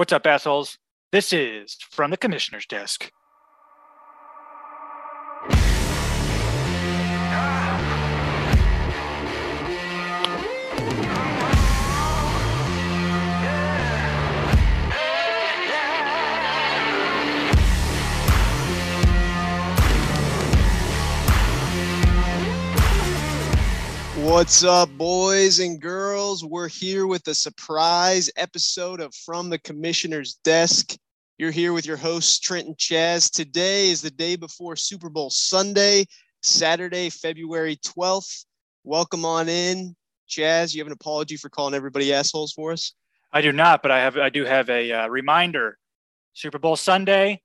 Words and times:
What's 0.00 0.14
up, 0.14 0.26
assholes? 0.26 0.78
This 1.12 1.30
is 1.30 1.76
from 1.90 2.10
the 2.10 2.16
commissioner's 2.16 2.64
desk. 2.64 3.12
What's 24.30 24.62
up, 24.62 24.88
boys 24.90 25.58
and 25.58 25.80
girls? 25.80 26.44
We're 26.44 26.68
here 26.68 27.08
with 27.08 27.26
a 27.26 27.34
surprise 27.34 28.30
episode 28.36 29.00
of 29.00 29.12
From 29.12 29.50
the 29.50 29.58
Commissioner's 29.58 30.34
Desk. 30.44 30.96
You're 31.36 31.50
here 31.50 31.72
with 31.72 31.84
your 31.84 31.96
hosts, 31.96 32.38
Trent 32.38 32.68
and 32.68 32.76
Chaz. 32.76 33.28
Today 33.28 33.90
is 33.90 34.00
the 34.00 34.10
day 34.10 34.36
before 34.36 34.76
Super 34.76 35.10
Bowl 35.10 35.30
Sunday, 35.30 36.06
Saturday, 36.44 37.10
February 37.10 37.76
12th. 37.84 38.44
Welcome 38.84 39.24
on 39.24 39.48
in. 39.48 39.96
Chaz, 40.28 40.74
you 40.74 40.80
have 40.80 40.86
an 40.86 40.92
apology 40.92 41.36
for 41.36 41.48
calling 41.48 41.74
everybody 41.74 42.14
assholes 42.14 42.52
for 42.52 42.70
us? 42.70 42.94
I 43.32 43.40
do 43.40 43.50
not, 43.50 43.82
but 43.82 43.90
I 43.90 43.98
have 43.98 44.16
I 44.16 44.28
do 44.28 44.44
have 44.44 44.70
a 44.70 44.92
uh, 44.92 45.08
reminder. 45.08 45.76
Super 46.34 46.60
Bowl 46.60 46.76
Sunday, 46.76 47.42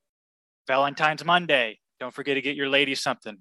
Valentine's 0.67 1.25
Monday. 1.25 1.79
Don't 1.99 2.13
forget 2.13 2.35
to 2.35 2.41
get 2.41 2.55
your 2.55 2.69
lady 2.69 2.93
something, 2.93 3.39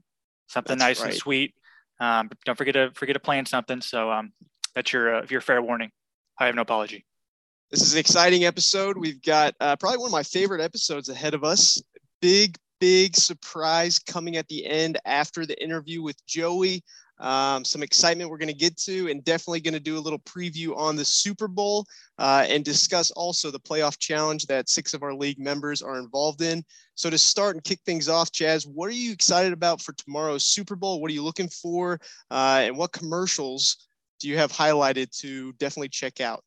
something 0.49 0.79
That's 0.79 1.01
nice 1.01 1.05
and 1.05 1.15
sweet. 1.15 1.55
Um, 2.01 2.31
don't 2.45 2.57
forget 2.57 2.75
to 2.75 2.91
forget 2.95 3.15
to 3.15 3.21
plan 3.21 3.47
something. 3.47 3.81
So 3.81 4.11
um, 4.11 4.33
that's 4.75 4.93
your 4.93 5.17
uh, 5.17 5.27
your 5.31 5.41
fair 5.41 5.63
warning. 5.63 5.91
I 6.39 6.47
have 6.47 6.55
no 6.55 6.63
apology. 6.63 7.05
This 7.71 7.83
is 7.83 7.95
an 7.95 7.99
exciting 7.99 8.45
episode. 8.45 8.97
We've 8.97 9.23
got 9.23 9.55
uh, 9.61 9.77
probably 9.77 9.99
one 9.99 10.09
of 10.09 10.13
my 10.13 10.23
favorite 10.23 10.61
episodes 10.61 11.09
ahead 11.09 11.35
of 11.35 11.45
us. 11.45 11.83
Big, 12.21 12.57
big 12.81 13.17
surprise 13.17 13.99
coming 13.99 14.37
at 14.37 14.47
the 14.49 14.67
end 14.67 14.99
after 15.05 15.47
the 15.47 15.61
interview 15.63 16.03
with 16.03 16.17
Joey. 16.27 16.83
Um, 17.25 17.65
some 17.65 17.83
excitement 17.83 18.29
we're 18.29 18.37
going 18.37 18.49
to 18.49 18.55
get 18.55 18.77
to, 18.81 19.09
and 19.09 19.25
definitely 19.25 19.61
going 19.61 19.73
to 19.73 19.81
do 19.81 19.97
a 19.97 19.99
little 19.99 20.19
preview 20.19 20.77
on 20.77 20.95
the 20.95 21.07
Super 21.07 21.49
Bowl 21.49 21.87
uh, 22.19 22.45
and 22.47 22.63
discuss 22.63 23.11
also 23.13 23.51
the 23.51 23.59
playoff 23.59 23.99
challenge 23.99 24.45
that 24.47 24.69
six 24.69 24.93
of 24.93 25.03
our 25.03 25.15
league 25.15 25.39
members 25.39 25.81
are 25.81 25.99
involved 25.99 26.43
in. 26.43 26.63
So, 26.97 27.09
to 27.09 27.17
start 27.17 27.57
and 27.57 27.65
kick 27.65 27.81
things 27.87 28.11
off, 28.11 28.31
Chaz, 28.31 28.67
what 28.67 28.91
are 28.91 28.93
you 28.95 29.11
excited 29.11 29.55
about 29.55 29.81
for 29.81 29.95
tomorrow's 29.95 30.45
Super 30.45 30.77
Bowl? 30.77 31.01
What 31.01 31.11
are 31.11 31.15
you 31.15 31.25
looking 31.25 31.49
for? 31.49 31.99
Uh, 32.31 32.65
and 32.65 32.77
what 32.77 32.93
commercials 32.93 33.89
do 34.21 34.29
you 34.29 34.37
have 34.37 34.53
highlighted 34.53 35.11
to 35.21 35.55
definitely 35.55 35.89
check 35.89 36.21
out? 36.21 36.45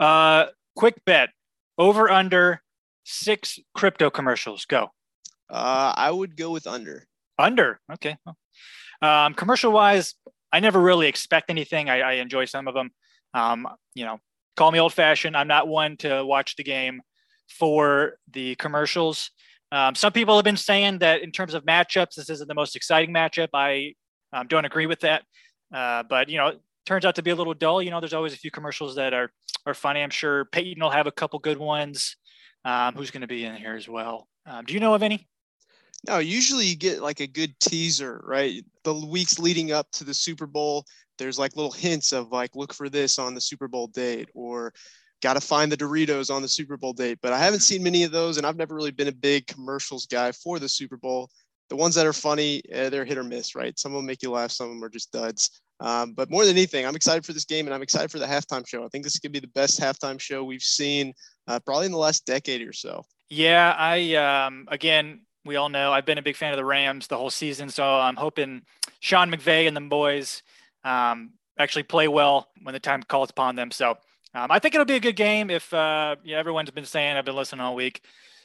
Uh, 0.00 0.46
quick 0.74 0.94
bet: 1.04 1.28
over 1.76 2.10
under 2.10 2.62
six 3.04 3.58
crypto 3.74 4.08
commercials. 4.08 4.64
Go 4.64 4.90
Uh, 5.50 5.92
I 5.94 6.10
would 6.10 6.34
go 6.34 6.50
with 6.50 6.66
under. 6.66 7.06
under. 7.38 7.78
Okay. 7.92 8.16
Um, 9.02 9.34
commercial 9.34 9.72
wise, 9.72 10.14
I 10.52 10.60
never 10.60 10.80
really 10.80 11.06
expect 11.06 11.50
anything. 11.50 11.90
I, 11.90 12.00
I 12.00 12.12
enjoy 12.14 12.44
some 12.46 12.68
of 12.68 12.74
them. 12.74 12.90
Um, 13.34 13.68
you 13.94 14.04
know, 14.04 14.20
call 14.56 14.72
me 14.72 14.78
old 14.78 14.92
fashioned. 14.92 15.36
I'm 15.36 15.48
not 15.48 15.68
one 15.68 15.96
to 15.98 16.24
watch 16.24 16.56
the 16.56 16.64
game 16.64 17.02
for 17.48 18.18
the 18.32 18.54
commercials. 18.56 19.30
Um, 19.72 19.94
some 19.94 20.12
people 20.12 20.36
have 20.36 20.44
been 20.44 20.56
saying 20.56 20.98
that 21.00 21.22
in 21.22 21.32
terms 21.32 21.54
of 21.54 21.64
matchups, 21.64 22.14
this 22.14 22.30
isn't 22.30 22.48
the 22.48 22.54
most 22.54 22.76
exciting 22.76 23.14
matchup. 23.14 23.48
I 23.52 23.94
um, 24.32 24.46
don't 24.46 24.64
agree 24.64 24.86
with 24.86 25.00
that. 25.00 25.24
Uh, 25.74 26.04
but 26.08 26.28
you 26.28 26.38
know, 26.38 26.52
turns 26.84 27.04
out 27.04 27.16
to 27.16 27.22
be 27.22 27.30
a 27.30 27.34
little 27.34 27.54
dull. 27.54 27.82
You 27.82 27.90
know, 27.90 28.00
there's 28.00 28.14
always 28.14 28.32
a 28.32 28.38
few 28.38 28.50
commercials 28.50 28.94
that 28.96 29.12
are 29.12 29.30
are 29.66 29.74
funny. 29.74 30.00
I'm 30.02 30.10
sure 30.10 30.44
Peyton 30.46 30.82
will 30.82 30.90
have 30.90 31.06
a 31.06 31.12
couple 31.12 31.38
good 31.40 31.58
ones. 31.58 32.16
Um, 32.64 32.94
who's 32.94 33.10
going 33.10 33.20
to 33.22 33.26
be 33.26 33.44
in 33.44 33.56
here 33.56 33.76
as 33.76 33.88
well? 33.88 34.28
Um, 34.44 34.64
do 34.64 34.74
you 34.74 34.80
know 34.80 34.94
of 34.94 35.02
any? 35.02 35.28
No, 36.06 36.18
usually 36.18 36.66
you 36.66 36.76
get 36.76 37.02
like 37.02 37.20
a 37.20 37.26
good 37.26 37.58
teaser, 37.60 38.20
right? 38.24 38.64
The 38.84 38.94
weeks 38.94 39.38
leading 39.38 39.72
up 39.72 39.90
to 39.92 40.04
the 40.04 40.14
Super 40.14 40.46
Bowl, 40.46 40.84
there's 41.18 41.38
like 41.38 41.56
little 41.56 41.72
hints 41.72 42.12
of 42.12 42.30
like, 42.30 42.54
look 42.54 42.72
for 42.72 42.88
this 42.88 43.18
on 43.18 43.34
the 43.34 43.40
Super 43.40 43.66
Bowl 43.68 43.88
date 43.88 44.28
or 44.34 44.72
got 45.22 45.34
to 45.34 45.40
find 45.40 45.72
the 45.72 45.76
Doritos 45.76 46.32
on 46.32 46.42
the 46.42 46.48
Super 46.48 46.76
Bowl 46.76 46.92
date. 46.92 47.18
But 47.22 47.32
I 47.32 47.38
haven't 47.38 47.60
seen 47.60 47.82
many 47.82 48.04
of 48.04 48.12
those, 48.12 48.36
and 48.36 48.46
I've 48.46 48.56
never 48.56 48.74
really 48.74 48.90
been 48.90 49.08
a 49.08 49.12
big 49.12 49.46
commercials 49.46 50.06
guy 50.06 50.32
for 50.32 50.58
the 50.58 50.68
Super 50.68 50.96
Bowl. 50.96 51.30
The 51.68 51.76
ones 51.76 51.96
that 51.96 52.06
are 52.06 52.12
funny, 52.12 52.62
eh, 52.70 52.88
they're 52.90 53.04
hit 53.04 53.18
or 53.18 53.24
miss, 53.24 53.56
right? 53.56 53.76
Some 53.78 53.92
of 53.92 53.96
them 53.96 54.06
make 54.06 54.22
you 54.22 54.30
laugh, 54.30 54.52
some 54.52 54.68
of 54.68 54.74
them 54.74 54.84
are 54.84 54.88
just 54.88 55.10
duds. 55.10 55.62
Um, 55.80 56.12
but 56.12 56.30
more 56.30 56.44
than 56.44 56.56
anything, 56.56 56.86
I'm 56.86 56.96
excited 56.96 57.26
for 57.26 57.32
this 57.32 57.44
game 57.44 57.66
and 57.66 57.74
I'm 57.74 57.82
excited 57.82 58.10
for 58.10 58.18
the 58.18 58.26
halftime 58.26 58.66
show. 58.66 58.84
I 58.84 58.88
think 58.88 59.04
this 59.04 59.18
to 59.18 59.28
be 59.28 59.40
the 59.40 59.48
best 59.48 59.80
halftime 59.80 60.20
show 60.20 60.44
we've 60.44 60.62
seen 60.62 61.12
uh, 61.48 61.58
probably 61.60 61.86
in 61.86 61.92
the 61.92 61.98
last 61.98 62.24
decade 62.24 62.66
or 62.66 62.72
so. 62.72 63.04
Yeah, 63.28 63.74
I 63.76 64.14
um, 64.14 64.66
again, 64.68 65.25
we 65.46 65.56
all 65.56 65.68
know 65.68 65.92
I've 65.92 66.06
been 66.06 66.18
a 66.18 66.22
big 66.22 66.36
fan 66.36 66.52
of 66.52 66.56
the 66.56 66.64
Rams 66.64 67.06
the 67.06 67.16
whole 67.16 67.30
season, 67.30 67.68
so 67.68 67.84
I'm 67.84 68.16
hoping 68.16 68.62
Sean 69.00 69.30
McVay 69.30 69.66
and 69.66 69.76
the 69.76 69.80
boys 69.80 70.42
um, 70.84 71.32
actually 71.58 71.84
play 71.84 72.08
well 72.08 72.48
when 72.62 72.72
the 72.72 72.80
time 72.80 73.02
calls 73.02 73.30
upon 73.30 73.56
them. 73.56 73.70
So 73.70 73.96
um, 74.34 74.50
I 74.50 74.58
think 74.58 74.74
it'll 74.74 74.84
be 74.84 74.96
a 74.96 75.00
good 75.00 75.16
game. 75.16 75.50
If 75.50 75.72
uh, 75.72 76.16
yeah, 76.24 76.38
everyone's 76.38 76.70
been 76.70 76.84
saying, 76.84 77.16
I've 77.16 77.24
been 77.24 77.36
listening 77.36 77.60
all 77.60 77.74
week. 77.74 78.02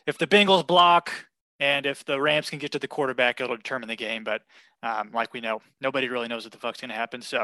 If 0.07 0.17
the 0.17 0.27
Bengals 0.27 0.65
block 0.65 1.11
and 1.59 1.85
if 1.85 2.03
the 2.05 2.19
Rams 2.19 2.49
can 2.49 2.59
get 2.59 2.71
to 2.71 2.79
the 2.79 2.87
quarterback, 2.87 3.41
it'll 3.41 3.55
determine 3.55 3.89
the 3.89 3.95
game. 3.95 4.23
But 4.23 4.41
um, 4.83 5.11
like 5.13 5.33
we 5.33 5.41
know, 5.41 5.61
nobody 5.79 6.09
really 6.09 6.27
knows 6.27 6.43
what 6.43 6.51
the 6.51 6.57
fuck's 6.57 6.81
going 6.81 6.89
to 6.89 6.95
happen. 6.95 7.21
So 7.21 7.43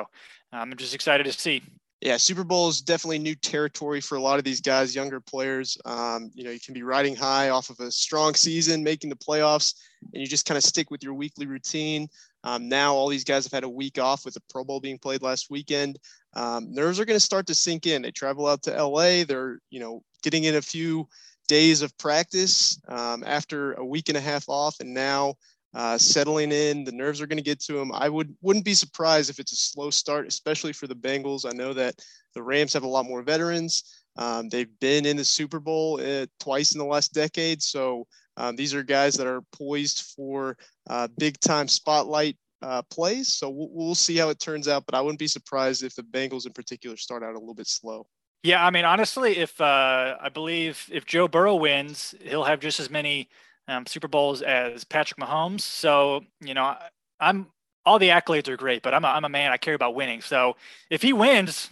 um, 0.51 0.71
I'm 0.71 0.77
just 0.77 0.95
excited 0.95 1.25
to 1.25 1.31
see. 1.31 1.61
Yeah, 2.01 2.17
Super 2.17 2.43
Bowl 2.43 2.69
is 2.69 2.81
definitely 2.81 3.17
new 3.17 3.33
territory 3.33 4.01
for 4.01 4.15
a 4.17 4.21
lot 4.21 4.37
of 4.37 4.45
these 4.45 4.61
guys, 4.61 4.93
younger 4.93 5.19
players. 5.19 5.77
Um, 5.83 6.29
you 6.35 6.43
know, 6.43 6.51
you 6.51 6.59
can 6.59 6.75
be 6.75 6.83
riding 6.83 7.15
high 7.15 7.49
off 7.49 7.71
of 7.71 7.79
a 7.79 7.89
strong 7.89 8.35
season, 8.35 8.83
making 8.83 9.09
the 9.09 9.15
playoffs, 9.15 9.73
and 10.13 10.21
you 10.21 10.27
just 10.27 10.45
kind 10.45 10.59
of 10.59 10.63
stick 10.63 10.91
with 10.91 11.01
your 11.01 11.15
weekly 11.15 11.47
routine. 11.47 12.07
Um, 12.43 12.69
now, 12.69 12.93
all 12.93 13.09
these 13.09 13.23
guys 13.23 13.45
have 13.45 13.51
had 13.51 13.63
a 13.63 13.69
week 13.69 13.97
off 13.97 14.25
with 14.25 14.35
the 14.35 14.43
Pro 14.47 14.63
Bowl 14.63 14.79
being 14.79 14.99
played 14.99 15.23
last 15.23 15.49
weekend. 15.49 15.97
Um, 16.35 16.71
nerves 16.71 16.99
are 16.99 17.05
going 17.05 17.17
to 17.17 17.25
start 17.25 17.47
to 17.47 17.55
sink 17.55 17.87
in. 17.87 18.03
They 18.03 18.11
travel 18.11 18.45
out 18.45 18.61
to 18.63 18.83
LA. 18.83 19.23
They're, 19.23 19.57
you 19.71 19.79
know, 19.79 20.03
getting 20.21 20.43
in 20.43 20.55
a 20.55 20.61
few 20.61 21.07
days 21.47 21.81
of 21.81 21.97
practice 21.97 22.79
um, 22.89 23.23
after 23.25 23.73
a 23.73 23.85
week 23.85 24.09
and 24.09 24.17
a 24.17 24.21
half 24.21 24.47
off, 24.47 24.79
and 24.81 24.93
now 24.93 25.33
uh, 25.77 25.95
settling 25.95 26.51
in. 26.51 26.83
The 26.83 26.91
nerves 26.91 27.21
are 27.21 27.27
going 27.27 27.37
to 27.37 27.43
get 27.43 27.59
to 27.61 27.73
them. 27.73 27.91
I 27.93 28.09
would 28.09 28.35
wouldn't 28.41 28.65
be 28.65 28.73
surprised 28.73 29.29
if 29.29 29.39
it's 29.39 29.51
a 29.51 29.55
slow 29.55 29.91
start, 29.91 30.27
especially 30.27 30.73
for 30.73 30.87
the 30.87 30.95
Bengals. 30.95 31.45
I 31.45 31.55
know 31.55 31.71
that 31.73 31.95
the 32.33 32.41
Rams 32.41 32.73
have 32.73 32.83
a 32.83 32.87
lot 32.87 33.05
more 33.05 33.21
veterans. 33.21 33.83
Um, 34.17 34.49
they've 34.49 34.79
been 34.79 35.05
in 35.05 35.15
the 35.15 35.23
Super 35.23 35.59
Bowl 35.59 36.01
uh, 36.01 36.25
twice 36.39 36.73
in 36.73 36.79
the 36.79 36.85
last 36.85 37.13
decade, 37.13 37.61
so 37.61 38.07
um, 38.37 38.55
these 38.55 38.73
are 38.73 38.81
guys 38.81 39.13
that 39.15 39.27
are 39.27 39.43
poised 39.51 40.13
for 40.15 40.57
uh, 40.89 41.07
big 41.19 41.39
time 41.39 41.67
spotlight 41.67 42.37
uh, 42.63 42.81
plays. 42.89 43.35
So 43.35 43.47
we'll, 43.47 43.69
we'll 43.71 43.95
see 43.95 44.17
how 44.17 44.29
it 44.29 44.39
turns 44.39 44.67
out. 44.67 44.87
But 44.87 44.95
I 44.95 45.01
wouldn't 45.01 45.19
be 45.19 45.27
surprised 45.27 45.83
if 45.83 45.93
the 45.93 46.01
Bengals 46.01 46.47
in 46.47 46.53
particular 46.53 46.97
start 46.97 47.21
out 47.21 47.35
a 47.35 47.39
little 47.39 47.53
bit 47.53 47.67
slow. 47.67 48.07
Yeah, 48.41 48.65
I 48.65 48.71
mean, 48.71 48.85
honestly, 48.85 49.37
if 49.37 49.61
uh, 49.61 50.15
I 50.19 50.29
believe 50.29 50.89
if 50.91 51.05
Joe 51.05 51.27
Burrow 51.27 51.55
wins, 51.55 52.15
he'll 52.21 52.45
have 52.45 52.59
just 52.59 52.79
as 52.79 52.89
many 52.89 53.29
um, 53.67 53.85
Super 53.85 54.07
Bowls 54.07 54.41
as 54.41 54.83
Patrick 54.83 55.19
Mahomes. 55.19 55.61
So, 55.61 56.21
you 56.41 56.53
know, 56.53 56.63
I- 56.63 56.89
I'm 57.19 57.47
all 57.85 57.99
the 57.99 58.09
accolades 58.09 58.47
are 58.49 58.57
great, 58.57 58.83
but 58.83 58.93
I'm 58.93 59.05
a, 59.05 59.07
I'm 59.07 59.23
a 59.25 59.29
man. 59.29 59.51
I 59.51 59.57
care 59.57 59.73
about 59.73 59.95
winning. 59.95 60.19
So 60.21 60.55
if 60.89 61.01
he 61.01 61.13
wins, 61.13 61.69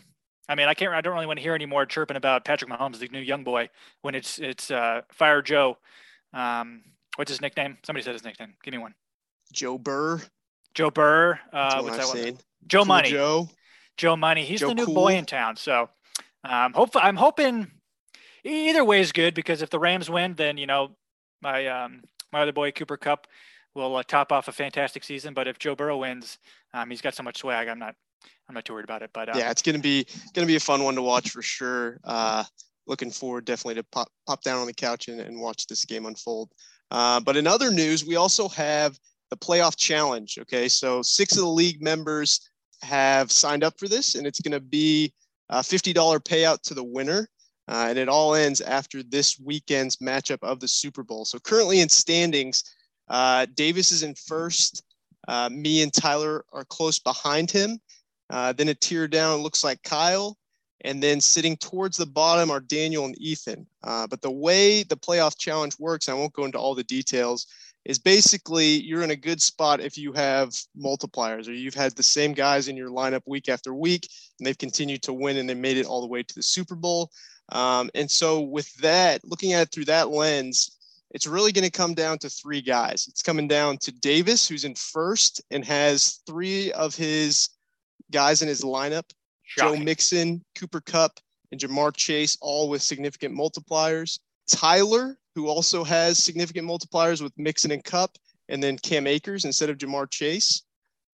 I 0.48 0.56
mean, 0.56 0.68
I 0.68 0.74
can't. 0.74 0.94
I 0.94 1.02
don't 1.02 1.14
really 1.14 1.26
want 1.26 1.38
to 1.40 1.44
hear 1.44 1.54
any 1.54 1.66
more 1.66 1.86
chirping 1.86 2.16
about 2.18 2.46
Patrick 2.46 2.72
Mahomes, 2.72 3.00
the 3.00 3.08
new 3.10 3.20
young 3.20 3.44
boy, 3.44 3.70
when 4.02 4.16
it's 4.16 4.40
it's 4.40 4.72
uh, 4.72 5.02
Fire 5.12 5.42
Joe. 5.42 5.78
Um, 6.34 6.84
what's 7.18 7.30
his 7.30 7.42
nickname? 7.42 7.78
Somebody 7.86 8.04
said 8.04 8.14
his 8.14 8.24
nickname. 8.24 8.54
Give 8.64 8.72
me 8.74 8.78
one. 8.78 8.96
Joe 9.52 9.78
Burr, 9.78 10.22
Joe 10.74 10.90
Burr. 10.90 11.40
Uh, 11.52 11.82
what 11.82 11.92
what's 11.98 12.12
that 12.14 12.26
one? 12.26 12.38
Joe 12.68 12.80
Cool 12.80 12.86
Money. 12.86 13.10
Joe. 13.12 13.50
Joe 13.98 14.16
Money. 14.16 14.46
He's 14.46 14.62
Joe 14.62 14.70
the 14.70 14.76
new 14.76 14.86
Cool. 14.86 14.96
boy 14.96 15.16
in 15.16 15.26
town. 15.26 15.56
So, 15.58 15.90
um, 16.44 16.74
hope 16.74 16.92
I'm 16.96 17.16
hoping 17.18 17.72
either 18.44 18.84
way 18.86 19.02
is 19.02 19.12
good 19.12 19.34
because 19.34 19.62
if 19.62 19.70
the 19.70 19.80
Rams 19.80 20.10
win, 20.10 20.34
then 20.36 20.58
you 20.58 20.66
know 20.66 20.96
my 21.46 21.68
um, 21.68 22.02
my 22.34 22.42
other 22.42 22.52
boy 22.52 22.72
Cooper 22.72 22.98
Kupp 22.98 23.28
will 23.76 23.96
uh, 23.96 24.04
top 24.04 24.32
off 24.32 24.48
a 24.48 24.52
fantastic 24.52 25.04
season. 25.04 25.34
But 25.34 25.48
if 25.48 25.60
Joe 25.60 25.76
Burrow 25.76 26.00
wins, 26.00 26.40
um, 26.74 26.90
he's 26.90 27.02
got 27.02 27.14
so 27.14 27.24
much 27.24 27.38
swag. 27.38 27.68
I'm 27.68 27.80
not 27.80 27.96
I'm 28.50 28.56
not 28.56 28.66
too 28.66 28.74
worried 28.74 28.86
about 28.86 29.04
it. 29.04 29.12
But 29.14 29.30
uh, 29.30 29.34
yeah, 29.38 29.52
it's 29.52 29.62
gonna 29.62 29.80
be 29.80 30.06
gonna 30.34 30.48
be 30.48 30.56
a 30.56 30.60
fun 30.60 30.84
one 30.84 30.96
to 30.96 31.02
watch 31.02 31.30
for 31.30 31.42
sure. 31.42 32.00
Uh, 32.04 32.44
looking 32.88 33.12
forward 33.12 33.46
definitely 33.46 33.76
to 33.76 33.84
pop 33.92 34.10
pop 34.28 34.42
down 34.42 34.60
on 34.60 34.68
the 34.68 34.74
couch 34.74 35.08
and, 35.08 35.22
and 35.22 35.40
watch 35.40 35.68
this 35.68 35.86
game 35.86 36.06
unfold. 36.08 36.50
Uh, 36.92 37.20
but 37.20 37.38
in 37.38 37.48
other 37.48 37.72
news, 37.72 38.06
we 38.06 38.16
also 38.16 38.48
have 38.50 38.98
the 39.30 39.38
playoff 39.38 39.76
challenge. 39.76 40.38
Okay, 40.42 40.68
so 40.68 41.02
six 41.02 41.34
of 41.34 41.44
the 41.44 41.50
league 41.50 41.82
members 41.82 42.50
have 42.82 43.32
signed 43.32 43.64
up 43.64 43.74
for 43.80 43.88
this, 43.88 44.16
and 44.16 44.28
it's 44.28 44.42
going 44.42 44.52
to 44.52 44.60
be 44.60 45.14
a 45.50 45.64
fifty 45.64 45.94
dollar 45.94 46.20
payout 46.20 46.62
to 46.64 46.74
the 46.74 46.84
winner. 46.84 47.28
Uh, 47.68 47.88
and 47.90 47.98
it 47.98 48.08
all 48.08 48.36
ends 48.36 48.62
after 48.62 49.02
this 49.02 49.40
weekend's 49.40 49.98
matchup 49.98 50.44
of 50.44 50.60
the 50.60 50.68
Super 50.68 51.04
Bowl. 51.04 51.26
So 51.26 51.40
currently 51.40 51.80
in 51.80 51.90
standings, 51.90 52.64
uh, 53.10 53.48
Davis 53.56 53.92
is 53.92 54.04
in 54.04 54.16
first. 54.16 54.84
Uh, 55.28 55.50
me 55.52 55.82
and 55.82 55.92
Tyler 55.92 56.46
are 56.54 56.66
close 56.66 57.00
behind 57.00 57.50
him. 57.50 57.80
Uh, 58.30 58.54
then 58.54 58.70
a 58.70 58.74
tier 58.74 59.08
down 59.08 59.42
looks 59.42 59.64
like 59.64 59.82
Kyle, 59.84 60.38
And 60.82 61.02
then 61.02 61.22
sitting 61.22 61.58
towards 61.58 61.98
the 61.98 62.06
bottom 62.06 62.52
are 62.52 62.60
Daniel 62.60 63.06
and 63.06 63.20
Ethan. 63.20 63.66
Uh, 63.84 64.06
but 64.08 64.22
the 64.22 64.32
way 64.32 64.84
the 64.84 64.98
playoff 64.98 65.38
challenge 65.38 65.78
works, 65.80 66.10
I 66.10 66.14
won't 66.14 66.34
go 66.34 66.46
into 66.46 66.60
all 66.60 66.76
the 66.76 66.84
details, 66.84 67.48
is 67.86 68.00
basically 68.00 68.82
you're 68.82 69.04
in 69.04 69.12
a 69.12 69.16
good 69.16 69.42
spot 69.42 69.80
if 69.80 69.98
you 69.98 70.12
have 70.14 70.50
multipliers 70.78 71.48
or 71.48 71.54
you've 71.54 71.76
had 71.76 71.96
the 71.96 72.04
same 72.04 72.34
guys 72.34 72.68
in 72.68 72.76
your 72.76 72.90
lineup 72.90 73.22
week 73.28 73.48
after 73.48 73.74
week 73.74 74.10
and 74.40 74.46
they've 74.46 74.58
continued 74.58 75.04
to 75.04 75.14
win 75.14 75.38
and 75.38 75.48
they 75.48 75.54
made 75.54 75.78
it 75.78 75.86
all 75.86 76.02
the 76.02 76.08
way 76.08 76.24
to 76.24 76.36
the 76.36 76.44
Super 76.44 76.76
Bowl. 76.76 77.12
Um, 77.50 77.90
and 77.94 78.10
so, 78.10 78.42
with 78.42 78.74
that, 78.78 79.24
looking 79.24 79.54
at 79.54 79.64
it 79.64 79.72
through 79.72 79.86
that 79.86 80.10
lens, 80.10 80.78
it's 81.12 81.28
really 81.28 81.52
going 81.52 81.66
to 81.66 81.72
come 81.72 81.94
down 81.94 82.18
to 82.20 82.30
three 82.30 82.62
guys. 82.62 83.06
It's 83.08 83.22
coming 83.22 83.48
down 83.48 83.78
to 83.80 83.92
Davis, 83.92 84.48
who's 84.48 84.66
in 84.66 84.76
first 84.76 85.42
and 85.52 85.64
has 85.64 86.22
three 86.26 86.72
of 86.74 86.96
his 86.96 87.50
guys 88.12 88.42
in 88.42 88.48
his 88.48 88.62
lineup 88.62 89.10
Shocking. 89.46 89.80
Joe 89.80 89.84
Mixon, 89.84 90.46
Cooper 90.56 90.82
Kupp, 90.82 91.20
and 91.52 91.62
Ja'Marr 91.62 91.96
Chase, 91.96 92.38
all 92.42 92.70
with 92.70 92.82
significant 92.82 93.36
multipliers. 93.36 94.20
Tyler, 94.48 95.18
who 95.36 95.48
also 95.48 95.84
has 95.84 96.24
significant 96.24 96.68
multipliers 96.68 97.22
with 97.22 97.32
Mixon 97.38 97.72
and 97.72 97.84
Kupp, 97.84 98.18
and 98.50 98.62
then 98.62 98.78
Cam 98.78 99.08
Akers 99.08 99.46
instead 99.46 99.70
of 99.70 99.78
Ja'Marr 99.78 100.10
Chase. 100.10 100.64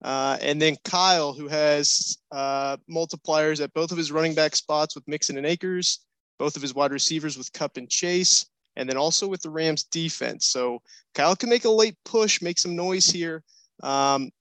Uh, 0.04 0.38
and 0.42 0.60
then 0.62 0.78
Kyle, 0.84 1.34
who 1.34 1.48
has 1.48 2.18
uh, 2.32 2.78
multipliers 2.90 3.62
at 3.62 3.74
both 3.74 3.92
of 3.92 3.98
his 3.98 4.12
running 4.12 4.34
back 4.34 4.56
spots 4.56 4.96
with 4.96 5.08
Mixon 5.08 5.38
and 5.38 5.46
Akers, 5.46 6.00
both 6.42 6.56
of 6.56 6.64
his 6.64 6.74
wide 6.74 6.92
receivers 6.92 7.38
with 7.38 7.54
Kupp 7.54 7.78
and 7.78 7.88
Chase, 7.88 8.48
and 8.76 8.90
then 8.90 8.98
also 8.98 9.28
with 9.28 9.44
the 9.44 9.50
Rams 9.52 9.84
defense. 9.84 10.48
So 10.48 10.82
Kyle 11.14 11.36
can 11.36 11.50
make 11.50 11.66
a 11.66 11.70
late 11.70 11.96
push, 12.04 12.42
make 12.42 12.58
some 12.58 12.76
noise 12.76 13.06
here. 13.06 13.44
Um, 13.84 14.32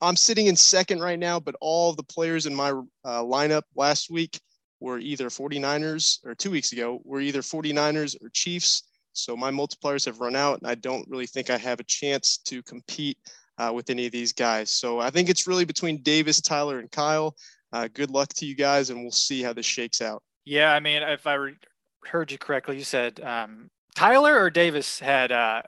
I'm 0.00 0.16
sitting 0.16 0.48
in 0.48 0.56
second 0.56 0.98
right 0.98 1.16
now, 1.16 1.38
but 1.38 1.54
all 1.60 1.92
the 1.92 2.02
players 2.02 2.46
in 2.46 2.56
my 2.56 2.70
uh, 3.04 3.22
lineup 3.22 3.62
last 3.76 4.10
week 4.10 4.40
were 4.80 4.98
either 4.98 5.30
49ers 5.30 6.18
or 6.26 6.34
two 6.34 6.50
weeks 6.50 6.72
ago 6.72 7.00
were 7.04 7.20
either 7.20 7.40
49ers 7.40 8.16
or 8.20 8.30
Chiefs. 8.30 8.82
So 9.12 9.36
my 9.36 9.52
multipliers 9.52 10.04
have 10.06 10.18
run 10.18 10.34
out, 10.34 10.58
and 10.58 10.68
I 10.68 10.74
don't 10.74 11.08
really 11.08 11.28
think 11.28 11.50
I 11.50 11.56
have 11.56 11.78
a 11.78 11.84
chance 11.84 12.38
to 12.46 12.64
compete 12.64 13.16
uh, 13.58 13.70
with 13.72 13.90
any 13.90 14.06
of 14.06 14.12
these 14.12 14.32
guys. 14.32 14.70
So 14.70 14.98
I 14.98 15.10
think 15.10 15.28
it's 15.28 15.46
really 15.46 15.64
between 15.64 16.02
Davis, 16.02 16.40
Tyler, 16.40 16.80
and 16.80 16.90
Kyle. 16.90 17.36
Uh, 17.72 17.86
good 17.94 18.10
luck 18.10 18.30
to 18.34 18.44
you 18.44 18.56
guys, 18.56 18.90
and 18.90 19.00
we'll 19.00 19.12
see 19.12 19.40
how 19.40 19.52
this 19.52 19.66
shakes 19.66 20.00
out. 20.02 20.20
Yeah, 20.44 20.72
I 20.72 20.80
mean, 20.80 21.02
if 21.02 21.26
I 21.26 21.34
re- 21.34 21.56
heard 22.04 22.30
you 22.30 22.38
correctly, 22.38 22.76
you 22.76 22.84
said 22.84 23.20
um, 23.20 23.70
Tyler 23.94 24.38
or 24.38 24.50
Davis 24.50 24.98
had 24.98 25.32
uh, 25.32 25.62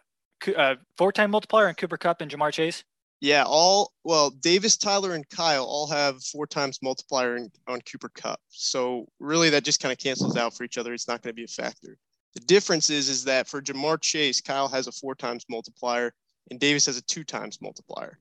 a 0.46 0.58
uh, 0.58 0.74
four-time 0.98 1.30
multiplier 1.30 1.66
and 1.66 1.76
Cooper 1.76 1.96
Kupp 1.96 2.20
and 2.20 2.30
Ja'Marr 2.30 2.52
Chase. 2.52 2.84
Yeah, 3.20 3.44
all 3.46 3.92
well, 4.04 4.28
Davis, 4.30 4.76
Tyler, 4.76 5.14
and 5.14 5.26
Kyle 5.30 5.64
all 5.64 5.86
have 5.88 6.22
four 6.22 6.46
times 6.46 6.78
multiplier 6.82 7.36
in, 7.36 7.50
on 7.66 7.80
Cooper 7.90 8.10
Kupp. 8.10 8.40
So 8.50 9.06
really, 9.18 9.48
that 9.50 9.64
just 9.64 9.80
kind 9.80 9.90
of 9.90 9.98
cancels 9.98 10.36
out 10.36 10.54
for 10.54 10.64
each 10.64 10.76
other. 10.76 10.92
It's 10.92 11.08
not 11.08 11.22
going 11.22 11.30
to 11.30 11.34
be 11.34 11.44
a 11.44 11.48
factor. 11.48 11.96
The 12.34 12.40
difference 12.40 12.90
is 12.90 13.08
is 13.08 13.24
that 13.24 13.48
for 13.48 13.62
Ja'Marr 13.62 14.02
Chase, 14.02 14.42
Kyle 14.42 14.68
has 14.68 14.86
a 14.86 14.92
four 14.92 15.14
times 15.14 15.46
multiplier, 15.48 16.12
and 16.50 16.60
Davis 16.60 16.84
has 16.84 16.98
a 16.98 17.02
two 17.02 17.24
times 17.24 17.62
multiplier. 17.62 18.18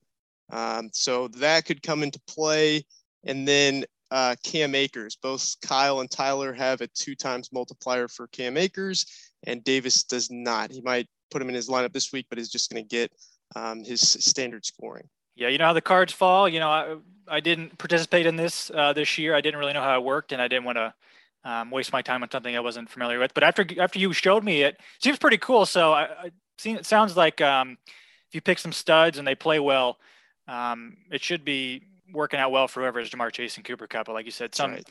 Um, 0.49 0.89
so 0.93 1.27
that 1.29 1.65
could 1.65 1.83
come 1.83 2.01
into 2.01 2.19
play. 2.27 2.85
And 3.25 3.47
then 3.47 3.83
uh, 4.15 4.33
Cam 4.43 4.75
Akers, 4.75 5.17
both 5.17 5.57
Kyle 5.61 5.99
and 5.99 6.09
Tyler 6.09 6.53
have 6.53 6.79
a 6.79 6.87
two 6.87 7.15
times 7.15 7.51
multiplier 7.51 8.07
for 8.07 8.27
Cam 8.27 8.55
Akers, 8.55 9.05
and 9.45 9.61
Davis 9.61 10.03
does 10.03 10.31
not. 10.31 10.71
He 10.71 10.79
might 10.79 11.09
put 11.29 11.41
him 11.41 11.49
in 11.49 11.55
his 11.55 11.67
lineup 11.67 11.91
this 11.91 12.13
week, 12.13 12.27
but 12.29 12.39
is 12.39 12.49
just 12.49 12.71
going 12.71 12.81
to 12.81 12.87
get 12.87 13.11
um, 13.57 13.83
his 13.83 13.99
standard 13.99 14.65
scoring. 14.65 15.09
Yeah, 15.35 15.49
you 15.49 15.57
know 15.57 15.65
how 15.65 15.73
the 15.73 15.81
cards 15.81 16.13
fall. 16.13 16.47
You 16.47 16.61
know, 16.61 16.69
I, 16.69 16.95
I 17.27 17.41
didn't 17.41 17.77
participate 17.77 18.25
in 18.25 18.37
this 18.37 18.71
uh, 18.73 18.93
this 18.93 19.17
year. 19.17 19.35
I 19.35 19.41
didn't 19.41 19.59
really 19.59 19.73
know 19.73 19.81
how 19.81 19.99
it 19.99 20.05
worked, 20.05 20.31
and 20.31 20.41
I 20.41 20.47
didn't 20.47 20.63
want 20.63 20.77
to 20.77 20.93
um, 21.43 21.69
waste 21.69 21.91
my 21.91 22.01
time 22.01 22.23
on 22.23 22.31
something 22.31 22.55
I 22.55 22.61
wasn't 22.61 22.89
familiar 22.89 23.19
with. 23.19 23.33
But 23.33 23.43
after 23.43 23.67
after 23.81 23.99
you 23.99 24.13
showed 24.13 24.45
me 24.45 24.61
it, 24.61 24.79
seems 25.03 25.19
pretty 25.19 25.39
cool. 25.39 25.65
So 25.65 25.91
I, 25.91 26.03
I 26.03 26.31
seen 26.57 26.77
it 26.77 26.85
sounds 26.85 27.17
like 27.17 27.41
um, 27.41 27.77
if 28.29 28.33
you 28.33 28.39
pick 28.39 28.59
some 28.59 28.71
studs 28.71 29.17
and 29.17 29.27
they 29.27 29.35
play 29.35 29.59
well, 29.59 29.97
um, 30.47 30.95
it 31.11 31.21
should 31.21 31.43
be 31.43 31.83
working 32.11 32.39
out 32.39 32.51
well 32.51 32.67
for 32.67 32.81
whoever 32.81 32.99
is 32.99 33.09
Ja'Marr 33.09 33.31
Chase 33.31 33.57
and 33.57 33.65
Cooper 33.65 33.87
Kupp. 33.87 34.07
But 34.07 34.13
like 34.13 34.25
you 34.25 34.31
said, 34.31 34.55
some 34.55 34.71
right. 34.71 34.89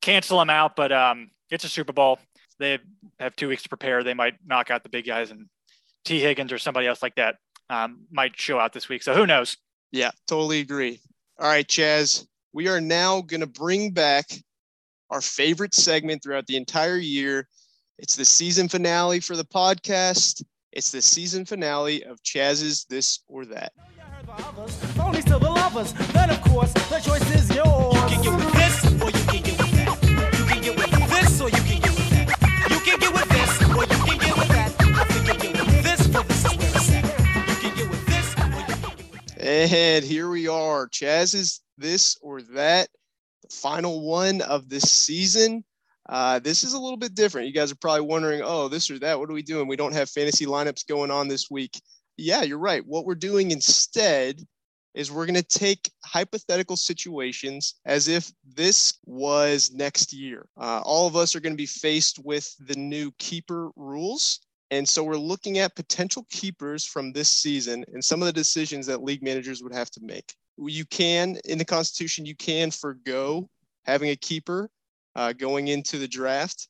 cancel 0.00 0.38
them 0.38 0.50
out, 0.50 0.76
but 0.76 0.92
um, 0.92 1.30
it's 1.50 1.64
a 1.64 1.68
Super 1.68 1.92
Bowl. 1.92 2.18
They 2.58 2.78
have 3.18 3.34
two 3.36 3.48
weeks 3.48 3.62
to 3.64 3.68
prepare. 3.68 4.02
They 4.04 4.14
might 4.14 4.34
knock 4.46 4.70
out 4.70 4.82
the 4.82 4.88
big 4.88 5.06
guys 5.06 5.30
and 5.30 5.48
Tee 6.04 6.20
Higgins 6.20 6.52
or 6.52 6.58
somebody 6.58 6.86
else 6.86 7.02
like 7.02 7.14
that 7.16 7.36
um, 7.70 8.00
might 8.10 8.38
show 8.38 8.58
out 8.58 8.72
this 8.72 8.88
week. 8.88 9.02
So 9.02 9.14
who 9.14 9.26
knows? 9.26 9.56
Yeah, 9.90 10.10
totally 10.26 10.60
agree. 10.60 11.00
All 11.38 11.48
right, 11.48 11.66
Chaz, 11.66 12.26
we 12.52 12.68
are 12.68 12.80
now 12.80 13.20
going 13.22 13.40
to 13.40 13.46
bring 13.46 13.90
back 13.90 14.26
our 15.10 15.20
favorite 15.20 15.74
segment 15.74 16.22
throughout 16.22 16.46
the 16.46 16.56
entire 16.56 16.98
year. 16.98 17.48
It's 17.98 18.16
the 18.16 18.24
season 18.24 18.68
finale 18.68 19.20
for 19.20 19.36
the 19.36 19.44
podcast. 19.44 20.42
It's 20.72 20.90
the 20.90 21.02
season 21.02 21.44
finale 21.44 22.04
of 22.04 22.22
Chaz's 22.22 22.84
This 22.88 23.20
or 23.28 23.44
That. 23.46 23.72
Only 24.98 25.20
still 25.20 25.38
the 25.38 25.50
lovers. 25.50 25.92
Then, 25.92 26.30
of 26.30 26.40
course, 26.42 26.72
the 26.72 27.00
choice 27.00 27.30
is 27.34 27.54
yours. 27.54 27.94
You 27.94 28.00
can 28.08 28.22
get 28.22 28.34
with 28.34 28.52
this, 28.54 28.84
or 29.02 29.10
you 29.10 29.24
can 29.26 29.42
get 29.42 29.58
with 29.58 29.72
that. 29.72 29.88
You 30.38 30.44
can 30.46 30.62
get 30.62 30.76
with 30.76 31.10
this, 31.10 31.40
or 31.40 31.48
you 31.50 31.62
can 31.62 31.80
get 31.80 31.90
with 31.90 32.10
that. 32.10 32.70
You 32.70 32.80
can 32.80 32.98
get 32.98 33.12
with 33.12 33.28
this, 33.28 33.62
or 33.76 33.82
you 33.82 34.00
can 34.04 34.18
get 34.18 34.36
with 34.38 34.48
that. 34.48 34.74
I 34.80 35.04
think 35.04 35.44
you 35.44 35.50
get 35.50 35.66
with 35.66 35.82
this, 35.82 36.06
for 36.06 36.22
this 36.22 36.44
is 36.44 36.56
where 36.56 36.68
it's 36.68 36.90
at. 36.92 37.04
You 37.48 37.56
can 37.60 37.76
get 37.76 37.90
with 37.90 38.06
this, 38.06 38.34
or 38.38 38.46
you 38.46 38.64
can 38.64 38.80
get 38.80 39.10
with 39.10 39.36
that. 39.36 39.44
And 39.44 40.04
here 40.04 40.30
we 40.30 40.48
are. 40.48 40.88
Chaz's 40.88 41.60
This 41.76 42.16
or 42.22 42.40
That, 42.40 42.88
the 43.42 43.48
final 43.50 44.08
one 44.08 44.40
of 44.40 44.68
this 44.68 44.84
season. 44.90 45.62
Uh, 46.08 46.38
this 46.38 46.64
is 46.64 46.72
a 46.72 46.78
little 46.78 46.96
bit 46.96 47.14
different. 47.14 47.48
You 47.48 47.52
guys 47.52 47.70
are 47.70 47.76
probably 47.76 48.02
wondering, 48.02 48.40
oh, 48.42 48.68
this 48.68 48.90
or 48.90 48.98
that. 49.00 49.18
What 49.18 49.28
are 49.28 49.34
we 49.34 49.42
doing? 49.42 49.68
We 49.68 49.76
don't 49.76 49.94
have 49.94 50.08
fantasy 50.10 50.46
lineups 50.46 50.86
going 50.86 51.10
on 51.10 51.28
this 51.28 51.50
week 51.50 51.80
yeah, 52.16 52.42
you're 52.42 52.58
right. 52.58 52.84
What 52.86 53.04
we're 53.04 53.14
doing 53.14 53.50
instead 53.50 54.42
is 54.94 55.10
we're 55.10 55.26
going 55.26 55.34
to 55.34 55.42
take 55.42 55.90
hypothetical 56.04 56.76
situations 56.76 57.76
as 57.86 58.08
if 58.08 58.30
this 58.44 58.98
was 59.06 59.70
next 59.72 60.12
year. 60.12 60.46
Uh, 60.60 60.80
all 60.84 61.06
of 61.06 61.16
us 61.16 61.34
are 61.34 61.40
going 61.40 61.54
to 61.54 61.56
be 61.56 61.66
faced 61.66 62.18
with 62.24 62.54
the 62.66 62.76
new 62.76 63.10
keeper 63.18 63.70
rules. 63.76 64.40
And 64.70 64.88
so 64.88 65.02
we're 65.02 65.16
looking 65.16 65.58
at 65.58 65.76
potential 65.76 66.26
keepers 66.30 66.84
from 66.84 67.12
this 67.12 67.30
season 67.30 67.84
and 67.92 68.04
some 68.04 68.22
of 68.22 68.26
the 68.26 68.32
decisions 68.32 68.86
that 68.86 69.02
league 69.02 69.22
managers 69.22 69.62
would 69.62 69.74
have 69.74 69.90
to 69.92 70.00
make. 70.02 70.34
You 70.58 70.84
can, 70.86 71.38
in 71.44 71.58
the 71.58 71.64
Constitution, 71.64 72.26
you 72.26 72.36
can 72.36 72.70
forego 72.70 73.48
having 73.84 74.10
a 74.10 74.16
keeper 74.16 74.70
uh, 75.16 75.32
going 75.32 75.68
into 75.68 75.98
the 75.98 76.08
draft. 76.08 76.68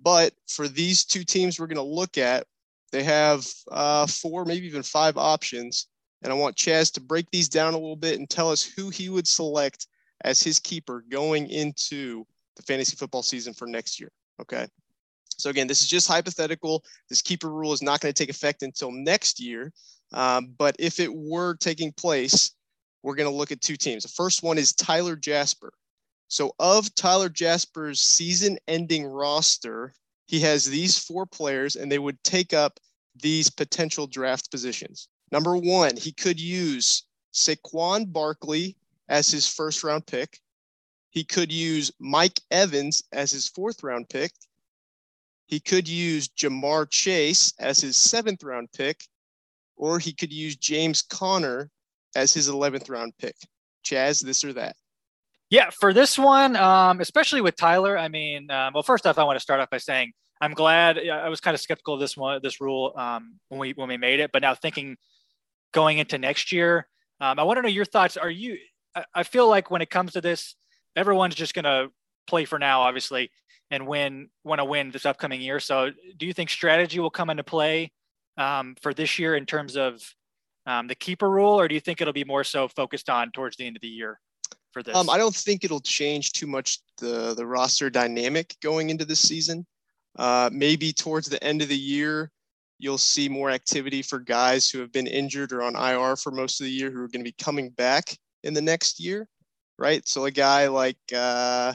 But 0.00 0.34
for 0.46 0.68
these 0.68 1.04
two 1.04 1.24
teams 1.24 1.58
we're 1.58 1.66
going 1.66 1.76
to 1.76 1.82
look 1.82 2.18
at, 2.18 2.46
they 2.92 3.02
have 3.02 3.46
uh, 3.70 4.06
four, 4.06 4.44
maybe 4.44 4.66
even 4.66 4.82
five 4.82 5.16
options. 5.16 5.88
And 6.22 6.32
I 6.32 6.36
want 6.36 6.56
Chaz 6.56 6.92
to 6.94 7.00
break 7.00 7.30
these 7.30 7.48
down 7.48 7.74
a 7.74 7.78
little 7.78 7.96
bit 7.96 8.18
and 8.18 8.28
tell 8.28 8.50
us 8.50 8.62
who 8.62 8.90
he 8.90 9.08
would 9.08 9.28
select 9.28 9.86
as 10.24 10.42
his 10.42 10.58
keeper 10.58 11.04
going 11.10 11.48
into 11.48 12.24
the 12.56 12.62
fantasy 12.62 12.96
football 12.96 13.22
season 13.22 13.52
for 13.52 13.66
next 13.66 14.00
year. 14.00 14.10
Okay. 14.40 14.66
So 15.38 15.50
again, 15.50 15.66
this 15.66 15.82
is 15.82 15.88
just 15.88 16.08
hypothetical. 16.08 16.82
This 17.10 17.20
keeper 17.20 17.50
rule 17.50 17.72
is 17.72 17.82
not 17.82 18.00
going 18.00 18.12
to 18.12 18.18
take 18.18 18.30
effect 18.30 18.62
until 18.62 18.90
next 18.90 19.38
year. 19.38 19.72
Um, 20.12 20.54
but 20.56 20.76
if 20.78 20.98
it 20.98 21.12
were 21.12 21.56
taking 21.56 21.92
place, 21.92 22.52
we're 23.02 23.14
going 23.14 23.30
to 23.30 23.36
look 23.36 23.52
at 23.52 23.60
two 23.60 23.76
teams. 23.76 24.02
The 24.02 24.08
first 24.08 24.42
one 24.42 24.58
is 24.58 24.72
Tyler 24.72 25.16
Jasper. 25.16 25.72
So 26.28 26.52
of 26.58 26.92
Tyler 26.94 27.28
Jasper's 27.28 28.00
season 28.00 28.58
ending 28.66 29.06
roster, 29.06 29.92
he 30.26 30.40
has 30.40 30.64
these 30.64 30.98
four 30.98 31.24
players 31.24 31.76
and 31.76 31.90
they 31.90 31.98
would 31.98 32.22
take 32.22 32.52
up 32.52 32.78
these 33.14 33.48
potential 33.48 34.06
draft 34.06 34.50
positions. 34.50 35.08
Number 35.32 35.56
one, 35.56 35.96
he 35.96 36.12
could 36.12 36.38
use 36.38 37.04
Saquon 37.32 38.12
Barkley 38.12 38.76
as 39.08 39.28
his 39.28 39.48
first 39.48 39.82
round 39.82 40.06
pick. 40.06 40.40
He 41.10 41.24
could 41.24 41.50
use 41.50 41.92
Mike 41.98 42.40
Evans 42.50 43.02
as 43.12 43.30
his 43.30 43.48
fourth 43.48 43.82
round 43.82 44.08
pick. 44.08 44.32
He 45.46 45.60
could 45.60 45.88
use 45.88 46.28
Ja'Marr 46.28 46.90
Chase 46.90 47.54
as 47.58 47.80
his 47.80 47.96
seventh 47.96 48.42
round 48.42 48.72
pick, 48.72 49.06
or 49.76 49.98
he 49.98 50.12
could 50.12 50.32
use 50.32 50.56
James 50.56 51.02
Conner 51.02 51.70
as 52.16 52.34
his 52.34 52.48
11th 52.48 52.90
round 52.90 53.16
pick. 53.18 53.36
Chaz, 53.84 54.20
this 54.20 54.42
or 54.44 54.52
that. 54.54 54.76
Yeah, 55.48 55.70
for 55.70 55.92
this 55.92 56.18
one, 56.18 56.56
um, 56.56 57.00
especially 57.00 57.40
with 57.40 57.54
Tyler, 57.56 57.96
I 57.96 58.08
mean, 58.08 58.50
um, 58.50 58.74
well, 58.74 58.82
first 58.82 59.06
off, 59.06 59.16
I 59.18 59.24
want 59.24 59.36
to 59.36 59.40
start 59.40 59.60
off 59.60 59.70
by 59.70 59.78
saying 59.78 60.12
I'm 60.40 60.54
glad. 60.54 60.98
I 60.98 61.28
was 61.28 61.40
kind 61.40 61.54
of 61.54 61.60
skeptical 61.60 61.94
of 61.94 62.00
this 62.00 62.16
one, 62.16 62.40
this 62.42 62.60
rule 62.60 62.92
um, 62.96 63.38
when 63.48 63.60
we 63.60 63.72
when 63.72 63.88
we 63.88 63.96
made 63.96 64.20
it, 64.20 64.30
but 64.32 64.42
now 64.42 64.54
thinking 64.54 64.96
going 65.72 65.98
into 65.98 66.18
next 66.18 66.52
year, 66.52 66.88
um, 67.20 67.38
I 67.38 67.44
want 67.44 67.58
to 67.58 67.62
know 67.62 67.68
your 67.68 67.84
thoughts. 67.84 68.16
Are 68.16 68.30
you? 68.30 68.58
I, 68.94 69.04
I 69.14 69.22
feel 69.22 69.48
like 69.48 69.70
when 69.70 69.82
it 69.82 69.90
comes 69.90 70.12
to 70.12 70.20
this, 70.20 70.56
everyone's 70.96 71.34
just 71.34 71.54
going 71.54 71.64
to 71.64 71.88
play 72.26 72.44
for 72.44 72.58
now, 72.58 72.80
obviously, 72.82 73.30
and 73.70 73.86
win 73.86 74.28
want 74.44 74.58
to 74.58 74.64
win 74.64 74.90
this 74.90 75.06
upcoming 75.06 75.40
year. 75.40 75.60
So, 75.60 75.90
do 76.16 76.26
you 76.26 76.32
think 76.32 76.50
strategy 76.50 76.98
will 76.98 77.10
come 77.10 77.30
into 77.30 77.44
play 77.44 77.92
um, 78.36 78.74
for 78.82 78.92
this 78.92 79.18
year 79.18 79.36
in 79.36 79.46
terms 79.46 79.76
of 79.76 80.02
um, 80.66 80.88
the 80.88 80.96
keeper 80.96 81.30
rule, 81.30 81.58
or 81.58 81.68
do 81.68 81.74
you 81.74 81.80
think 81.80 82.00
it'll 82.00 82.12
be 82.12 82.24
more 82.24 82.44
so 82.44 82.66
focused 82.66 83.08
on 83.08 83.30
towards 83.30 83.56
the 83.56 83.66
end 83.66 83.76
of 83.76 83.82
the 83.82 83.88
year? 83.88 84.18
For 84.76 84.82
this? 84.82 84.94
Um, 84.94 85.08
I 85.08 85.16
don't 85.16 85.34
think 85.34 85.64
it'll 85.64 85.80
change 85.80 86.32
too 86.32 86.46
much 86.46 86.80
the 86.98 87.32
the 87.34 87.46
roster 87.46 87.88
dynamic 87.88 88.54
going 88.62 88.90
into 88.90 89.06
this 89.06 89.20
season. 89.20 89.64
Uh, 90.18 90.50
maybe 90.52 90.92
towards 90.92 91.28
the 91.28 91.42
end 91.42 91.62
of 91.62 91.68
the 91.68 91.78
year, 91.78 92.30
you'll 92.78 92.98
see 92.98 93.28
more 93.28 93.50
activity 93.50 94.02
for 94.02 94.18
guys 94.18 94.68
who 94.68 94.80
have 94.80 94.92
been 94.92 95.06
injured 95.06 95.52
or 95.52 95.62
on 95.62 95.76
IR 95.76 96.16
for 96.16 96.30
most 96.30 96.60
of 96.60 96.64
the 96.64 96.70
year 96.70 96.90
who 96.90 97.02
are 97.02 97.08
going 97.08 97.24
to 97.24 97.30
be 97.30 97.42
coming 97.42 97.70
back 97.70 98.16
in 98.44 98.52
the 98.52 98.60
next 98.60 99.00
year, 99.00 99.26
right? 99.78 100.06
So 100.06 100.26
a 100.26 100.30
guy 100.30 100.68
like 100.68 100.98
uh, 101.14 101.72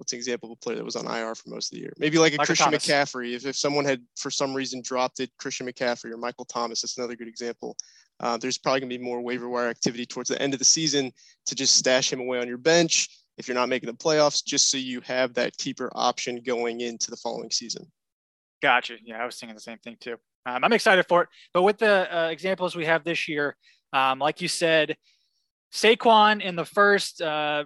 what's 0.00 0.14
an 0.14 0.18
example 0.18 0.50
of 0.50 0.56
a 0.56 0.56
player 0.56 0.76
that 0.76 0.84
was 0.84 0.96
on 0.96 1.06
IR 1.06 1.34
for 1.34 1.50
most 1.50 1.70
of 1.70 1.76
the 1.76 1.82
year? 1.82 1.92
Maybe 1.98 2.16
like 2.16 2.32
a 2.32 2.38
Michael 2.38 2.46
Christian 2.46 2.72
Thomas. 2.72 2.86
McCaffrey. 2.86 3.34
If, 3.34 3.44
if 3.44 3.54
someone 3.54 3.84
had 3.84 4.02
for 4.16 4.30
some 4.30 4.54
reason 4.54 4.80
dropped 4.82 5.20
it, 5.20 5.30
Christian 5.38 5.66
McCaffrey 5.66 6.10
or 6.10 6.16
Michael 6.16 6.46
Thomas, 6.46 6.80
that's 6.80 6.96
another 6.96 7.16
good 7.16 7.28
example. 7.28 7.76
Uh, 8.18 8.38
there's 8.38 8.56
probably 8.56 8.80
going 8.80 8.88
to 8.88 8.98
be 8.98 9.04
more 9.04 9.20
waiver 9.20 9.50
wire 9.50 9.68
activity 9.68 10.06
towards 10.06 10.30
the 10.30 10.40
end 10.40 10.54
of 10.54 10.58
the 10.58 10.64
season 10.64 11.12
to 11.44 11.54
just 11.54 11.76
stash 11.76 12.10
him 12.10 12.20
away 12.20 12.38
on 12.38 12.48
your 12.48 12.56
bench 12.56 13.10
if 13.36 13.46
you're 13.46 13.54
not 13.54 13.68
making 13.68 13.88
the 13.88 13.94
playoffs, 13.94 14.42
just 14.42 14.70
so 14.70 14.78
you 14.78 15.02
have 15.02 15.34
that 15.34 15.54
keeper 15.58 15.90
option 15.94 16.40
going 16.44 16.80
into 16.80 17.10
the 17.10 17.16
following 17.18 17.50
season. 17.50 17.86
Gotcha. 18.62 18.96
Yeah, 19.04 19.22
I 19.22 19.26
was 19.26 19.38
thinking 19.38 19.54
the 19.54 19.60
same 19.60 19.78
thing 19.78 19.98
too. 20.00 20.16
Um, 20.46 20.64
I'm 20.64 20.72
excited 20.72 21.04
for 21.08 21.24
it. 21.24 21.28
But 21.52 21.62
with 21.62 21.76
the 21.76 22.16
uh, 22.16 22.28
examples 22.28 22.74
we 22.74 22.86
have 22.86 23.04
this 23.04 23.28
year, 23.28 23.54
um, 23.92 24.18
like 24.18 24.40
you 24.40 24.48
said, 24.48 24.96
Saquon 25.72 26.40
in 26.40 26.56
the 26.56 26.64
first, 26.64 27.20
uh, 27.20 27.64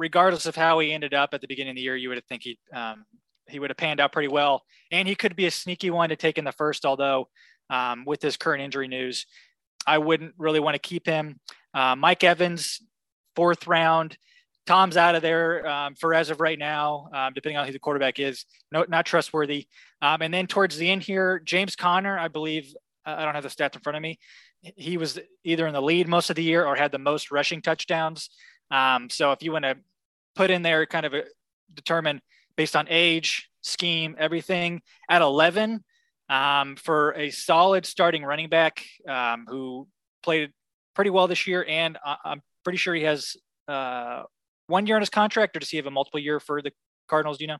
regardless 0.00 0.46
of 0.46 0.56
how 0.56 0.78
he 0.78 0.92
ended 0.92 1.12
up 1.12 1.34
at 1.34 1.42
the 1.42 1.46
beginning 1.46 1.72
of 1.72 1.76
the 1.76 1.82
year, 1.82 1.94
you 1.94 2.08
would 2.08 2.24
think 2.26 2.42
he 2.42 2.58
um, 2.74 3.04
he 3.46 3.58
would 3.58 3.70
have 3.70 3.76
panned 3.76 4.00
out 4.00 4.12
pretty 4.12 4.28
well, 4.28 4.64
and 4.90 5.06
he 5.06 5.14
could 5.14 5.36
be 5.36 5.46
a 5.46 5.50
sneaky 5.50 5.90
one 5.90 6.08
to 6.08 6.16
take 6.16 6.38
in 6.38 6.44
the 6.44 6.52
first. 6.52 6.86
Although 6.86 7.28
um, 7.68 8.04
with 8.06 8.22
his 8.22 8.36
current 8.36 8.62
injury 8.62 8.88
news, 8.88 9.26
I 9.86 9.98
wouldn't 9.98 10.34
really 10.38 10.60
want 10.60 10.74
to 10.74 10.78
keep 10.78 11.06
him. 11.06 11.38
Uh, 11.74 11.94
Mike 11.94 12.24
Evans, 12.24 12.80
fourth 13.36 13.66
round. 13.66 14.16
Tom's 14.66 14.96
out 14.96 15.14
of 15.14 15.22
there 15.22 15.66
um, 15.66 15.94
for 15.94 16.14
as 16.14 16.30
of 16.30 16.40
right 16.40 16.58
now, 16.58 17.08
um, 17.12 17.32
depending 17.34 17.56
on 17.56 17.66
who 17.66 17.72
the 17.72 17.78
quarterback 17.78 18.18
is. 18.18 18.44
No, 18.72 18.84
not 18.88 19.04
trustworthy. 19.04 19.66
Um, 20.00 20.22
and 20.22 20.32
then 20.32 20.46
towards 20.46 20.76
the 20.76 20.88
end 20.88 21.02
here, 21.02 21.40
James 21.44 21.76
Conner, 21.76 22.18
I 22.18 22.28
believe, 22.28 22.72
I 23.04 23.24
don't 23.24 23.34
have 23.34 23.42
the 23.42 23.48
stats 23.48 23.74
in 23.74 23.80
front 23.80 23.96
of 23.96 24.02
me. 24.02 24.18
He 24.62 24.96
was 24.96 25.18
either 25.44 25.66
in 25.66 25.72
the 25.72 25.82
lead 25.82 26.06
most 26.06 26.30
of 26.30 26.36
the 26.36 26.42
year 26.42 26.64
or 26.64 26.76
had 26.76 26.92
the 26.92 26.98
most 26.98 27.32
rushing 27.32 27.62
touchdowns. 27.62 28.30
Um, 28.70 29.10
so 29.10 29.32
if 29.32 29.42
you 29.42 29.50
want 29.52 29.64
to 29.64 29.76
put 30.34 30.50
in 30.50 30.62
there, 30.62 30.86
kind 30.86 31.06
of 31.06 31.14
a, 31.14 31.24
determine 31.74 32.20
based 32.56 32.76
on 32.76 32.86
age, 32.88 33.48
scheme, 33.62 34.16
everything 34.18 34.82
at 35.08 35.22
11 35.22 35.84
um, 36.28 36.76
for 36.76 37.12
a 37.12 37.30
solid 37.30 37.84
starting 37.84 38.22
running 38.22 38.48
back 38.48 38.84
um, 39.08 39.44
who 39.48 39.86
played 40.22 40.50
pretty 40.94 41.10
well 41.10 41.26
this 41.26 41.46
year. 41.46 41.64
And 41.68 41.98
I'm 42.24 42.42
pretty 42.64 42.78
sure 42.78 42.94
he 42.94 43.02
has 43.04 43.36
uh, 43.68 44.22
one 44.66 44.86
year 44.86 44.96
on 44.96 45.02
his 45.02 45.10
contract, 45.10 45.56
or 45.56 45.60
does 45.60 45.70
he 45.70 45.76
have 45.76 45.86
a 45.86 45.90
multiple 45.90 46.20
year 46.20 46.40
for 46.40 46.62
the 46.62 46.72
Cardinals? 47.08 47.38
Do 47.38 47.44
you 47.44 47.48
know? 47.48 47.58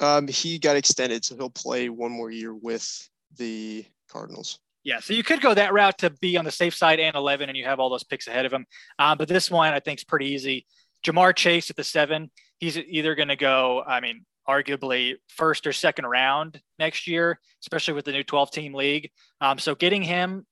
Um, 0.00 0.28
he 0.28 0.58
got 0.58 0.76
extended, 0.76 1.24
so 1.24 1.36
he'll 1.36 1.50
play 1.50 1.88
one 1.88 2.12
more 2.12 2.30
year 2.30 2.54
with 2.54 3.08
the 3.36 3.84
Cardinals. 4.08 4.58
Yeah, 4.82 5.00
so 5.00 5.14
you 5.14 5.22
could 5.22 5.40
go 5.40 5.54
that 5.54 5.72
route 5.72 5.96
to 5.98 6.10
be 6.10 6.36
on 6.36 6.44
the 6.44 6.50
safe 6.50 6.74
side 6.74 7.00
and 7.00 7.16
11, 7.16 7.48
and 7.48 7.56
you 7.56 7.64
have 7.64 7.80
all 7.80 7.88
those 7.88 8.04
picks 8.04 8.26
ahead 8.26 8.44
of 8.44 8.52
him. 8.52 8.66
Um, 8.98 9.16
but 9.16 9.28
this 9.28 9.50
one 9.50 9.72
I 9.72 9.80
think 9.80 10.00
is 10.00 10.04
pretty 10.04 10.26
easy. 10.26 10.66
Ja'Marr 11.04 11.34
Chase 11.34 11.70
at 11.70 11.76
the 11.76 11.84
seven. 11.84 12.30
He's 12.58 12.78
either 12.78 13.14
going 13.14 13.28
to 13.28 13.36
go, 13.36 13.82
I 13.86 14.00
mean, 14.00 14.24
arguably 14.48 15.14
first 15.28 15.66
or 15.66 15.72
second 15.72 16.06
round 16.06 16.60
next 16.78 17.06
year, 17.06 17.38
especially 17.62 17.94
with 17.94 18.04
the 18.04 18.12
new 18.12 18.22
12 18.22 18.50
team 18.50 18.74
league. 18.74 19.10
Um, 19.40 19.58
so 19.58 19.74
getting 19.74 20.02
him 20.02 20.46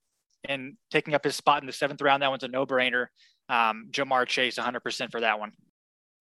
and 0.45 0.75
taking 0.91 1.13
up 1.13 1.23
his 1.23 1.35
spot 1.35 1.61
in 1.61 1.67
the 1.67 1.73
seventh 1.73 2.01
round, 2.01 2.23
that 2.23 2.29
one's 2.29 2.43
a 2.43 2.47
no 2.47 2.65
brainer. 2.65 3.07
Um, 3.49 3.87
Ja'Marr 3.91 4.27
Chase, 4.27 4.57
100% 4.57 5.11
for 5.11 5.21
that 5.21 5.39
one. 5.39 5.51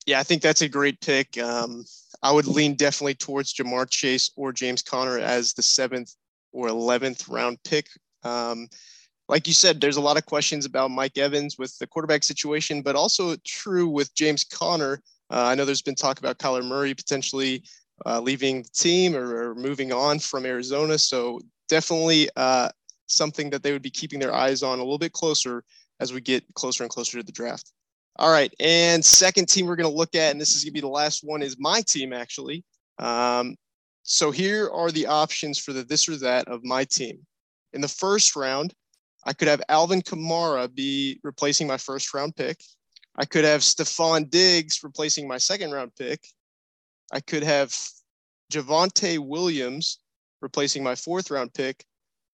Yeah, 0.06 0.18
I 0.18 0.22
think 0.22 0.42
that's 0.42 0.62
a 0.62 0.68
great 0.68 1.00
pick. 1.00 1.38
Um, 1.38 1.84
I 2.22 2.32
would 2.32 2.46
lean 2.46 2.74
definitely 2.74 3.14
towards 3.14 3.54
Ja'Marr 3.54 3.88
Chase 3.88 4.30
or 4.36 4.52
James 4.52 4.82
Conner 4.82 5.18
as 5.18 5.54
the 5.54 5.62
seventh 5.62 6.14
or 6.52 6.68
11th 6.68 7.30
round 7.30 7.58
pick. 7.64 7.86
Um, 8.24 8.68
like 9.32 9.46
you 9.46 9.54
said, 9.54 9.80
there's 9.80 9.96
a 9.96 10.00
lot 10.02 10.18
of 10.18 10.26
questions 10.26 10.66
about 10.66 10.90
Mike 10.90 11.16
Evans 11.16 11.56
with 11.56 11.78
the 11.78 11.86
quarterback 11.86 12.22
situation, 12.22 12.82
but 12.82 12.94
also 12.94 13.34
true 13.46 13.88
with 13.88 14.14
James 14.14 14.44
Conner. 14.44 15.00
Uh, 15.30 15.44
I 15.44 15.54
know 15.54 15.64
there's 15.64 15.80
been 15.80 15.94
talk 15.94 16.18
about 16.18 16.38
Kyler 16.38 16.62
Murray 16.62 16.92
potentially 16.92 17.64
uh, 18.04 18.20
leaving 18.20 18.62
the 18.62 18.68
team 18.68 19.16
or, 19.16 19.52
or, 19.52 19.54
moving 19.54 19.90
on 19.90 20.18
from 20.18 20.44
Arizona. 20.44 20.98
So 20.98 21.40
definitely 21.66 22.28
uh, 22.36 22.68
something 23.06 23.48
that 23.48 23.62
they 23.62 23.72
would 23.72 23.80
be 23.80 23.88
keeping 23.88 24.20
their 24.20 24.34
eyes 24.34 24.62
on 24.62 24.80
a 24.80 24.82
little 24.82 24.98
bit 24.98 25.12
closer 25.12 25.64
as 25.98 26.12
we 26.12 26.20
get 26.20 26.44
closer 26.52 26.84
and 26.84 26.90
closer 26.90 27.16
to 27.16 27.24
the 27.24 27.32
draft. 27.32 27.72
All 28.16 28.30
right, 28.30 28.52
and 28.60 29.02
second 29.02 29.48
team 29.48 29.64
we're 29.64 29.76
going 29.76 29.90
to 29.90 29.96
look 29.96 30.14
at, 30.14 30.32
and 30.32 30.38
this 30.38 30.54
is 30.54 30.62
going 30.62 30.72
to 30.72 30.74
be 30.74 30.80
the 30.80 30.88
last 30.88 31.24
one, 31.24 31.40
is 31.40 31.56
my 31.58 31.80
team 31.80 32.12
actually. 32.12 32.64
Um, 32.98 33.56
so 34.02 34.30
here 34.30 34.68
are 34.68 34.90
the 34.90 35.06
options 35.06 35.58
for 35.58 35.72
the 35.72 35.84
this 35.84 36.06
or 36.06 36.16
that 36.16 36.48
of 36.48 36.62
my 36.64 36.84
team. 36.84 37.20
In 37.72 37.80
the 37.80 37.88
first 37.88 38.36
round, 38.36 38.74
I 39.24 39.32
could 39.32 39.48
have 39.48 39.62
Alvin 39.68 40.02
Kamara 40.02 40.72
be 40.72 41.20
replacing 41.22 41.66
my 41.66 41.76
first 41.76 42.12
round 42.12 42.36
pick. 42.36 42.62
I 43.16 43.24
could 43.24 43.44
have 43.44 43.60
Stefon 43.60 44.30
Diggs 44.30 44.80
replacing 44.82 45.28
my 45.28 45.38
second 45.38 45.70
round 45.70 45.92
pick. 45.96 46.26
I 47.12 47.20
could 47.20 47.42
have 47.42 47.76
Javonte 48.52 49.18
Williams 49.18 49.98
replacing 50.40 50.82
my 50.82 50.94
fourth 50.94 51.30
round 51.30 51.54
pick, 51.54 51.84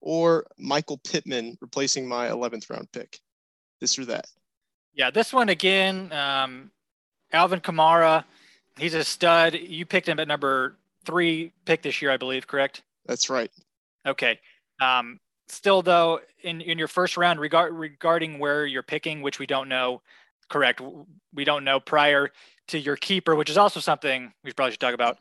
or 0.00 0.46
Michael 0.58 0.98
Pittman 0.98 1.58
replacing 1.60 2.08
my 2.08 2.28
11th 2.28 2.70
round 2.70 2.90
pick. 2.92 3.18
This 3.80 3.98
or 3.98 4.04
that. 4.06 4.26
Yeah, 4.94 5.10
this 5.10 5.32
one 5.32 5.48
again, 5.48 6.12
um, 6.12 6.70
Alvin 7.32 7.60
Kamara, 7.60 8.24
he's 8.78 8.94
a 8.94 9.04
stud. 9.04 9.54
You 9.54 9.86
picked 9.86 10.08
him 10.08 10.18
at 10.18 10.26
number 10.26 10.76
three 11.04 11.52
pick 11.64 11.82
this 11.82 12.02
year, 12.02 12.10
I 12.10 12.16
believe, 12.16 12.46
correct? 12.46 12.82
That's 13.06 13.30
right. 13.30 13.50
Okay. 14.06 14.40
Um, 14.80 15.20
still, 15.50 15.82
though, 15.82 16.20
in, 16.42 16.60
in 16.60 16.78
your 16.78 16.88
first 16.88 17.16
round, 17.16 17.40
regard, 17.40 17.72
regarding 17.72 18.38
where 18.38 18.66
you're 18.66 18.82
picking, 18.82 19.22
which 19.22 19.38
we 19.38 19.46
don't 19.46 19.68
know, 19.68 20.02
correct? 20.48 20.80
We 21.34 21.44
don't 21.44 21.64
know 21.64 21.80
prior 21.80 22.30
to 22.68 22.78
your 22.78 22.96
keeper, 22.96 23.34
which 23.34 23.50
is 23.50 23.56
also 23.56 23.80
something 23.80 24.32
we 24.44 24.52
probably 24.52 24.72
should 24.72 24.80
talk 24.80 24.94
about. 24.94 25.18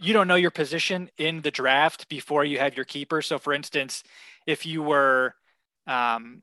You 0.00 0.12
don't 0.12 0.28
know 0.28 0.34
your 0.34 0.50
position 0.50 1.10
in 1.16 1.40
the 1.40 1.50
draft 1.50 2.08
before 2.08 2.44
you 2.44 2.58
have 2.58 2.76
your 2.76 2.84
keeper. 2.84 3.22
So, 3.22 3.38
for 3.38 3.52
instance, 3.52 4.04
if 4.46 4.66
you 4.66 4.82
were 4.82 5.34
um, 5.86 6.42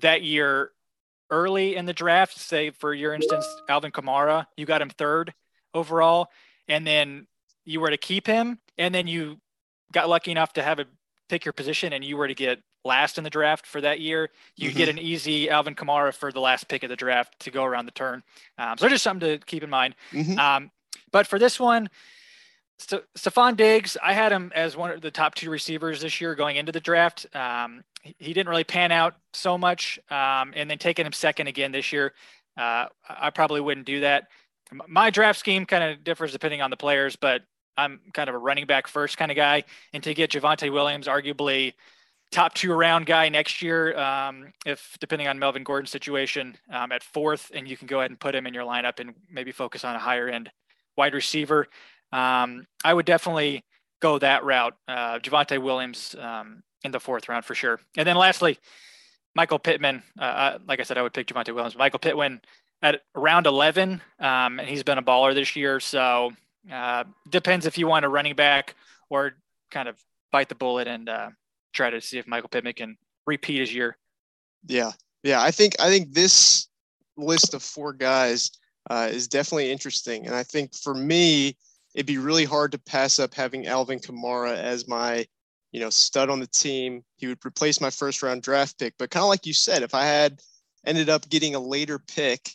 that 0.00 0.22
year 0.22 0.70
early 1.30 1.76
in 1.76 1.86
the 1.86 1.92
draft, 1.92 2.38
say 2.38 2.70
for 2.70 2.92
your 2.92 3.14
instance, 3.14 3.46
Alvin 3.68 3.92
Kamara, 3.92 4.46
you 4.56 4.66
got 4.66 4.82
him 4.82 4.90
third 4.90 5.32
overall, 5.74 6.28
and 6.68 6.86
then 6.86 7.26
you 7.64 7.80
were 7.80 7.90
to 7.90 7.96
keep 7.96 8.26
him, 8.26 8.58
and 8.78 8.94
then 8.94 9.06
you 9.06 9.38
got 9.92 10.08
lucky 10.08 10.30
enough 10.30 10.52
to 10.54 10.62
have 10.62 10.78
a 10.78 10.86
pick 11.30 11.44
your 11.44 11.52
position, 11.52 11.92
and 11.92 12.04
you 12.04 12.16
were 12.16 12.28
to 12.28 12.34
get 12.34 12.60
last 12.84 13.18
in 13.18 13.24
the 13.24 13.30
draft 13.30 13.66
for 13.66 13.80
that 13.80 14.00
year, 14.00 14.30
you 14.56 14.68
mm-hmm. 14.68 14.78
get 14.78 14.88
an 14.88 14.98
easy 14.98 15.48
Alvin 15.48 15.74
Kamara 15.74 16.12
for 16.12 16.32
the 16.32 16.40
last 16.40 16.68
pick 16.68 16.82
of 16.82 16.88
the 16.88 16.96
draft 16.96 17.38
to 17.40 17.50
go 17.50 17.64
around 17.64 17.86
the 17.86 17.92
turn. 17.92 18.22
Um, 18.58 18.76
so 18.76 18.88
just 18.88 19.04
something 19.04 19.38
to 19.38 19.44
keep 19.46 19.62
in 19.62 19.70
mind. 19.70 19.94
Mm-hmm. 20.12 20.38
Um, 20.38 20.70
but 21.12 21.26
for 21.26 21.38
this 21.38 21.60
one, 21.60 21.88
St- 22.78 23.04
Stefon 23.16 23.56
Diggs, 23.56 23.96
I 24.02 24.12
had 24.12 24.32
him 24.32 24.52
as 24.54 24.76
one 24.76 24.90
of 24.90 25.00
the 25.00 25.10
top 25.10 25.34
two 25.34 25.50
receivers 25.50 26.00
this 26.00 26.20
year 26.20 26.34
going 26.34 26.56
into 26.56 26.72
the 26.72 26.80
draft. 26.80 27.26
Um, 27.34 27.84
he 28.02 28.32
didn't 28.32 28.48
really 28.48 28.64
pan 28.64 28.92
out 28.92 29.14
so 29.34 29.58
much. 29.58 29.98
Um, 30.10 30.52
and 30.56 30.70
then 30.70 30.78
taking 30.78 31.04
him 31.06 31.12
second 31.12 31.46
again 31.46 31.72
this 31.72 31.92
year, 31.92 32.14
uh, 32.56 32.86
I 33.08 33.30
probably 33.30 33.60
wouldn't 33.60 33.86
do 33.86 34.00
that. 34.00 34.28
My 34.88 35.10
draft 35.10 35.38
scheme 35.38 35.66
kind 35.66 35.84
of 35.84 36.04
differs 36.04 36.32
depending 36.32 36.62
on 36.62 36.70
the 36.70 36.76
players, 36.76 37.16
but 37.16 37.42
I'm 37.80 38.00
kind 38.12 38.28
of 38.28 38.34
a 38.34 38.38
running 38.38 38.66
back 38.66 38.86
first 38.86 39.18
kind 39.18 39.30
of 39.30 39.36
guy. 39.36 39.64
And 39.92 40.02
to 40.02 40.14
get 40.14 40.30
Javonte 40.30 40.72
Williams, 40.72 41.06
arguably 41.06 41.74
top 42.30 42.54
two 42.54 42.72
round 42.72 43.06
guy 43.06 43.28
next 43.28 43.62
year, 43.62 43.96
um, 43.98 44.52
if 44.64 44.96
depending 45.00 45.28
on 45.28 45.38
Melvin 45.38 45.64
Gordon's 45.64 45.90
situation 45.90 46.56
um, 46.72 46.92
at 46.92 47.02
fourth, 47.02 47.50
and 47.54 47.66
you 47.66 47.76
can 47.76 47.86
go 47.86 47.98
ahead 48.00 48.10
and 48.10 48.20
put 48.20 48.34
him 48.34 48.46
in 48.46 48.54
your 48.54 48.64
lineup 48.64 49.00
and 49.00 49.14
maybe 49.30 49.52
focus 49.52 49.84
on 49.84 49.96
a 49.96 49.98
higher 49.98 50.28
end 50.28 50.50
wide 50.96 51.14
receiver. 51.14 51.66
Um, 52.12 52.66
I 52.84 52.94
would 52.94 53.06
definitely 53.06 53.64
go 54.00 54.18
that 54.18 54.44
route. 54.44 54.74
Uh, 54.88 55.18
Javonte 55.18 55.60
Williams 55.60 56.14
um, 56.18 56.62
in 56.84 56.92
the 56.92 57.00
fourth 57.00 57.28
round 57.28 57.44
for 57.44 57.54
sure. 57.54 57.80
And 57.96 58.06
then 58.06 58.16
lastly, 58.16 58.58
Michael 59.34 59.58
Pittman. 59.58 60.02
Uh, 60.18 60.24
uh 60.24 60.58
like 60.66 60.80
I 60.80 60.82
said, 60.82 60.98
I 60.98 61.02
would 61.02 61.12
pick 61.12 61.26
Javonte 61.26 61.54
Williams. 61.54 61.76
Michael 61.76 61.98
Pittman 61.98 62.40
at 62.82 63.02
round 63.14 63.46
11, 63.46 64.00
um, 64.18 64.58
and 64.58 64.68
he's 64.68 64.82
been 64.82 64.98
a 64.98 65.02
baller 65.02 65.34
this 65.34 65.54
year. 65.54 65.80
So 65.80 66.32
uh, 66.70 67.04
depends 67.28 67.66
if 67.66 67.78
you 67.78 67.86
want 67.86 68.04
a 68.04 68.08
running 68.08 68.34
back 68.34 68.74
or 69.08 69.32
kind 69.70 69.88
of 69.88 69.96
bite 70.32 70.48
the 70.48 70.54
bullet 70.54 70.88
and 70.88 71.08
uh, 71.08 71.30
try 71.72 71.90
to 71.90 72.00
see 72.00 72.18
if 72.18 72.26
Michael 72.26 72.48
Pittman 72.48 72.74
can 72.74 72.96
repeat 73.26 73.60
his 73.60 73.74
year. 73.74 73.96
Yeah, 74.66 74.92
yeah. 75.22 75.42
I 75.42 75.50
think 75.50 75.74
I 75.80 75.88
think 75.88 76.12
this 76.12 76.68
list 77.16 77.54
of 77.54 77.62
four 77.62 77.92
guys 77.92 78.50
uh, 78.88 79.08
is 79.10 79.28
definitely 79.28 79.70
interesting, 79.70 80.26
and 80.26 80.34
I 80.34 80.42
think 80.42 80.74
for 80.74 80.94
me, 80.94 81.56
it'd 81.94 82.06
be 82.06 82.18
really 82.18 82.44
hard 82.44 82.72
to 82.72 82.78
pass 82.78 83.18
up 83.18 83.34
having 83.34 83.66
Alvin 83.66 83.98
Kamara 83.98 84.56
as 84.56 84.86
my 84.86 85.26
you 85.72 85.80
know, 85.80 85.90
stud 85.90 86.30
on 86.30 86.40
the 86.40 86.46
team. 86.46 87.04
He 87.16 87.26
would 87.26 87.44
replace 87.44 87.80
my 87.80 87.90
first 87.90 88.22
round 88.22 88.42
draft 88.42 88.78
pick. 88.78 88.94
But 88.98 89.10
kind 89.10 89.22
of 89.22 89.28
like 89.28 89.46
you 89.46 89.52
said, 89.52 89.82
if 89.82 89.94
I 89.94 90.04
had 90.04 90.40
ended 90.86 91.08
up 91.08 91.28
getting 91.28 91.54
a 91.54 91.60
later 91.60 91.98
pick 91.98 92.50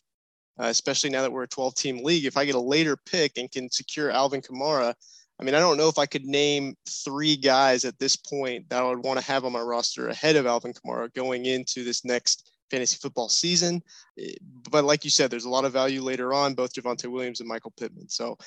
uh, 0.59 0.67
especially 0.67 1.09
now 1.09 1.21
that 1.21 1.31
we're 1.31 1.43
a 1.43 1.47
12 1.47 1.75
team 1.75 2.03
league. 2.03 2.25
If 2.25 2.37
I 2.37 2.45
get 2.45 2.55
a 2.55 2.59
later 2.59 2.97
pick 2.97 3.37
and 3.37 3.51
can 3.51 3.69
secure 3.69 4.11
Alvin 4.11 4.41
Kamara, 4.41 4.93
I 5.39 5.43
mean, 5.43 5.53
I 5.53 5.59
don't 5.59 5.77
know 5.77 5.89
if 5.89 5.97
I 5.97 6.05
could 6.05 6.25
name 6.25 6.75
three 6.87 7.35
guys 7.35 7.83
at 7.83 7.99
this 7.99 8.15
point 8.15 8.69
that 8.69 8.81
I 8.81 8.87
would 8.87 9.03
want 9.03 9.19
to 9.19 9.25
have 9.25 9.43
on 9.43 9.51
my 9.51 9.61
roster 9.61 10.07
ahead 10.07 10.37
of 10.37 10.45
Alvin 10.45 10.73
Kamara 10.73 11.13
going 11.13 11.45
into 11.45 11.83
this 11.83 12.05
next 12.05 12.51
fantasy 12.71 12.97
football 13.01 13.27
season. 13.29 13.83
Eh, 14.17 14.33
but 14.69 14.85
like 14.85 15.03
you 15.03 15.09
said, 15.09 15.29
there's 15.29 15.45
a 15.45 15.49
lot 15.49 15.65
of 15.65 15.73
value 15.73 16.01
later 16.01 16.33
on, 16.33 16.53
both 16.53 16.73
Javonte 16.73 17.11
Williams 17.11 17.41
and 17.41 17.49
Michael 17.49 17.73
Pittman. 17.77 18.07
So 18.07 18.37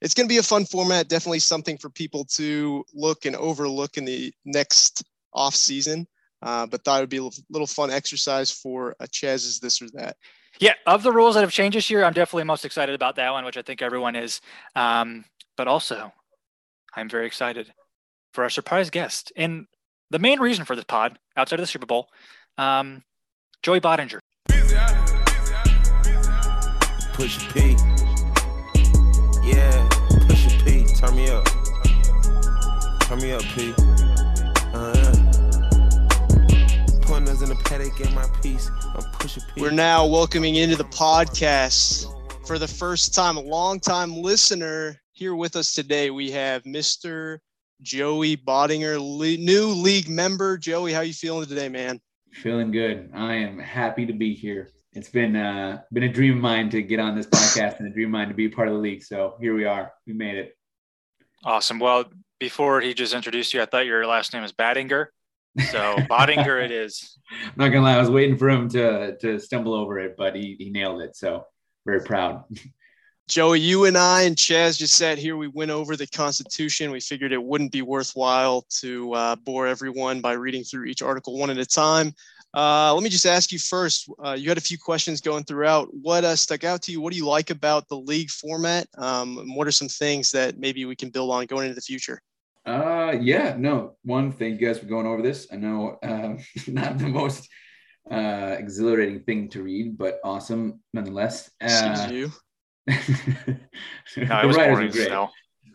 it's 0.00 0.14
going 0.14 0.26
to 0.26 0.32
be 0.32 0.38
a 0.38 0.42
fun 0.42 0.64
format. 0.64 1.08
Definitely 1.08 1.40
something 1.40 1.76
for 1.76 1.90
people 1.90 2.24
to 2.36 2.84
look 2.94 3.26
and 3.26 3.36
overlook 3.36 3.98
in 3.98 4.06
the 4.06 4.32
next 4.46 5.04
off 5.34 5.54
season. 5.54 6.06
Uh, 6.42 6.66
but 6.66 6.82
thought 6.84 6.98
it 6.98 7.02
would 7.02 7.10
be 7.10 7.18
a 7.18 7.28
little 7.50 7.66
fun 7.66 7.90
exercise 7.90 8.50
for 8.50 8.96
a 9.00 9.06
Chaz's 9.06 9.60
this 9.60 9.82
or 9.82 9.90
that. 9.92 10.16
Yeah, 10.60 10.74
of 10.86 11.02
the 11.02 11.10
rules 11.10 11.36
that 11.36 11.40
have 11.40 11.50
changed 11.50 11.74
this 11.74 11.88
year, 11.88 12.04
I'm 12.04 12.12
definitely 12.12 12.44
most 12.44 12.66
excited 12.66 12.94
about 12.94 13.16
that 13.16 13.30
one, 13.30 13.46
which 13.46 13.56
I 13.56 13.62
think 13.62 13.80
everyone 13.80 14.14
is. 14.14 14.42
Um, 14.76 15.24
but 15.56 15.66
also, 15.66 16.12
I'm 16.94 17.08
very 17.08 17.26
excited 17.26 17.72
for 18.34 18.44
our 18.44 18.50
surprise 18.50 18.90
guest. 18.90 19.32
And 19.36 19.66
the 20.10 20.18
main 20.18 20.38
reason 20.38 20.66
for 20.66 20.76
this 20.76 20.84
pod, 20.84 21.18
outside 21.34 21.60
of 21.60 21.62
the 21.62 21.66
Super 21.66 21.86
Bowl, 21.86 22.08
um, 22.58 23.02
Joey 23.62 23.80
Bottinger. 23.80 24.18
Push 27.14 27.38
P. 27.54 27.76
Yeah, 29.42 29.88
push 30.28 30.62
P. 30.62 30.84
Turn 30.94 31.16
me 31.16 31.30
up. 31.30 31.46
Turn 33.08 33.18
me 33.18 33.32
up, 33.32 33.42
P. 33.42 34.09
the 37.50 37.56
paddock, 37.64 37.96
get 37.98 38.12
my 38.12 38.28
piece. 38.40 38.70
I'm 38.94 39.02
pushing 39.12 39.42
P. 39.54 39.60
We're 39.60 39.72
now 39.72 40.06
welcoming 40.06 40.54
into 40.54 40.76
the 40.76 40.84
podcast 40.84 42.06
for 42.46 42.58
the 42.58 42.68
first 42.68 43.12
time 43.12 43.36
a 43.36 43.40
long 43.40 43.80
time 43.80 44.14
listener 44.16 45.00
here 45.12 45.34
with 45.34 45.56
us 45.56 45.74
today, 45.74 46.10
we 46.10 46.30
have 46.30 46.62
Mr. 46.62 47.38
Joey 47.82 48.36
Bottinger, 48.36 48.98
le- 48.98 49.36
new 49.36 49.66
league 49.66 50.08
member. 50.08 50.56
Joey, 50.56 50.92
how 50.92 51.00
you 51.00 51.12
feeling 51.12 51.46
today, 51.46 51.68
man? 51.68 52.00
Feeling 52.32 52.70
good. 52.70 53.10
I 53.12 53.34
am 53.34 53.58
happy 53.58 54.06
to 54.06 54.12
be 54.12 54.32
here. 54.32 54.70
It's 54.92 55.08
been 55.08 55.34
uh, 55.34 55.82
been 55.92 56.04
a 56.04 56.08
dream 56.08 56.36
of 56.36 56.42
mine 56.42 56.70
to 56.70 56.82
get 56.82 57.00
on 57.00 57.16
this 57.16 57.26
podcast 57.26 57.80
and 57.80 57.88
a 57.88 57.90
dream 57.90 58.08
of 58.08 58.12
mine 58.12 58.28
to 58.28 58.34
be 58.34 58.48
part 58.48 58.68
of 58.68 58.74
the 58.74 58.80
league. 58.80 59.02
So 59.02 59.34
here 59.40 59.54
we 59.54 59.64
are. 59.64 59.92
We 60.06 60.12
made 60.12 60.36
it. 60.36 60.56
Awesome. 61.44 61.80
Well, 61.80 62.04
before 62.38 62.80
he 62.80 62.94
just 62.94 63.12
introduced 63.12 63.52
you, 63.52 63.60
I 63.60 63.66
thought 63.66 63.86
your 63.86 64.06
last 64.06 64.32
name 64.32 64.42
was 64.42 64.52
Battinger. 64.52 65.06
So 65.58 65.96
Bottinger 66.10 66.64
it 66.64 66.70
is. 66.70 67.18
I'm 67.44 67.52
not 67.56 67.68
gonna 67.68 67.84
lie, 67.84 67.94
I 67.94 68.00
was 68.00 68.10
waiting 68.10 68.36
for 68.36 68.48
him 68.48 68.68
to 68.70 69.16
to 69.18 69.38
stumble 69.38 69.74
over 69.74 69.98
it, 69.98 70.14
but 70.16 70.34
he, 70.34 70.56
he 70.58 70.70
nailed 70.70 71.02
it. 71.02 71.16
So 71.16 71.46
very 71.86 72.00
proud. 72.00 72.44
Joey, 73.28 73.60
you 73.60 73.84
and 73.84 73.96
I 73.96 74.22
and 74.22 74.34
Chaz 74.34 74.76
just 74.76 74.96
sat 74.96 75.16
here. 75.16 75.36
We 75.36 75.46
went 75.46 75.70
over 75.70 75.94
the 75.94 76.08
Constitution. 76.08 76.90
We 76.90 76.98
figured 76.98 77.30
it 77.30 77.40
wouldn't 77.40 77.70
be 77.70 77.80
worthwhile 77.80 78.66
to 78.80 79.12
uh, 79.14 79.36
bore 79.36 79.68
everyone 79.68 80.20
by 80.20 80.32
reading 80.32 80.64
through 80.64 80.86
each 80.86 81.00
article 81.00 81.38
one 81.38 81.48
at 81.48 81.56
a 81.56 81.64
time. 81.64 82.12
Uh, 82.52 82.92
let 82.92 83.04
me 83.04 83.08
just 83.08 83.26
ask 83.26 83.52
you 83.52 83.58
first. 83.60 84.10
Uh, 84.24 84.32
you 84.32 84.48
had 84.48 84.58
a 84.58 84.60
few 84.60 84.76
questions 84.76 85.20
going 85.20 85.44
throughout. 85.44 85.88
What 85.92 86.24
uh, 86.24 86.34
stuck 86.34 86.64
out 86.64 86.82
to 86.82 86.92
you? 86.92 87.00
What 87.00 87.12
do 87.12 87.18
you 87.18 87.26
like 87.26 87.50
about 87.50 87.86
the 87.86 87.96
league 87.96 88.30
format? 88.30 88.88
Um, 88.98 89.54
what 89.54 89.68
are 89.68 89.72
some 89.72 89.86
things 89.86 90.32
that 90.32 90.58
maybe 90.58 90.84
we 90.84 90.96
can 90.96 91.10
build 91.10 91.30
on 91.30 91.46
going 91.46 91.66
into 91.66 91.76
the 91.76 91.80
future? 91.80 92.20
Uh, 92.66 93.16
yeah, 93.20 93.56
no. 93.58 93.96
One, 94.04 94.32
thank 94.32 94.60
you 94.60 94.66
guys 94.66 94.78
for 94.78 94.86
going 94.86 95.06
over 95.06 95.22
this. 95.22 95.48
I 95.52 95.56
know 95.56 95.98
uh, 96.02 96.36
not 96.66 96.98
the 96.98 97.08
most 97.08 97.48
uh, 98.10 98.56
exhilarating 98.58 99.20
thing 99.20 99.48
to 99.50 99.62
read, 99.62 99.96
but 99.96 100.20
awesome 100.24 100.80
nonetheless. 100.92 101.50
Uh, 101.60 102.08
you 102.10 102.32
no, 102.86 104.40
it 104.40 104.46
was 104.46 104.56
boring 104.56 104.90
great. 104.90 105.12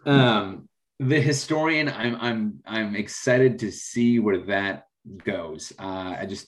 Um, 0.05 0.69
the 0.99 1.19
historian, 1.19 1.89
I'm 1.89 2.15
I'm 2.15 2.59
I'm 2.65 2.95
excited 2.95 3.59
to 3.59 3.71
see 3.71 4.19
where 4.19 4.39
that 4.45 4.87
goes. 5.23 5.73
Uh, 5.79 6.15
I 6.19 6.25
just 6.27 6.47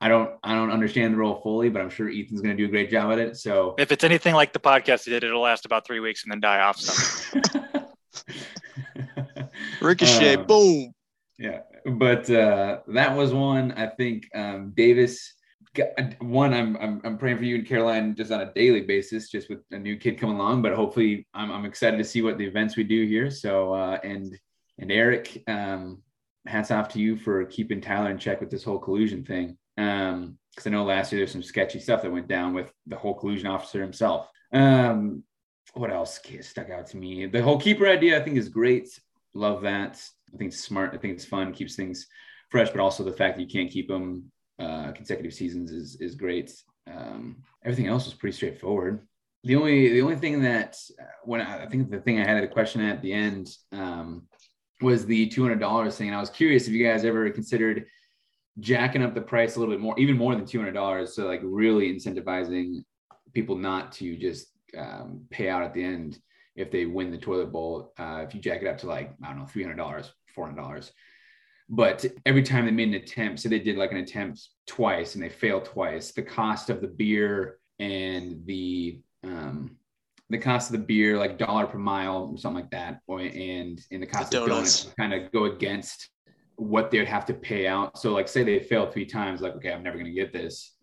I 0.00 0.08
don't 0.08 0.30
I 0.42 0.54
don't 0.54 0.70
understand 0.70 1.14
the 1.14 1.18
role 1.18 1.40
fully, 1.42 1.68
but 1.68 1.82
I'm 1.82 1.90
sure 1.90 2.08
Ethan's 2.08 2.40
going 2.40 2.56
to 2.56 2.62
do 2.62 2.68
a 2.68 2.70
great 2.70 2.90
job 2.90 3.12
at 3.12 3.18
it. 3.18 3.36
So 3.36 3.74
if 3.78 3.92
it's 3.92 4.04
anything 4.04 4.34
like 4.34 4.52
the 4.52 4.60
podcast 4.60 5.04
he 5.04 5.10
did, 5.10 5.24
it'll 5.24 5.40
last 5.40 5.64
about 5.64 5.86
three 5.86 6.00
weeks 6.00 6.22
and 6.24 6.32
then 6.32 6.40
die 6.40 6.60
off. 6.60 7.34
Ricochet, 9.80 10.36
um, 10.36 10.46
boom. 10.46 10.92
Yeah, 11.38 11.60
but 11.84 12.28
uh, 12.30 12.80
that 12.88 13.16
was 13.16 13.32
one. 13.32 13.72
I 13.72 13.86
think 13.86 14.28
um, 14.34 14.72
Davis 14.76 15.34
one, 16.20 16.54
I'm, 16.54 16.76
I'm 16.76 17.00
I'm 17.04 17.18
praying 17.18 17.38
for 17.38 17.44
you 17.44 17.56
and 17.56 17.66
Caroline 17.66 18.14
just 18.14 18.32
on 18.32 18.40
a 18.40 18.52
daily 18.52 18.82
basis, 18.82 19.30
just 19.30 19.48
with 19.48 19.60
a 19.70 19.78
new 19.78 19.96
kid 19.96 20.18
coming 20.18 20.36
along. 20.36 20.62
But 20.62 20.74
hopefully, 20.74 21.26
I'm 21.34 21.50
I'm 21.50 21.64
excited 21.64 21.98
to 21.98 22.04
see 22.04 22.22
what 22.22 22.38
the 22.38 22.46
events 22.46 22.76
we 22.76 22.84
do 22.84 23.06
here. 23.06 23.30
So 23.30 23.72
uh, 23.74 23.98
and 24.02 24.36
and 24.78 24.90
Eric, 24.90 25.42
um, 25.46 26.02
hats 26.46 26.70
off 26.70 26.88
to 26.90 27.00
you 27.00 27.16
for 27.16 27.44
keeping 27.46 27.80
Tyler 27.80 28.10
in 28.10 28.18
check 28.18 28.40
with 28.40 28.50
this 28.50 28.64
whole 28.64 28.78
collusion 28.78 29.24
thing. 29.24 29.56
Um, 29.76 30.38
because 30.54 30.66
I 30.66 30.70
know 30.70 30.84
last 30.84 31.12
year 31.12 31.20
there's 31.20 31.30
some 31.30 31.42
sketchy 31.42 31.78
stuff 31.78 32.02
that 32.02 32.10
went 32.10 32.26
down 32.26 32.52
with 32.52 32.72
the 32.88 32.96
whole 32.96 33.14
collusion 33.14 33.46
officer 33.46 33.80
himself. 33.80 34.28
Um, 34.52 35.22
what 35.74 35.92
else 35.92 36.18
stuck 36.40 36.70
out 36.70 36.88
to 36.88 36.96
me? 36.96 37.26
The 37.26 37.42
whole 37.42 37.60
keeper 37.60 37.86
idea 37.86 38.20
I 38.20 38.24
think 38.24 38.36
is 38.36 38.48
great. 38.48 38.88
Love 39.38 39.62
that. 39.62 40.02
I 40.34 40.36
think 40.36 40.52
it's 40.52 40.64
smart. 40.64 40.94
I 40.94 40.98
think 40.98 41.14
it's 41.14 41.24
fun. 41.24 41.52
Keeps 41.52 41.76
things 41.76 42.08
fresh, 42.50 42.70
but 42.70 42.80
also 42.80 43.04
the 43.04 43.12
fact 43.12 43.36
that 43.36 43.42
you 43.42 43.48
can't 43.48 43.70
keep 43.70 43.86
them 43.86 44.32
uh, 44.58 44.90
consecutive 44.90 45.32
seasons 45.32 45.70
is 45.70 45.96
is 46.00 46.16
great. 46.16 46.50
Um, 46.92 47.44
everything 47.64 47.86
else 47.86 48.04
was 48.06 48.14
pretty 48.14 48.36
straightforward. 48.36 49.06
The 49.44 49.54
only 49.54 49.90
the 49.90 50.02
only 50.02 50.16
thing 50.16 50.42
that 50.42 50.76
uh, 51.00 51.04
when 51.22 51.40
I, 51.40 51.62
I 51.62 51.66
think 51.68 51.88
the 51.88 52.00
thing 52.00 52.18
I 52.18 52.26
had 52.26 52.42
a 52.42 52.48
question 52.48 52.80
at 52.80 53.00
the 53.00 53.12
end 53.12 53.48
um, 53.70 54.26
was 54.80 55.06
the 55.06 55.28
two 55.28 55.42
hundred 55.44 55.60
dollars 55.60 55.96
thing, 55.96 56.08
and 56.08 56.16
I 56.16 56.20
was 56.20 56.30
curious 56.30 56.66
if 56.66 56.72
you 56.72 56.84
guys 56.84 57.04
ever 57.04 57.30
considered 57.30 57.84
jacking 58.58 59.04
up 59.04 59.14
the 59.14 59.20
price 59.20 59.54
a 59.54 59.60
little 59.60 59.72
bit 59.72 59.80
more, 59.80 59.96
even 60.00 60.16
more 60.16 60.34
than 60.34 60.46
two 60.46 60.58
hundred 60.58 60.74
dollars, 60.74 61.14
so 61.14 61.26
like 61.26 61.42
really 61.44 61.94
incentivizing 61.94 62.82
people 63.32 63.56
not 63.56 63.92
to 63.92 64.16
just 64.16 64.48
um, 64.76 65.26
pay 65.30 65.48
out 65.48 65.62
at 65.62 65.74
the 65.74 65.84
end 65.84 66.18
if 66.58 66.70
they 66.70 66.86
win 66.86 67.10
the 67.10 67.18
toilet 67.18 67.52
bowl. 67.52 67.92
Uh, 67.98 68.24
if 68.26 68.34
you 68.34 68.40
jack 68.40 68.62
it 68.62 68.66
up 68.66 68.78
to 68.78 68.86
like 68.86 69.14
I 69.22 69.28
don't 69.28 69.38
know 69.38 69.46
three 69.46 69.62
hundred 69.62 69.76
dollars, 69.76 70.12
four 70.34 70.46
hundred 70.46 70.60
dollars, 70.60 70.92
but 71.68 72.04
every 72.26 72.42
time 72.42 72.66
they 72.66 72.72
made 72.72 72.88
an 72.88 72.94
attempt, 72.94 73.40
so 73.40 73.48
they 73.48 73.60
did 73.60 73.76
like 73.76 73.92
an 73.92 73.98
attempt 73.98 74.48
twice 74.66 75.14
and 75.14 75.22
they 75.22 75.28
failed 75.28 75.64
twice, 75.64 76.12
the 76.12 76.22
cost 76.22 76.68
of 76.70 76.80
the 76.80 76.88
beer 76.88 77.58
and 77.78 78.44
the 78.46 79.00
um, 79.24 79.76
the 80.30 80.38
cost 80.38 80.70
of 80.70 80.80
the 80.80 80.84
beer, 80.84 81.16
like 81.16 81.38
dollar 81.38 81.66
per 81.66 81.78
mile 81.78 82.30
or 82.32 82.38
something 82.38 82.62
like 82.62 82.70
that, 82.70 83.00
or, 83.06 83.20
and 83.20 83.80
and 83.90 84.02
the 84.02 84.06
cost 84.06 84.32
the 84.32 84.42
of 84.42 84.48
donuts, 84.48 84.92
kind 84.98 85.14
of 85.14 85.30
go 85.32 85.44
against 85.44 86.10
what 86.56 86.90
they'd 86.90 87.06
have 87.06 87.24
to 87.26 87.34
pay 87.34 87.66
out. 87.66 87.98
So 87.98 88.12
like 88.12 88.28
say 88.28 88.42
they 88.42 88.58
failed 88.58 88.92
three 88.92 89.06
times, 89.06 89.40
like 89.40 89.54
okay, 89.56 89.72
I'm 89.72 89.82
never 89.82 89.96
gonna 89.96 90.10
get 90.10 90.32
this. 90.32 90.74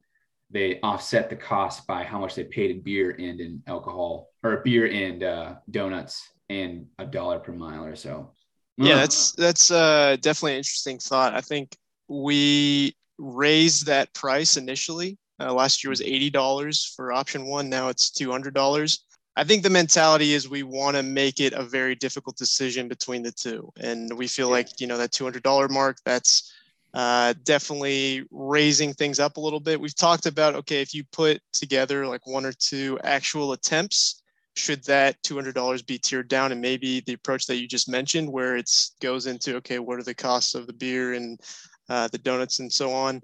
They 0.55 0.79
offset 0.83 1.29
the 1.29 1.35
cost 1.35 1.85
by 1.85 2.05
how 2.05 2.17
much 2.17 2.33
they 2.33 2.45
paid 2.45 2.71
in 2.71 2.79
beer 2.79 3.11
and 3.11 3.41
in 3.41 3.61
alcohol, 3.67 4.29
or 4.41 4.61
beer 4.63 4.87
and 4.87 5.21
uh, 5.21 5.55
donuts, 5.69 6.29
and 6.49 6.87
a 6.97 7.05
dollar 7.05 7.39
per 7.39 7.51
mile 7.51 7.83
or 7.83 7.97
so. 7.97 8.31
Yeah, 8.77 8.95
that's 8.95 9.33
that's 9.33 9.69
uh, 9.69 10.15
definitely 10.21 10.53
an 10.53 10.59
interesting 10.59 10.97
thought. 10.97 11.33
I 11.33 11.41
think 11.41 11.75
we 12.07 12.95
raised 13.17 13.85
that 13.87 14.13
price 14.13 14.55
initially. 14.55 15.17
Uh, 15.41 15.53
last 15.53 15.83
year 15.83 15.89
was 15.89 16.01
eighty 16.01 16.29
dollars 16.29 16.93
for 16.95 17.11
option 17.11 17.47
one. 17.47 17.67
Now 17.67 17.89
it's 17.89 18.09
two 18.09 18.31
hundred 18.31 18.53
dollars. 18.53 19.03
I 19.35 19.43
think 19.43 19.61
the 19.61 19.69
mentality 19.69 20.31
is 20.31 20.47
we 20.47 20.63
want 20.63 20.95
to 20.95 21.03
make 21.03 21.41
it 21.41 21.51
a 21.51 21.63
very 21.63 21.95
difficult 21.95 22.37
decision 22.37 22.87
between 22.87 23.23
the 23.23 23.33
two, 23.33 23.73
and 23.81 24.17
we 24.17 24.25
feel 24.29 24.49
like 24.49 24.79
you 24.79 24.87
know 24.87 24.97
that 24.99 25.11
two 25.11 25.25
hundred 25.25 25.43
dollar 25.43 25.67
mark. 25.67 25.97
That's 26.05 26.53
uh, 26.95 27.33
definitely 27.43 28.23
raising 28.31 28.93
things 28.93 29.19
up 29.19 29.37
a 29.37 29.41
little 29.41 29.59
bit. 29.59 29.79
We've 29.79 29.95
talked 29.95 30.25
about 30.25 30.55
okay, 30.55 30.81
if 30.81 30.93
you 30.93 31.03
put 31.11 31.41
together 31.53 32.07
like 32.07 32.25
one 32.25 32.45
or 32.45 32.53
two 32.53 32.97
actual 33.03 33.51
attempts 33.51 34.23
should 34.55 34.83
that 34.85 35.21
$200 35.23 35.85
be 35.85 35.97
tiered 35.97 36.27
down 36.27 36.51
and 36.51 36.61
maybe 36.61 37.01
the 37.01 37.13
approach 37.13 37.45
that 37.45 37.57
you 37.57 37.67
just 37.67 37.89
mentioned 37.89 38.31
where 38.31 38.55
it's 38.55 38.95
goes 39.01 39.27
into 39.27 39.55
okay 39.57 39.79
what 39.79 39.99
are 39.99 40.03
the 40.03 40.13
costs 40.13 40.55
of 40.55 40.65
the 40.67 40.73
beer 40.73 41.13
and 41.13 41.39
uh, 41.89 42.07
the 42.07 42.17
donuts 42.17 42.59
and 42.59 42.71
so 42.71 42.91
on 42.91 43.21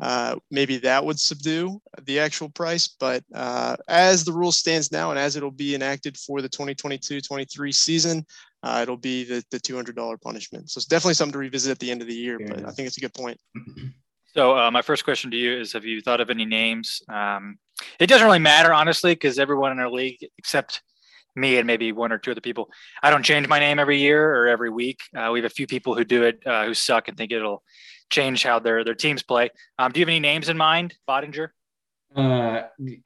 uh, 0.00 0.36
maybe 0.50 0.76
that 0.76 1.04
would 1.04 1.18
subdue 1.18 1.80
the 2.02 2.18
actual 2.18 2.50
price 2.50 2.88
but 3.00 3.22
uh, 3.34 3.76
as 3.88 4.24
the 4.24 4.32
rule 4.32 4.52
stands 4.52 4.92
now 4.92 5.10
and 5.10 5.18
as 5.18 5.36
it'll 5.36 5.50
be 5.50 5.74
enacted 5.74 6.16
for 6.18 6.42
the 6.42 6.48
2022-23 6.48 7.74
season 7.74 8.24
uh, 8.64 8.80
it'll 8.82 8.96
be 8.96 9.22
the, 9.24 9.44
the 9.50 9.60
$200 9.60 10.20
punishment 10.20 10.70
so 10.70 10.78
it's 10.78 10.86
definitely 10.86 11.14
something 11.14 11.32
to 11.32 11.38
revisit 11.38 11.70
at 11.70 11.78
the 11.78 11.90
end 11.90 12.02
of 12.02 12.08
the 12.08 12.14
year 12.14 12.38
but 12.38 12.64
i 12.64 12.70
think 12.70 12.88
it's 12.88 12.96
a 12.96 13.00
good 13.00 13.14
point 13.14 13.38
so 14.26 14.58
uh, 14.58 14.70
my 14.70 14.82
first 14.82 15.04
question 15.04 15.30
to 15.30 15.36
you 15.36 15.56
is 15.56 15.72
have 15.72 15.84
you 15.84 16.00
thought 16.00 16.20
of 16.20 16.30
any 16.30 16.44
names 16.44 17.02
um, 17.08 17.58
it 17.98 18.06
doesn't 18.06 18.26
really 18.26 18.38
matter, 18.38 18.72
honestly, 18.72 19.12
because 19.12 19.38
everyone 19.38 19.72
in 19.72 19.78
our 19.78 19.90
league, 19.90 20.18
except 20.38 20.82
me 21.36 21.56
and 21.56 21.66
maybe 21.66 21.92
one 21.92 22.12
or 22.12 22.18
two 22.18 22.30
other 22.30 22.40
people, 22.40 22.70
I 23.02 23.10
don't 23.10 23.24
change 23.24 23.48
my 23.48 23.58
name 23.58 23.78
every 23.78 23.98
year 23.98 24.34
or 24.34 24.46
every 24.46 24.70
week. 24.70 25.00
Uh, 25.16 25.30
we 25.32 25.40
have 25.40 25.50
a 25.50 25.54
few 25.54 25.66
people 25.66 25.94
who 25.94 26.04
do 26.04 26.22
it 26.22 26.46
uh, 26.46 26.66
who 26.66 26.74
suck 26.74 27.08
and 27.08 27.16
think 27.16 27.32
it'll 27.32 27.62
change 28.10 28.42
how 28.42 28.58
their 28.58 28.84
their 28.84 28.94
teams 28.94 29.22
play. 29.22 29.50
Um, 29.78 29.90
do 29.90 30.00
you 30.00 30.04
have 30.04 30.10
any 30.10 30.20
names 30.20 30.48
in 30.48 30.56
mind, 30.56 30.94
Bottinger? 31.08 31.48
Uh, 32.14 32.62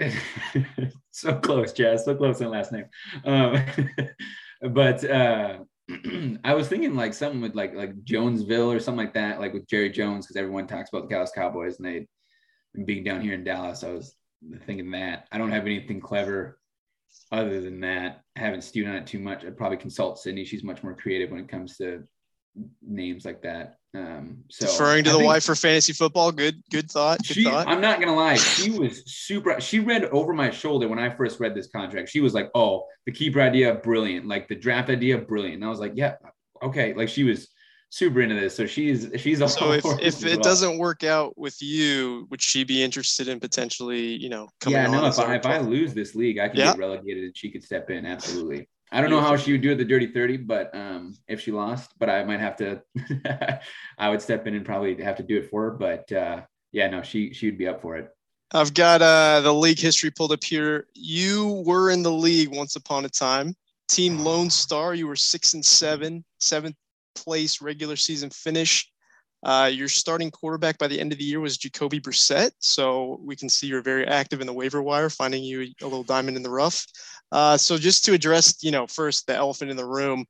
so 1.11 1.35
close, 1.37 1.73
Chaz. 1.73 2.01
So 2.01 2.15
close 2.15 2.41
in 2.41 2.51
last 2.51 2.73
name. 2.73 2.85
Um, 3.25 3.57
but 4.63 5.05
uh, 5.09 5.59
I 6.45 6.55
was 6.55 6.69
thinking 6.69 6.95
like 6.95 7.15
something 7.15 7.41
with 7.41 7.55
like 7.55 7.75
like 7.75 8.03
Jonesville 8.05 8.73
or 8.73 8.81
something 8.81 9.05
like 9.05 9.15
that, 9.15 9.41
like 9.41 9.55
with 9.55 9.69
Jerry 9.69 9.91
Jones, 9.91 10.27
because 10.27 10.37
everyone 10.37 10.67
talks 10.67 10.91
about 10.91 11.09
the 11.09 11.15
Dallas 11.15 11.33
Cowboys 11.35 11.79
and 11.79 11.87
they 11.87 12.07
being 12.85 13.05
down 13.05 13.21
here 13.21 13.35
in 13.35 13.45
Dallas. 13.45 13.85
I 13.85 13.93
was 13.93 14.15
thinking 14.67 14.91
that 14.93 15.27
I 15.33 15.39
don't 15.39 15.51
have 15.51 15.67
anything 15.67 16.01
clever 16.01 16.59
other 17.33 17.61
than 17.61 17.81
that. 17.81 18.23
I 18.37 18.41
haven't 18.41 18.63
stewed 18.63 18.89
on 18.89 18.97
it 18.97 19.07
too 19.07 19.19
much. 19.19 19.45
I'd 19.45 19.57
probably 19.57 19.79
consult 19.79 20.19
Sydney. 20.19 20.45
She's 20.45 20.65
much 20.65 20.83
more 20.83 20.95
creative 20.95 21.31
when 21.31 21.41
it 21.41 21.49
comes 21.49 21.77
to 21.79 22.05
names 22.83 23.25
like 23.25 23.43
that. 23.43 23.78
Um, 23.95 24.45
so 24.51 24.67
referring 24.67 25.05
to 25.05 25.11
I 25.11 25.13
the 25.15 25.25
wife 25.25 25.45
for 25.45 25.55
fantasy 25.55 25.95
football, 25.95 26.31
good, 26.31 26.63
good 26.71 26.91
thought. 26.91 27.19
Good 27.19 27.27
she, 27.27 27.45
thought. 27.45 27.67
I'm 27.67 27.81
not 27.81 28.01
gonna 28.01 28.15
lie, 28.15 28.37
she 28.37 28.71
was 28.71 29.03
super. 29.07 29.59
She 29.61 29.81
read 29.81 30.05
over 30.07 30.35
my 30.35 30.51
shoulder 30.51 30.89
when 30.89 30.99
I 30.99 31.15
first 31.15 31.41
read 31.41 31.55
this 31.55 31.69
contract. 31.69 32.11
She 32.11 32.21
was 32.21 32.35
like, 32.35 32.51
"Oh, 32.55 32.87
the 33.07 33.13
keeper 33.13 33.41
idea, 33.41 33.75
brilliant. 33.77 34.27
Like 34.27 34.47
the 34.47 34.57
draft 34.57 34.91
idea, 34.91 35.17
brilliant." 35.17 35.57
And 35.57 35.65
I 35.65 35.69
was 35.69 35.81
like, 35.81 35.93
"Yeah, 35.95 36.17
okay." 36.63 36.93
Like 36.93 37.09
she 37.09 37.25
was 37.25 37.49
super 37.91 38.21
into 38.21 38.35
this, 38.35 38.55
so 38.55 38.67
she's 38.67 39.09
she's 39.17 39.41
a. 39.41 39.49
So 39.49 39.73
if 39.73 39.85
if 40.01 40.25
it 40.25 40.37
well. 40.37 40.39
doesn't 40.41 40.79
work 40.79 41.03
out 41.03 41.37
with 41.39 41.57
you, 41.63 42.27
would 42.31 42.43
she 42.43 42.65
be 42.65 42.83
interested 42.83 43.29
in 43.29 43.41
potentially, 43.41 44.17
you 44.17 44.29
know, 44.29 44.49
coming? 44.61 44.79
Yeah, 44.81 44.91
no. 44.91 45.07
If 45.07 45.19
I 45.19 45.37
if 45.37 45.47
I 45.47 45.59
lose 45.59 45.95
this 45.95 46.15
league, 46.15 46.39
I 46.39 46.49
can 46.49 46.59
yeah. 46.59 46.73
get 46.73 46.79
relegated, 46.79 47.25
and 47.25 47.37
she 47.37 47.51
could 47.51 47.65
step 47.65 47.89
in. 47.91 48.05
Absolutely. 48.05 48.69
I 48.91 49.01
don't 49.01 49.11
know 49.11 49.21
how 49.21 49.37
she 49.37 49.53
would 49.53 49.61
do 49.61 49.73
it 49.73 49.77
the 49.77 49.85
dirty 49.85 50.07
30, 50.07 50.39
but 50.39 50.75
um, 50.75 51.15
if 51.29 51.41
she 51.41 51.53
lost, 51.53 51.93
but 51.99 52.09
I 52.09 52.25
might 52.25 52.41
have 52.41 52.57
to, 52.57 52.83
I 53.99 54.09
would 54.09 54.23
step 54.23 54.47
in 54.47 54.55
and 54.55 54.65
probably 54.65 55.03
have 55.03 55.17
to 55.17 55.23
do 55.23 55.37
it 55.37 55.51
for 55.51 55.65
her. 55.65 55.71
But 55.73 56.11
uh, 56.11 56.43
yeah, 56.73 56.89
no, 56.89 57.03
she, 57.03 57.33
she 57.33 57.47
would 57.47 57.59
be 57.59 57.69
up 57.69 57.83
for 57.83 57.97
it. 57.97 58.11
I've 58.53 58.73
got 58.73 59.03
uh, 59.03 59.43
the 59.43 59.53
league 59.53 59.79
history 59.79 60.11
pulled 60.11 60.33
up 60.33 60.43
here. 60.43 60.87
You 60.95 61.63
were 61.67 61.91
in 61.91 62.03
the 62.03 62.13
league 62.13 62.55
once 62.55 62.77
upon 62.77 63.05
a 63.05 63.11
time. 63.11 63.55
Team 63.89 64.21
Lone 64.21 64.49
Star, 64.49 64.95
you 64.95 65.07
were 65.07 65.17
six 65.17 65.55
and 65.55 65.65
seven, 65.65 66.25
seventh 66.41 66.77
place 67.15 67.61
regular 67.61 67.97
season 67.97 68.31
finish. 68.31 68.91
Uh, 69.45 69.71
your 69.73 69.89
starting 69.89 70.31
quarterback 70.31 70.79
by 70.79 70.89
the 70.89 70.99
end 70.99 71.13
of 71.13 71.19
the 71.19 71.25
year 71.25 71.41
was 71.41 71.57
Jacoby 71.57 72.01
Brissett. 72.01 72.51
So 72.59 73.21
we 73.23 73.37
can 73.37 73.49
see 73.49 73.67
you're 73.67 73.83
very 73.83 74.07
active 74.07 74.41
in 74.41 74.47
the 74.47 74.53
waiver 74.53 74.83
wire, 74.83 75.11
finding 75.11 75.45
you 75.45 75.73
a 75.81 75.85
little 75.85 76.03
diamond 76.03 76.37
in 76.37 76.43
the 76.43 76.51
rough. 76.51 76.87
Uh, 77.31 77.57
so 77.57 77.77
just 77.77 78.05
to 78.05 78.13
address, 78.13 78.63
you 78.63 78.71
know, 78.71 78.87
first 78.87 79.27
the 79.27 79.35
elephant 79.35 79.71
in 79.71 79.77
the 79.77 79.85
room, 79.85 80.25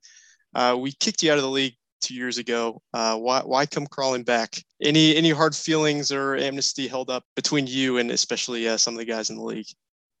uh, 0.55 0.77
we 0.79 0.91
kicked 0.91 1.23
you 1.23 1.31
out 1.31 1.37
of 1.37 1.43
the 1.43 1.49
league 1.49 1.75
two 2.01 2.13
years 2.13 2.37
ago. 2.37 2.81
Uh, 2.93 3.17
why, 3.17 3.41
why 3.41 3.65
come 3.65 3.87
crawling 3.87 4.23
back? 4.23 4.55
Any 4.81 5.15
any 5.15 5.31
hard 5.31 5.55
feelings 5.55 6.11
or 6.11 6.35
amnesty 6.35 6.87
held 6.87 7.09
up 7.09 7.23
between 7.35 7.67
you 7.67 7.97
and 7.97 8.11
especially 8.11 8.67
uh, 8.67 8.77
some 8.77 8.93
of 8.93 8.99
the 8.99 9.05
guys 9.05 9.29
in 9.29 9.37
the 9.37 9.43
league? 9.43 9.67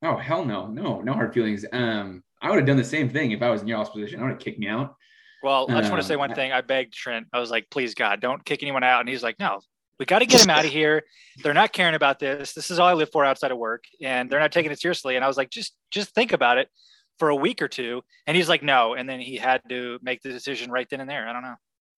Oh 0.03 0.17
hell 0.17 0.45
no, 0.45 0.67
no, 0.67 1.01
no 1.01 1.13
hard 1.13 1.33
feelings. 1.33 1.65
Um, 1.71 2.23
I 2.41 2.49
would 2.49 2.57
have 2.57 2.67
done 2.67 2.77
the 2.77 2.83
same 2.83 3.09
thing 3.09 3.31
if 3.31 3.41
I 3.41 3.49
was 3.49 3.61
in 3.61 3.67
your 3.67 3.85
position. 3.85 4.19
I 4.19 4.23
would 4.23 4.31
have 4.31 4.39
kicked 4.39 4.59
me 4.59 4.67
out. 4.67 4.95
Well, 5.41 5.67
I 5.69 5.79
just 5.79 5.91
want 5.91 6.01
to 6.01 6.07
say 6.07 6.17
one 6.17 6.33
thing. 6.33 6.51
I 6.51 6.61
begged 6.61 6.93
Trent. 6.93 7.27
I 7.31 7.39
was 7.39 7.49
like, 7.49 7.69
please 7.69 7.95
God, 7.95 8.19
don't 8.19 8.43
kick 8.43 8.61
anyone 8.61 8.83
out. 8.83 8.99
And 8.99 9.07
he's 9.07 9.23
like, 9.23 9.39
no, 9.39 9.61
we 9.99 10.05
got 10.05 10.19
to 10.19 10.25
get 10.25 10.43
him 10.43 10.49
out 10.49 10.65
of 10.65 10.71
here. 10.71 11.03
They're 11.43 11.53
not 11.53 11.73
caring 11.73 11.95
about 11.95 12.19
this. 12.19 12.53
This 12.53 12.71
is 12.71 12.79
all 12.79 12.87
I 12.87 12.93
live 12.93 13.09
for 13.11 13.25
outside 13.25 13.51
of 13.51 13.57
work, 13.57 13.83
and 14.01 14.29
they're 14.29 14.39
not 14.39 14.51
taking 14.51 14.71
it 14.71 14.79
seriously. 14.79 15.15
And 15.15 15.25
I 15.25 15.27
was 15.27 15.37
like, 15.37 15.49
just 15.49 15.75
just 15.91 16.15
think 16.15 16.31
about 16.31 16.57
it 16.57 16.69
for 17.19 17.29
a 17.29 17.35
week 17.35 17.61
or 17.61 17.67
two. 17.67 18.01
And 18.25 18.35
he's 18.37 18.47
like, 18.47 18.63
no. 18.63 18.93
And 18.93 19.07
then 19.07 19.19
he 19.19 19.35
had 19.35 19.61
to 19.69 19.99
make 20.01 20.21
the 20.21 20.29
decision 20.29 20.71
right 20.71 20.87
then 20.89 21.01
and 21.01 21.09
there. 21.09 21.27
I 21.27 21.33
don't 21.33 21.41
know. 21.41 21.55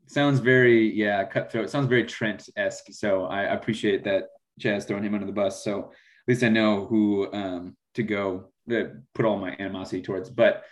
Sounds 0.08 0.40
very 0.40 0.92
yeah 0.92 1.24
cutthroat. 1.24 1.70
Sounds 1.70 1.88
very 1.88 2.04
Trent 2.04 2.50
esque. 2.58 2.88
So 2.92 3.26
I 3.26 3.44
appreciate 3.44 4.04
that 4.06 4.30
Chaz 4.60 4.88
throwing 4.88 5.04
him 5.04 5.14
under 5.14 5.28
the 5.28 5.32
bus. 5.32 5.64
So 5.64 5.80
at 5.80 6.28
least 6.28 6.44
I 6.44 6.50
know 6.50 6.88
who 6.88 7.32
um, 7.34 7.78
to 7.94 8.04
go 8.04 8.46
to 8.70 8.98
put 9.14 9.26
all 9.26 9.38
my 9.38 9.56
animosity 9.60 10.02
towards. 10.02 10.30
But 10.30 10.64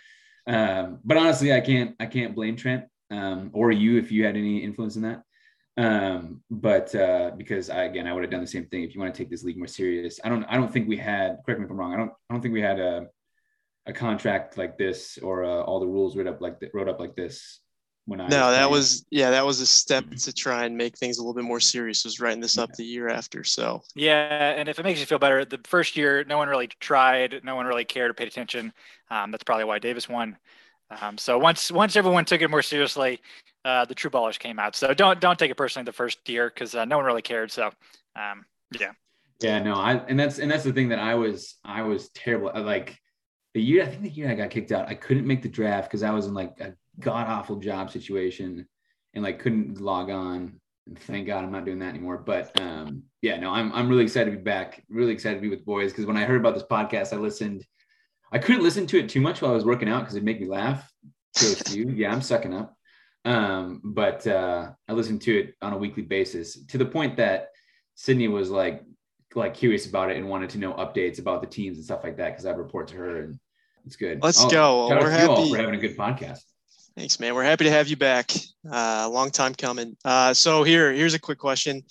um, 0.46 0.98
but 1.04 1.16
honestly, 1.16 1.52
I 1.52 1.60
can't 1.60 1.94
I 2.00 2.06
can't 2.06 2.34
blame 2.34 2.56
Trent 2.56 2.86
um, 3.10 3.50
or 3.52 3.70
you 3.70 3.98
if 3.98 4.10
you 4.10 4.24
had 4.24 4.36
any 4.36 4.58
influence 4.58 4.96
in 4.96 5.02
that. 5.02 5.22
Um, 5.76 6.42
but 6.50 6.94
uh, 6.94 7.30
because 7.36 7.70
I, 7.70 7.84
again, 7.84 8.06
I 8.06 8.12
would 8.12 8.22
have 8.22 8.30
done 8.30 8.40
the 8.40 8.46
same 8.46 8.66
thing. 8.66 8.82
If 8.82 8.94
you 8.94 9.00
want 9.00 9.14
to 9.14 9.18
take 9.18 9.30
this 9.30 9.44
league 9.44 9.56
more 9.56 9.66
serious, 9.66 10.20
I 10.22 10.28
don't 10.28 10.44
I 10.44 10.56
don't 10.56 10.72
think 10.72 10.88
we 10.88 10.96
had. 10.96 11.38
Correct 11.44 11.60
me 11.60 11.64
if 11.64 11.70
I'm 11.70 11.76
wrong. 11.76 11.94
I 11.94 11.96
don't 11.96 12.12
I 12.28 12.34
don't 12.34 12.40
think 12.40 12.54
we 12.54 12.60
had 12.60 12.78
a 12.78 13.06
a 13.86 13.92
contract 13.92 14.58
like 14.58 14.76
this 14.76 15.18
or 15.18 15.44
uh, 15.44 15.62
all 15.62 15.80
the 15.80 15.86
rules 15.86 16.16
wrote 16.16 16.26
up 16.26 16.40
like 16.40 16.56
wrote 16.74 16.88
up 16.88 17.00
like 17.00 17.16
this 17.16 17.60
when 18.06 18.20
I 18.20 18.26
no, 18.28 18.50
that 18.50 18.70
was 18.70 19.06
yeah, 19.10 19.30
that 19.30 19.46
was 19.46 19.60
a 19.60 19.66
step 19.66 20.04
to 20.10 20.32
try 20.32 20.64
and 20.64 20.76
make 20.76 20.98
things 20.98 21.18
a 21.18 21.20
little 21.22 21.34
bit 21.34 21.44
more 21.44 21.60
serious. 21.60 22.04
Was 22.04 22.18
writing 22.18 22.40
this 22.40 22.58
up 22.58 22.72
the 22.72 22.84
year 22.84 23.08
after. 23.08 23.44
So 23.44 23.82
yeah, 23.94 24.54
and 24.56 24.68
if 24.68 24.78
it 24.78 24.82
makes 24.82 25.00
you 25.00 25.06
feel 25.06 25.18
better, 25.18 25.44
the 25.44 25.60
first 25.64 25.96
year 25.96 26.24
no 26.24 26.36
one 26.36 26.48
really 26.48 26.68
tried, 26.80 27.40
no 27.44 27.54
one 27.54 27.66
really 27.66 27.84
cared 27.84 28.10
or 28.10 28.14
paid 28.14 28.28
attention. 28.28 28.72
Um, 29.10 29.30
that's 29.30 29.44
probably 29.44 29.64
why 29.64 29.78
Davis 29.78 30.08
won. 30.08 30.36
Um, 31.00 31.18
so 31.18 31.38
once 31.38 31.70
once 31.70 31.94
everyone 31.94 32.24
took 32.24 32.42
it 32.42 32.50
more 32.50 32.62
seriously, 32.62 33.20
uh, 33.64 33.84
the 33.84 33.94
true 33.94 34.10
ballers 34.10 34.38
came 34.38 34.58
out. 34.58 34.76
So 34.76 34.94
don't 34.94 35.20
don't 35.20 35.38
take 35.38 35.50
it 35.50 35.56
personally 35.56 35.84
the 35.84 35.92
first 35.92 36.26
year 36.28 36.50
because 36.52 36.74
uh, 36.74 36.84
no 36.84 36.96
one 36.96 37.06
really 37.06 37.22
cared. 37.22 37.50
So 37.50 37.70
um, 38.16 38.44
yeah. 38.78 38.92
Yeah, 39.40 39.58
no, 39.62 39.74
I 39.74 39.94
and 39.94 40.18
that's 40.18 40.38
and 40.38 40.50
that's 40.50 40.64
the 40.64 40.72
thing 40.72 40.90
that 40.90 40.98
I 40.98 41.14
was 41.14 41.56
I 41.64 41.82
was 41.82 42.10
terrible. 42.10 42.52
Like 42.62 42.98
the 43.54 43.62
year 43.62 43.82
I 43.82 43.86
think 43.86 44.02
the 44.02 44.10
year 44.10 44.30
I 44.30 44.34
got 44.34 44.50
kicked 44.50 44.72
out, 44.72 44.88
I 44.88 44.94
couldn't 44.94 45.26
make 45.26 45.42
the 45.42 45.48
draft 45.48 45.88
because 45.88 46.02
I 46.02 46.10
was 46.10 46.26
in 46.26 46.34
like 46.34 46.60
a 46.60 46.74
god 46.98 47.26
awful 47.26 47.56
job 47.56 47.90
situation 47.90 48.66
and 49.14 49.24
like 49.24 49.38
couldn't 49.38 49.80
log 49.80 50.10
on. 50.10 50.60
And 50.86 50.98
thank 50.98 51.26
God 51.26 51.44
I'm 51.44 51.52
not 51.52 51.64
doing 51.64 51.78
that 51.78 51.88
anymore. 51.88 52.18
But 52.18 52.58
um, 52.60 53.04
yeah, 53.22 53.38
no, 53.38 53.50
I'm 53.50 53.72
I'm 53.72 53.88
really 53.88 54.04
excited 54.04 54.30
to 54.30 54.36
be 54.36 54.42
back. 54.42 54.84
Really 54.88 55.12
excited 55.12 55.36
to 55.36 55.40
be 55.40 55.48
with 55.48 55.64
boys 55.64 55.90
because 55.92 56.06
when 56.06 56.16
I 56.16 56.24
heard 56.24 56.40
about 56.40 56.54
this 56.54 56.64
podcast, 56.64 57.12
I 57.12 57.16
listened. 57.16 57.64
I 58.32 58.38
couldn't 58.38 58.62
listen 58.62 58.86
to 58.88 58.98
it 58.98 59.08
too 59.08 59.20
much 59.20 59.42
while 59.42 59.50
I 59.50 59.54
was 59.54 59.64
working 59.64 59.88
out 59.88 60.00
because 60.00 60.14
it 60.14 60.22
made 60.22 60.40
me 60.40 60.46
laugh. 60.46 60.88
You, 61.70 61.88
yeah, 61.90 62.12
I'm 62.12 62.22
sucking 62.22 62.54
up. 62.54 62.76
Um, 63.24 63.80
but 63.84 64.26
uh, 64.26 64.70
I 64.88 64.92
listened 64.92 65.22
to 65.22 65.38
it 65.38 65.54
on 65.60 65.72
a 65.72 65.78
weekly 65.78 66.02
basis 66.02 66.64
to 66.66 66.78
the 66.78 66.86
point 66.86 67.16
that 67.16 67.48
Sydney 67.94 68.28
was 68.28 68.50
like 68.50 68.82
like 69.34 69.54
curious 69.54 69.86
about 69.86 70.10
it 70.10 70.16
and 70.16 70.28
wanted 70.28 70.50
to 70.50 70.58
know 70.58 70.72
updates 70.74 71.20
about 71.20 71.40
the 71.40 71.46
teams 71.46 71.76
and 71.76 71.84
stuff 71.84 72.02
like 72.02 72.16
that 72.16 72.30
because 72.30 72.46
I 72.46 72.50
report 72.50 72.88
to 72.88 72.96
her 72.96 73.22
and 73.22 73.38
it's 73.86 73.96
good. 73.96 74.22
Let's 74.22 74.42
oh, 74.42 74.48
go. 74.48 74.88
We're 74.88 75.10
happy 75.10 75.50
for 75.50 75.56
having 75.56 75.74
a 75.74 75.78
good 75.78 75.96
podcast. 75.96 76.40
Thanks, 76.96 77.20
man. 77.20 77.34
We're 77.34 77.44
happy 77.44 77.64
to 77.64 77.70
have 77.70 77.88
you 77.88 77.96
back. 77.96 78.32
Uh, 78.70 79.08
long 79.10 79.30
time 79.30 79.54
coming. 79.54 79.96
Uh, 80.04 80.34
so 80.34 80.64
here, 80.64 80.92
here's 80.92 81.14
a 81.14 81.18
quick 81.18 81.38
question, 81.38 81.82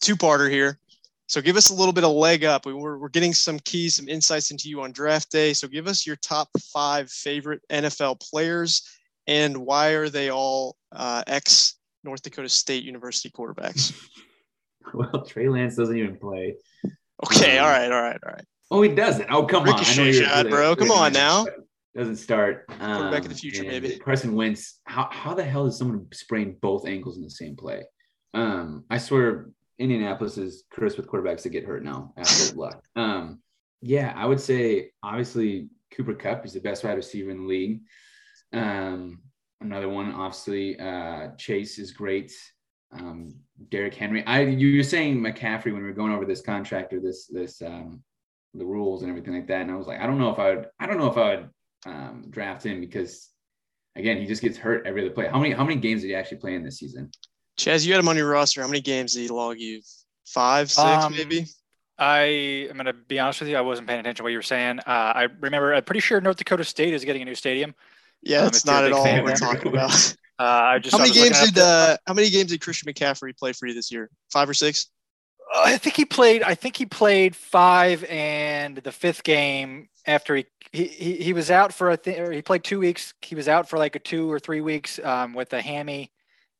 two-parter 0.00 0.50
here. 0.50 0.78
So 1.26 1.42
give 1.42 1.56
us 1.56 1.68
a 1.68 1.74
little 1.74 1.92
bit 1.92 2.04
of 2.04 2.12
leg 2.12 2.44
up. 2.44 2.64
We, 2.64 2.72
we're, 2.72 2.96
we're 2.96 3.10
getting 3.10 3.34
some 3.34 3.58
keys, 3.60 3.96
some 3.96 4.08
insights 4.08 4.50
into 4.50 4.68
you 4.70 4.80
on 4.80 4.92
draft 4.92 5.30
day. 5.30 5.52
So 5.52 5.68
give 5.68 5.86
us 5.86 6.06
your 6.06 6.16
top 6.16 6.48
five 6.72 7.10
favorite 7.10 7.60
NFL 7.70 8.20
players 8.20 8.97
and 9.28 9.56
why 9.58 9.90
are 9.90 10.08
they 10.08 10.30
all 10.30 10.76
uh, 10.90 11.22
ex 11.26 11.76
North 12.02 12.22
Dakota 12.22 12.48
State 12.48 12.82
University 12.82 13.30
quarterbacks? 13.30 13.94
well, 14.94 15.24
Trey 15.24 15.48
Lance 15.48 15.76
doesn't 15.76 15.96
even 15.96 16.16
play. 16.16 16.56
Okay, 17.24 17.58
um, 17.58 17.64
all 17.64 17.70
right, 17.70 17.92
all 17.92 18.02
right, 18.02 18.18
all 18.26 18.32
right. 18.32 18.44
Oh, 18.70 18.82
he 18.82 18.88
doesn't. 18.88 19.30
Oh, 19.30 19.44
come 19.44 19.64
Ricochet 19.64 20.08
on. 20.08 20.12
shot, 20.12 20.36
really, 20.36 20.50
bro. 20.50 20.76
Come 20.76 20.90
on 20.90 21.12
now. 21.12 21.46
Doesn't 21.96 22.16
start. 22.16 22.64
Um, 22.80 22.96
Quarterback 22.96 23.22
of 23.24 23.28
the 23.30 23.34
future, 23.34 23.64
maybe. 23.64 23.98
Carson 23.98 24.34
Wentz. 24.34 24.80
How, 24.84 25.08
how 25.10 25.34
the 25.34 25.44
hell 25.44 25.66
does 25.66 25.78
someone 25.78 26.06
sprain 26.12 26.56
both 26.60 26.86
ankles 26.86 27.16
in 27.16 27.22
the 27.22 27.30
same 27.30 27.56
play? 27.56 27.84
Um, 28.34 28.84
I 28.90 28.98
swear 28.98 29.48
Indianapolis 29.78 30.38
is 30.38 30.64
cursed 30.70 30.96
with 30.96 31.08
quarterbacks 31.08 31.42
that 31.42 31.50
get 31.50 31.64
hurt 31.64 31.82
now 31.82 32.12
after 32.16 32.54
luck. 32.56 32.82
Um, 32.94 33.40
yeah, 33.80 34.12
I 34.14 34.26
would 34.26 34.40
say 34.40 34.90
obviously 35.02 35.68
Cooper 35.96 36.14
Kupp 36.14 36.44
is 36.44 36.52
the 36.52 36.60
best 36.60 36.84
wide 36.84 36.92
receiver 36.92 37.30
in 37.30 37.42
the 37.42 37.48
league. 37.48 37.80
Um, 38.52 39.20
another 39.60 39.88
one, 39.88 40.12
obviously, 40.12 40.78
uh, 40.78 41.28
Chase 41.36 41.78
is 41.78 41.92
great 41.92 42.32
um, 42.92 43.34
Derrick 43.70 43.94
Henry. 43.94 44.24
I 44.26 44.42
you 44.42 44.76
were 44.76 44.82
saying 44.82 45.18
McCaffrey 45.18 45.72
when 45.72 45.76
we 45.76 45.82
were 45.82 45.92
going 45.92 46.12
over 46.12 46.24
this 46.24 46.40
contract 46.40 46.92
or 46.92 47.00
this 47.00 47.26
this 47.26 47.60
um, 47.62 48.02
the 48.54 48.64
rules 48.64 49.02
and 49.02 49.10
everything 49.10 49.34
like 49.34 49.46
that, 49.48 49.62
and 49.62 49.70
I 49.70 49.76
was 49.76 49.86
like, 49.86 50.00
I 50.00 50.06
don't 50.06 50.18
know 50.18 50.30
if 50.30 50.38
I 50.38 50.54
would 50.54 50.66
I 50.80 50.86
don't 50.86 50.98
know 50.98 51.10
if 51.10 51.16
I 51.16 51.36
would 51.36 51.50
um, 51.86 52.24
draft 52.30 52.64
him 52.64 52.80
because 52.80 53.28
again 53.96 54.18
he 54.18 54.26
just 54.26 54.42
gets 54.42 54.56
hurt 54.56 54.86
every 54.86 55.02
other 55.04 55.14
play. 55.14 55.28
How 55.28 55.38
many 55.38 55.52
how 55.52 55.64
many 55.64 55.80
games 55.80 56.02
did 56.02 56.08
he 56.08 56.14
actually 56.14 56.38
play 56.38 56.54
in 56.54 56.64
this 56.64 56.78
season? 56.78 57.10
Chaz, 57.58 57.84
you 57.84 57.92
had 57.92 58.00
him 58.00 58.08
on 58.08 58.16
your 58.16 58.30
roster. 58.30 58.62
How 58.62 58.68
many 58.68 58.80
games 58.80 59.14
did 59.14 59.20
he 59.22 59.28
log 59.28 59.58
you? 59.58 59.82
Five, 60.26 60.70
six, 60.70 60.86
um, 60.86 61.12
maybe. 61.12 61.46
I 61.98 62.66
am 62.70 62.74
going 62.74 62.86
to 62.86 62.92
be 62.92 63.18
honest 63.18 63.40
with 63.40 63.48
you. 63.48 63.56
I 63.56 63.62
wasn't 63.62 63.88
paying 63.88 63.98
attention 63.98 64.18
to 64.18 64.22
what 64.22 64.28
you 64.28 64.38
were 64.38 64.42
saying. 64.42 64.78
Uh, 64.80 64.82
I 64.86 65.28
remember. 65.40 65.74
I'm 65.74 65.82
pretty 65.82 66.00
sure 66.00 66.20
North 66.20 66.36
Dakota 66.36 66.62
State 66.62 66.94
is 66.94 67.04
getting 67.04 67.22
a 67.22 67.24
new 67.24 67.34
stadium. 67.34 67.74
Yeah, 68.22 68.40
um, 68.40 68.48
it's 68.48 68.66
not 68.66 68.84
at 68.84 68.92
all 68.92 69.04
what 69.04 69.24
we're 69.24 69.36
talking 69.36 69.68
about. 69.72 70.16
Uh, 70.40 70.44
I 70.74 70.78
just 70.78 70.94
how 70.94 71.02
many 71.02 71.12
games 71.12 71.40
did 71.40 71.58
uh, 71.58 71.96
how 72.06 72.14
many 72.14 72.30
games 72.30 72.50
did 72.52 72.60
Christian 72.60 72.92
McCaffrey 72.92 73.36
play 73.36 73.52
for 73.52 73.66
you 73.66 73.74
this 73.74 73.90
year? 73.90 74.08
Five 74.30 74.48
or 74.48 74.54
six? 74.54 74.86
Uh, 75.52 75.62
I 75.64 75.78
think 75.78 75.96
he 75.96 76.04
played. 76.04 76.44
I 76.44 76.54
think 76.54 76.76
he 76.76 76.86
played 76.86 77.34
five, 77.34 78.04
and 78.04 78.76
the 78.76 78.92
fifth 78.92 79.24
game 79.24 79.88
after 80.06 80.36
he 80.36 80.46
he, 80.70 81.16
he 81.16 81.32
was 81.32 81.50
out 81.50 81.72
for 81.74 81.90
a 81.90 81.96
th- 81.96 82.32
he 82.32 82.40
played 82.40 82.62
two 82.62 82.78
weeks. 82.78 83.14
He 83.20 83.34
was 83.34 83.48
out 83.48 83.68
for 83.68 83.78
like 83.80 83.96
a 83.96 83.98
two 83.98 84.30
or 84.30 84.38
three 84.38 84.60
weeks 84.60 85.00
um, 85.02 85.34
with 85.34 85.52
a 85.54 85.60
hammy, 85.60 86.12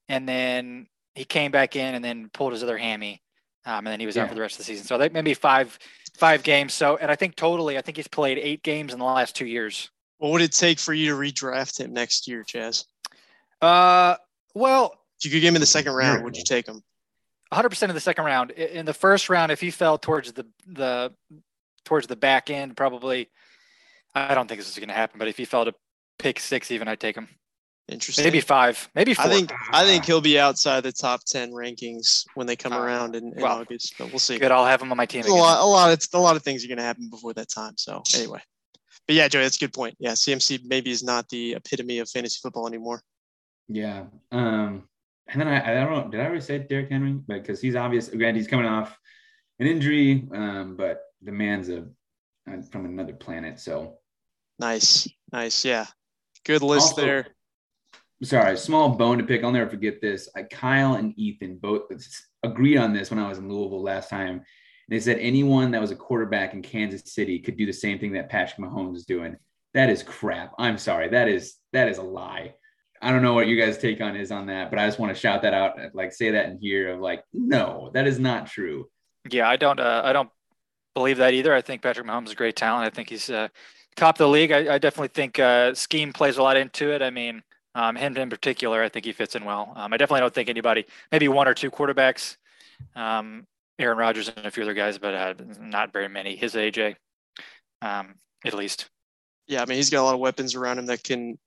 and 0.08 0.28
then 0.28 0.88
he 1.14 1.24
came 1.24 1.52
back 1.52 1.76
in 1.76 1.94
and 1.94 2.04
then 2.04 2.30
pulled 2.30 2.54
his 2.54 2.64
other 2.64 2.78
hammy. 2.78 3.22
um, 3.64 3.78
and 3.78 3.88
then 3.88 4.00
he 4.00 4.06
was 4.06 4.16
yeah. 4.16 4.22
out 4.22 4.28
for 4.28 4.34
the 4.34 4.40
rest 4.40 4.54
of 4.54 4.58
the 4.58 4.64
season. 4.64 4.86
So 4.86 4.98
that 4.98 5.12
maybe 5.12 5.34
five 5.34 5.78
five 6.16 6.42
games. 6.42 6.74
So 6.74 6.96
and 6.96 7.12
I 7.12 7.14
think 7.14 7.36
totally, 7.36 7.78
I 7.78 7.82
think 7.82 7.96
he's 7.96 8.08
played 8.08 8.38
eight 8.38 8.64
games 8.64 8.92
in 8.92 8.98
the 8.98 9.04
last 9.04 9.36
two 9.36 9.46
years. 9.46 9.88
What 10.18 10.32
would 10.32 10.42
it 10.42 10.52
take 10.52 10.78
for 10.78 10.92
you 10.92 11.10
to 11.10 11.16
redraft 11.16 11.80
him 11.80 11.92
next 11.92 12.28
year, 12.28 12.44
Chaz? 12.44 12.84
Uh, 13.62 14.16
well, 14.54 14.94
if 15.18 15.24
you 15.24 15.30
could 15.30 15.40
give 15.40 15.54
him 15.54 15.60
the 15.60 15.66
second 15.66 15.92
round, 15.92 16.24
would 16.24 16.36
you 16.36 16.44
take 16.44 16.66
him? 16.66 16.82
100% 17.52 17.88
of 17.88 17.94
the 17.94 18.00
second 18.00 18.24
round. 18.24 18.50
In 18.50 18.84
the 18.84 18.94
first 18.94 19.30
round, 19.30 19.50
if 19.50 19.60
he 19.60 19.70
fell 19.70 19.98
towards 19.98 20.32
the 20.32 20.46
the 20.66 21.12
towards 21.84 22.06
the 22.06 22.16
back 22.16 22.50
end, 22.50 22.76
probably. 22.76 23.30
I 24.14 24.34
don't 24.34 24.48
think 24.48 24.60
this 24.60 24.68
is 24.68 24.78
going 24.78 24.88
to 24.88 24.94
happen, 24.94 25.18
but 25.18 25.28
if 25.28 25.36
he 25.36 25.44
fell 25.44 25.64
to 25.64 25.74
pick 26.18 26.40
six, 26.40 26.70
even 26.70 26.88
I'd 26.88 26.98
take 26.98 27.16
him. 27.16 27.28
Interesting. 27.88 28.24
Maybe 28.24 28.40
five. 28.40 28.88
Maybe 28.94 29.14
four. 29.14 29.24
I 29.24 29.28
think 29.28 29.52
I 29.70 29.84
think 29.84 30.04
he'll 30.04 30.20
be 30.20 30.38
outside 30.38 30.82
the 30.82 30.92
top 30.92 31.24
ten 31.24 31.52
rankings 31.52 32.24
when 32.34 32.46
they 32.46 32.56
come 32.56 32.74
uh, 32.74 32.80
around 32.80 33.16
in, 33.16 33.32
in 33.32 33.42
well, 33.42 33.60
August. 33.60 33.94
But 33.98 34.10
we'll 34.10 34.18
see. 34.18 34.38
Good. 34.38 34.52
I'll 34.52 34.66
have 34.66 34.82
him 34.82 34.90
on 34.90 34.96
my 34.98 35.06
team. 35.06 35.24
A 35.24 35.28
lot, 35.28 35.62
a 35.62 35.64
lot. 35.64 35.92
It's 35.92 36.12
a 36.12 36.18
lot 36.18 36.36
of 36.36 36.42
things 36.42 36.64
are 36.64 36.68
going 36.68 36.78
to 36.78 36.84
happen 36.84 37.08
before 37.08 37.32
that 37.34 37.48
time. 37.48 37.74
So 37.78 38.02
anyway, 38.14 38.40
but 39.08 39.16
yeah, 39.16 39.26
Joey, 39.26 39.42
that's 39.42 39.56
a 39.56 39.60
good 39.60 39.72
point. 39.72 39.96
Yeah, 39.98 40.12
CMC 40.12 40.60
maybe 40.64 40.92
is 40.92 41.02
not 41.02 41.28
the 41.28 41.54
epitome 41.54 41.98
of 41.98 42.08
fantasy 42.08 42.38
football 42.40 42.68
anymore. 42.68 43.02
Yeah. 43.68 44.04
Um. 44.30 44.84
And 45.30 45.40
then 45.40 45.48
I, 45.48 45.72
I 45.72 45.74
don't 45.74 45.90
know. 45.90 46.10
Did 46.10 46.20
I 46.20 46.24
already 46.24 46.40
say 46.40 46.58
Derrick 46.58 46.90
Henry? 46.90 47.12
But 47.12 47.42
because 47.42 47.60
he's 47.60 47.74
obvious. 47.74 48.08
Again, 48.08 48.34
he's 48.34 48.46
coming 48.46 48.66
off 48.66 48.96
an 49.58 49.66
injury. 49.66 50.28
Um. 50.32 50.76
But 50.76 51.00
the 51.22 51.32
man's 51.32 51.68
a 51.68 51.88
from 52.70 52.84
another 52.84 53.14
planet. 53.14 53.58
So 53.58 53.98
nice, 54.60 55.08
nice. 55.32 55.64
Yeah, 55.64 55.86
good 56.44 56.62
list 56.62 56.92
also, 56.92 57.02
there 57.02 57.26
sorry, 58.22 58.56
small 58.56 58.90
bone 58.90 59.18
to 59.18 59.24
pick. 59.24 59.44
I'll 59.44 59.52
never 59.52 59.70
forget 59.70 60.00
this. 60.00 60.28
I, 60.34 60.42
Kyle 60.42 60.94
and 60.94 61.14
Ethan 61.18 61.58
both 61.58 61.84
agreed 62.42 62.78
on 62.78 62.92
this 62.92 63.10
when 63.10 63.18
I 63.18 63.28
was 63.28 63.38
in 63.38 63.48
Louisville 63.48 63.82
last 63.82 64.10
time. 64.10 64.42
They 64.88 65.00
said 65.00 65.18
anyone 65.18 65.70
that 65.72 65.80
was 65.80 65.90
a 65.90 65.96
quarterback 65.96 66.54
in 66.54 66.62
Kansas 66.62 67.12
City 67.12 67.38
could 67.38 67.56
do 67.56 67.66
the 67.66 67.72
same 67.72 67.98
thing 67.98 68.12
that 68.12 68.30
Patrick 68.30 68.58
Mahomes 68.58 68.96
is 68.96 69.04
doing. 69.04 69.36
That 69.74 69.90
is 69.90 70.02
crap. 70.02 70.52
I'm 70.58 70.78
sorry. 70.78 71.08
That 71.08 71.28
is 71.28 71.56
that 71.72 71.88
is 71.88 71.98
a 71.98 72.02
lie. 72.02 72.54
I 73.00 73.12
don't 73.12 73.22
know 73.22 73.34
what 73.34 73.46
you 73.46 73.60
guys' 73.60 73.78
take 73.78 74.00
on 74.00 74.16
is 74.16 74.32
on 74.32 74.46
that, 74.46 74.70
but 74.70 74.78
I 74.78 74.86
just 74.86 74.98
want 74.98 75.14
to 75.14 75.20
shout 75.20 75.42
that 75.42 75.54
out, 75.54 75.78
like 75.94 76.12
say 76.12 76.32
that 76.32 76.46
in 76.46 76.58
here 76.58 76.94
of 76.94 77.00
like, 77.00 77.22
no, 77.32 77.90
that 77.94 78.06
is 78.06 78.18
not 78.18 78.46
true. 78.46 78.88
Yeah, 79.30 79.48
I 79.48 79.56
don't. 79.56 79.78
Uh, 79.78 80.02
I 80.04 80.12
don't 80.12 80.30
believe 80.94 81.18
that 81.18 81.34
either. 81.34 81.54
I 81.54 81.60
think 81.60 81.82
Patrick 81.82 82.06
Mahomes 82.06 82.26
is 82.26 82.32
a 82.32 82.36
great 82.36 82.56
talent. 82.56 82.86
I 82.86 82.90
think 82.90 83.10
he's 83.10 83.30
uh, 83.30 83.48
top 83.94 84.16
of 84.16 84.18
the 84.18 84.28
league. 84.28 84.52
I, 84.52 84.74
I 84.74 84.78
definitely 84.78 85.08
think 85.08 85.38
uh, 85.38 85.74
scheme 85.74 86.12
plays 86.12 86.38
a 86.38 86.42
lot 86.42 86.56
into 86.56 86.90
it. 86.92 87.02
I 87.02 87.10
mean, 87.10 87.42
um, 87.74 87.94
him 87.94 88.16
in 88.16 88.30
particular, 88.30 88.82
I 88.82 88.88
think 88.88 89.04
he 89.04 89.12
fits 89.12 89.36
in 89.36 89.44
well. 89.44 89.72
Um, 89.76 89.92
I 89.92 89.96
definitely 89.96 90.20
don't 90.20 90.34
think 90.34 90.48
anybody, 90.48 90.86
maybe 91.12 91.28
one 91.28 91.46
or 91.46 91.54
two 91.54 91.70
quarterbacks, 91.70 92.36
um, 92.96 93.46
Aaron 93.78 93.98
Rodgers 93.98 94.28
and 94.28 94.46
a 94.46 94.50
few 94.50 94.62
other 94.62 94.74
guys, 94.74 94.98
but 94.98 95.14
uh, 95.14 95.34
not 95.60 95.92
very 95.92 96.08
many. 96.08 96.36
His 96.36 96.54
AJ, 96.54 96.96
um, 97.82 98.14
at 98.44 98.54
least. 98.54 98.88
Yeah, 99.46 99.62
I 99.62 99.66
mean, 99.66 99.76
he's 99.76 99.90
got 99.90 100.02
a 100.02 100.04
lot 100.04 100.14
of 100.14 100.20
weapons 100.20 100.54
around 100.54 100.78
him 100.78 100.86
that 100.86 101.04
can 101.04 101.38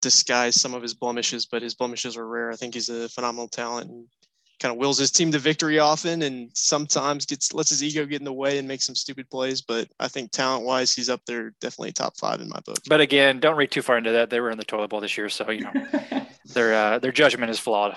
disguise 0.00 0.60
some 0.60 0.74
of 0.74 0.82
his 0.82 0.94
blemishes, 0.94 1.46
but 1.46 1.62
his 1.62 1.74
blemishes 1.74 2.16
are 2.16 2.26
rare. 2.26 2.50
I 2.50 2.56
think 2.56 2.74
he's 2.74 2.88
a 2.88 3.08
phenomenal 3.08 3.48
talent 3.48 3.90
and 3.90 4.06
kind 4.60 4.72
of 4.72 4.78
wills 4.78 4.98
his 4.98 5.10
team 5.10 5.32
to 5.32 5.38
victory 5.38 5.80
often 5.80 6.22
and 6.22 6.48
sometimes 6.54 7.26
gets 7.26 7.52
lets 7.52 7.70
his 7.70 7.82
ego 7.82 8.06
get 8.06 8.20
in 8.20 8.24
the 8.24 8.32
way 8.32 8.58
and 8.58 8.68
makes 8.68 8.86
some 8.86 8.94
stupid 8.94 9.28
plays. 9.28 9.60
But 9.60 9.88
I 9.98 10.08
think 10.08 10.30
talent 10.30 10.64
wise, 10.64 10.94
he's 10.94 11.10
up 11.10 11.20
there 11.26 11.52
definitely 11.60 11.92
top 11.92 12.16
five 12.16 12.40
in 12.40 12.48
my 12.48 12.60
book. 12.60 12.78
But 12.88 13.00
again, 13.00 13.40
don't 13.40 13.56
read 13.56 13.72
too 13.72 13.82
far 13.82 13.98
into 13.98 14.12
that. 14.12 14.30
They 14.30 14.40
were 14.40 14.50
in 14.50 14.58
the 14.58 14.64
toilet 14.64 14.88
bowl 14.88 15.00
this 15.00 15.16
year, 15.16 15.28
so 15.28 15.50
you 15.50 15.62
know 15.64 15.72
their 16.46 16.74
uh, 16.74 16.98
their 17.00 17.12
judgment 17.12 17.50
is 17.50 17.58
flawed. 17.58 17.96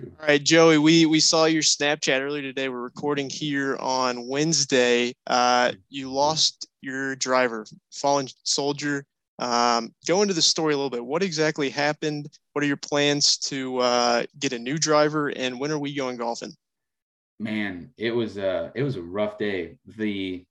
All 0.00 0.26
right, 0.26 0.42
Joey, 0.42 0.78
we 0.78 1.06
we 1.06 1.20
saw 1.20 1.44
your 1.44 1.62
Snapchat 1.62 2.20
earlier 2.20 2.42
today. 2.42 2.68
We're 2.68 2.80
recording 2.80 3.30
here 3.30 3.76
on 3.78 4.26
Wednesday. 4.26 5.14
Uh, 5.26 5.72
you 5.88 6.10
lost 6.10 6.66
your 6.80 7.14
driver, 7.14 7.64
fallen 7.92 8.26
soldier. 8.42 9.04
Um, 9.38 9.94
go 10.06 10.22
into 10.22 10.34
the 10.34 10.42
story 10.42 10.74
a 10.74 10.76
little 10.76 10.90
bit. 10.90 11.04
What 11.04 11.22
exactly 11.22 11.70
happened? 11.70 12.28
What 12.52 12.64
are 12.64 12.66
your 12.66 12.76
plans 12.76 13.38
to 13.38 13.78
uh, 13.78 14.24
get 14.40 14.52
a 14.52 14.58
new 14.58 14.78
driver, 14.78 15.28
and 15.28 15.60
when 15.60 15.70
are 15.70 15.78
we 15.78 15.94
going 15.94 16.16
golfing? 16.16 16.54
Man, 17.38 17.90
it 17.96 18.10
was 18.10 18.36
a 18.36 18.72
it 18.74 18.82
was 18.82 18.96
a 18.96 19.02
rough 19.02 19.38
day. 19.38 19.76
The 19.96 20.44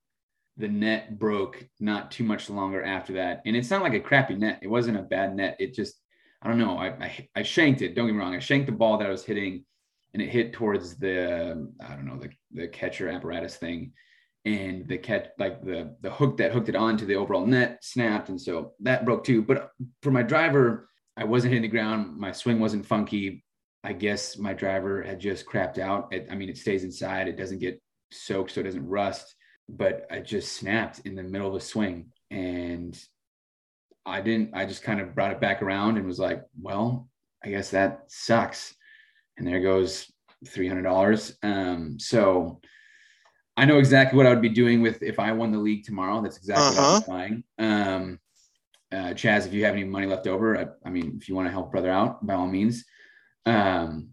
the 0.55 0.69
net 0.69 1.19
broke 1.19 1.67
not 1.81 2.11
too 2.11 2.23
much 2.23 2.49
longer 2.49 2.81
after 2.81 3.13
that, 3.13 3.41
and 3.45 3.57
it's 3.57 3.69
not 3.69 3.81
like 3.81 3.93
a 3.93 3.99
crappy 3.99 4.35
net. 4.35 4.59
It 4.61 4.69
wasn't 4.69 4.99
a 4.99 5.03
bad 5.03 5.35
net. 5.35 5.57
It 5.59 5.73
just 5.73 5.95
I 6.43 6.49
don't 6.49 6.59
know. 6.59 6.77
I 6.77 6.87
I, 6.87 7.29
I 7.37 7.43
shanked 7.43 7.81
it. 7.81 7.95
Don't 7.95 8.05
get 8.05 8.13
me 8.13 8.19
wrong. 8.19 8.35
I 8.35 8.39
shanked 8.39 8.65
the 8.65 8.73
ball 8.73 8.97
that 8.97 9.07
I 9.07 9.11
was 9.11 9.23
hitting, 9.23 9.63
and 10.13 10.21
it 10.21 10.29
hit 10.29 10.53
towards 10.53 10.97
the 10.97 11.69
I 11.81 11.95
don't 11.95 12.05
know 12.05 12.17
the 12.17 12.29
the 12.51 12.67
catcher 12.67 13.09
apparatus 13.09 13.55
thing. 13.55 13.93
And 14.45 14.85
the 14.89 14.97
catch 14.97 15.27
like 15.39 15.63
the 15.63 15.95
the 16.01 16.11
hook 16.11 16.37
that 16.37 16.51
hooked 16.51 16.67
it 16.67 16.75
onto 16.75 17.05
the 17.05 17.15
overall 17.15 17.45
net 17.45 17.79
snapped. 17.81 18.27
And 18.27 18.39
so 18.39 18.73
that 18.81 19.05
broke 19.05 19.23
too. 19.23 19.41
But 19.41 19.71
for 20.01 20.11
my 20.11 20.23
driver 20.23 20.89
i 21.15 21.23
wasn't 21.23 21.53
hitting 21.53 21.69
the 21.69 21.77
ground. 21.77 22.17
My 22.17 22.31
swing 22.31 22.59
wasn't 22.59 22.85
funky. 22.85 23.43
I 23.83 23.93
guess 23.93 24.37
my 24.37 24.53
driver 24.53 25.01
had 25.03 25.19
just 25.19 25.45
crapped 25.45 25.77
out. 25.77 26.11
It, 26.11 26.27
i 26.29 26.35
mean 26.35 26.49
it 26.49 26.57
stays 26.57 26.83
inside. 26.83 27.29
It 27.29 27.37
doesn't 27.37 27.59
get 27.59 27.81
soaked 28.11 28.51
so 28.51 28.61
it 28.61 28.65
doesn't 28.65 28.87
rust. 28.87 29.33
But 29.69 30.05
i 30.11 30.19
just 30.19 30.57
snapped 30.57 30.99
in 31.05 31.15
the 31.15 31.23
middle 31.23 31.47
of 31.47 31.53
the 31.53 31.61
swing. 31.61 32.11
And 32.29 33.01
i 34.05 34.21
didn't 34.21 34.49
i 34.53 34.65
just 34.65 34.83
kind 34.83 34.99
of 34.99 35.15
brought 35.15 35.31
it 35.31 35.41
back 35.41 35.61
around 35.61 35.97
and 35.97 36.05
was 36.05 36.19
like 36.19 36.43
well 36.61 37.07
i 37.43 37.49
guess 37.49 37.71
that 37.71 38.03
sucks 38.07 38.75
and 39.37 39.47
there 39.47 39.61
goes 39.61 40.11
$300 40.45 41.35
um 41.43 41.99
so 41.99 42.59
I 43.55 43.65
know 43.65 43.77
exactly 43.77 44.17
what 44.17 44.25
I 44.25 44.29
would 44.29 44.41
be 44.41 44.49
doing 44.49 44.81
with 44.81 45.03
if 45.03 45.19
I 45.19 45.31
won 45.31 45.51
the 45.51 45.59
league 45.59 45.83
tomorrow. 45.83 46.21
That's 46.21 46.37
exactly 46.37 46.77
uh-huh. 46.77 47.01
what 47.05 47.13
I'm 47.15 47.15
buying. 47.15 47.43
Um, 47.59 48.19
uh, 48.91 49.13
Chaz, 49.13 49.45
if 49.45 49.53
you 49.53 49.65
have 49.65 49.73
any 49.73 49.83
money 49.83 50.07
left 50.07 50.27
over, 50.27 50.57
I, 50.57 50.67
I, 50.85 50.89
mean, 50.89 51.17
if 51.19 51.27
you 51.27 51.35
want 51.35 51.47
to 51.47 51.51
help 51.51 51.71
brother 51.71 51.89
out, 51.89 52.25
by 52.25 52.35
all 52.35 52.47
means. 52.47 52.85
Um, 53.45 54.09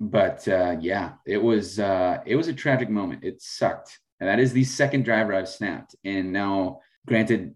but 0.00 0.46
uh, 0.48 0.76
yeah, 0.80 1.12
it 1.26 1.42
was 1.42 1.78
uh, 1.78 2.18
it 2.24 2.36
was 2.36 2.48
a 2.48 2.52
tragic 2.52 2.88
moment. 2.88 3.24
It 3.24 3.42
sucked, 3.42 3.98
and 4.20 4.28
that 4.28 4.38
is 4.38 4.52
the 4.52 4.64
second 4.64 5.04
driver 5.04 5.34
I've 5.34 5.48
snapped. 5.48 5.96
And 6.04 6.32
now, 6.32 6.80
granted, 7.06 7.54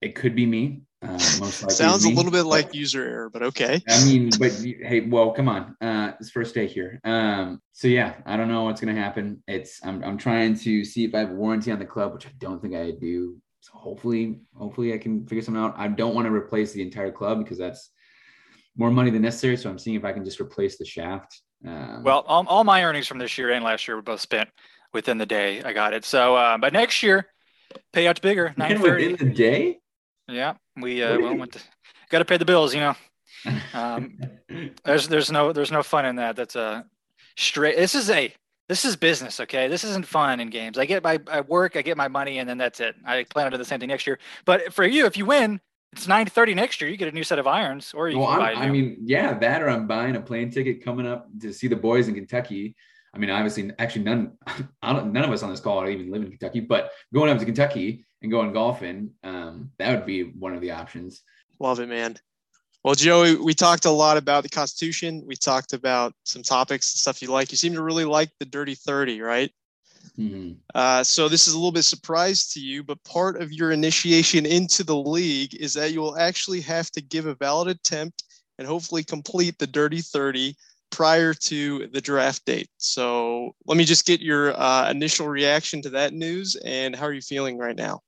it 0.00 0.14
could 0.14 0.36
be 0.36 0.46
me. 0.46 0.82
Uh, 1.06 1.12
most 1.12 1.62
likely 1.62 1.74
Sounds 1.74 2.04
a 2.04 2.10
little 2.10 2.32
bit 2.32 2.44
like 2.44 2.74
user 2.74 3.02
error, 3.02 3.30
but 3.30 3.42
okay. 3.42 3.82
I 3.88 4.04
mean, 4.04 4.30
but 4.38 4.52
hey, 4.52 5.00
well, 5.08 5.30
come 5.32 5.48
on. 5.48 5.76
Uh, 5.80 6.12
it's 6.18 6.30
first 6.30 6.54
day 6.54 6.66
here. 6.66 7.00
Um, 7.04 7.60
so 7.72 7.86
yeah, 7.88 8.14
I 8.26 8.36
don't 8.36 8.48
know 8.48 8.64
what's 8.64 8.80
gonna 8.80 8.94
happen. 8.94 9.42
It's 9.46 9.80
I'm 9.84 10.02
I'm 10.02 10.18
trying 10.18 10.58
to 10.58 10.84
see 10.84 11.04
if 11.04 11.14
I 11.14 11.20
have 11.20 11.30
a 11.30 11.34
warranty 11.34 11.70
on 11.70 11.78
the 11.78 11.84
club, 11.84 12.12
which 12.12 12.26
I 12.26 12.30
don't 12.38 12.60
think 12.60 12.74
I 12.74 12.90
do. 12.90 13.36
So 13.60 13.72
hopefully, 13.74 14.40
hopefully 14.54 14.94
I 14.94 14.98
can 14.98 15.26
figure 15.26 15.42
something 15.42 15.62
out. 15.62 15.74
I 15.76 15.88
don't 15.88 16.14
want 16.14 16.26
to 16.26 16.32
replace 16.32 16.72
the 16.72 16.82
entire 16.82 17.12
club 17.12 17.38
because 17.38 17.58
that's 17.58 17.90
more 18.76 18.90
money 18.90 19.10
than 19.10 19.22
necessary. 19.22 19.56
So 19.56 19.70
I'm 19.70 19.78
seeing 19.78 19.96
if 19.96 20.04
I 20.04 20.12
can 20.12 20.24
just 20.24 20.40
replace 20.40 20.76
the 20.78 20.84
shaft. 20.84 21.40
Um, 21.64 22.02
well, 22.02 22.24
all, 22.26 22.46
all 22.46 22.64
my 22.64 22.84
earnings 22.84 23.06
from 23.06 23.18
this 23.18 23.38
year 23.38 23.50
and 23.50 23.64
last 23.64 23.88
year 23.88 23.96
were 23.96 24.02
both 24.02 24.20
spent 24.20 24.50
within 24.92 25.18
the 25.18 25.26
day 25.26 25.62
I 25.62 25.72
got 25.72 25.94
it. 25.94 26.04
So, 26.04 26.36
uh, 26.36 26.58
but 26.58 26.72
next 26.72 27.02
year, 27.02 27.26
payout's 27.92 28.20
bigger. 28.20 28.54
Nine 28.56 28.78
thirty 28.78 29.12
within 29.12 29.28
the 29.28 29.34
day. 29.34 29.78
Yeah, 30.28 30.54
we 30.76 31.02
uh, 31.02 31.18
well, 31.18 31.36
went 31.36 31.52
to, 31.52 31.60
got 32.10 32.18
to 32.18 32.24
pay 32.24 32.36
the 32.36 32.44
bills, 32.44 32.74
you 32.74 32.80
know. 32.80 32.94
Um, 33.72 34.18
there's 34.84 35.08
there's 35.08 35.30
no 35.30 35.52
there's 35.52 35.70
no 35.70 35.82
fun 35.82 36.04
in 36.06 36.16
that. 36.16 36.36
That's 36.36 36.56
a 36.56 36.84
straight. 37.36 37.76
This 37.76 37.94
is 37.94 38.10
a 38.10 38.32
this 38.68 38.84
is 38.84 38.96
business, 38.96 39.38
okay? 39.40 39.68
This 39.68 39.84
isn't 39.84 40.06
fun 40.06 40.40
in 40.40 40.50
games. 40.50 40.78
I 40.78 40.86
get 40.86 41.04
my 41.04 41.20
I 41.30 41.42
work, 41.42 41.76
I 41.76 41.82
get 41.82 41.96
my 41.96 42.08
money, 42.08 42.38
and 42.38 42.48
then 42.48 42.58
that's 42.58 42.80
it. 42.80 42.96
I 43.04 43.24
plan 43.24 43.46
to 43.46 43.50
do 43.52 43.58
the 43.58 43.64
same 43.64 43.78
thing 43.78 43.88
next 43.88 44.06
year. 44.06 44.18
But 44.44 44.72
for 44.72 44.84
you, 44.84 45.06
if 45.06 45.16
you 45.16 45.26
win, 45.26 45.60
it's 45.92 46.08
nine 46.08 46.26
thirty 46.26 46.54
next 46.54 46.80
year. 46.80 46.90
You 46.90 46.96
get 46.96 47.08
a 47.08 47.12
new 47.12 47.24
set 47.24 47.38
of 47.38 47.46
irons, 47.46 47.92
or 47.94 48.08
you 48.08 48.18
well, 48.18 48.28
can 48.28 48.38
buy. 48.40 48.52
I 48.54 48.68
mean, 48.68 48.96
yeah, 49.02 49.38
that 49.38 49.62
or 49.62 49.68
I'm 49.68 49.86
buying 49.86 50.16
a 50.16 50.20
plane 50.20 50.50
ticket 50.50 50.84
coming 50.84 51.06
up 51.06 51.28
to 51.40 51.52
see 51.52 51.68
the 51.68 51.76
boys 51.76 52.08
in 52.08 52.14
Kentucky. 52.14 52.74
I 53.14 53.18
mean, 53.18 53.30
obviously, 53.30 53.70
actually, 53.78 54.04
none, 54.04 54.32
none 54.82 55.16
of 55.16 55.30
us 55.30 55.42
on 55.42 55.50
this 55.50 55.60
call 55.60 55.88
even 55.88 56.10
live 56.10 56.22
in 56.22 56.30
Kentucky, 56.30 56.60
but 56.60 56.90
going 57.14 57.30
up 57.30 57.38
to 57.38 57.44
Kentucky 57.44 58.04
and 58.22 58.30
going 58.30 58.52
golfing, 58.52 59.10
um, 59.22 59.70
that 59.78 59.94
would 59.94 60.06
be 60.06 60.22
one 60.22 60.54
of 60.54 60.60
the 60.60 60.70
options. 60.70 61.22
Love 61.58 61.80
it, 61.80 61.88
man. 61.88 62.16
Well, 62.84 62.94
Joey, 62.94 63.34
we 63.36 63.52
talked 63.52 63.84
a 63.84 63.90
lot 63.90 64.16
about 64.16 64.44
the 64.44 64.48
Constitution. 64.48 65.24
We 65.26 65.34
talked 65.34 65.72
about 65.72 66.12
some 66.24 66.42
topics 66.42 66.92
and 66.92 67.00
stuff 67.00 67.20
you 67.20 67.28
like. 67.28 67.50
You 67.50 67.56
seem 67.56 67.74
to 67.74 67.82
really 67.82 68.04
like 68.04 68.30
the 68.38 68.46
Dirty 68.46 68.76
30, 68.76 69.20
right? 69.20 69.50
Mm-hmm. 70.16 70.52
Uh, 70.74 71.02
so 71.02 71.28
this 71.28 71.48
is 71.48 71.54
a 71.54 71.56
little 71.56 71.72
bit 71.72 71.82
surprise 71.82 72.46
to 72.52 72.60
you, 72.60 72.84
but 72.84 73.02
part 73.02 73.40
of 73.40 73.52
your 73.52 73.72
initiation 73.72 74.46
into 74.46 74.84
the 74.84 74.96
league 74.96 75.54
is 75.56 75.74
that 75.74 75.92
you 75.92 76.00
will 76.00 76.16
actually 76.16 76.60
have 76.60 76.90
to 76.92 77.00
give 77.00 77.26
a 77.26 77.34
valid 77.34 77.68
attempt 77.68 78.22
and 78.58 78.68
hopefully 78.68 79.02
complete 79.02 79.58
the 79.58 79.66
Dirty 79.66 80.00
30 80.00 80.54
prior 80.90 81.34
to 81.34 81.88
the 81.88 82.00
draft 82.00 82.44
date. 82.44 82.70
So 82.78 83.54
let 83.66 83.76
me 83.76 83.84
just 83.84 84.06
get 84.06 84.20
your 84.20 84.58
uh, 84.58 84.90
initial 84.90 85.28
reaction 85.28 85.82
to 85.82 85.90
that 85.90 86.14
news 86.14 86.56
and 86.64 86.94
how 86.94 87.06
are 87.06 87.12
you 87.12 87.20
feeling 87.20 87.58
right 87.58 87.76
now? 87.76 88.00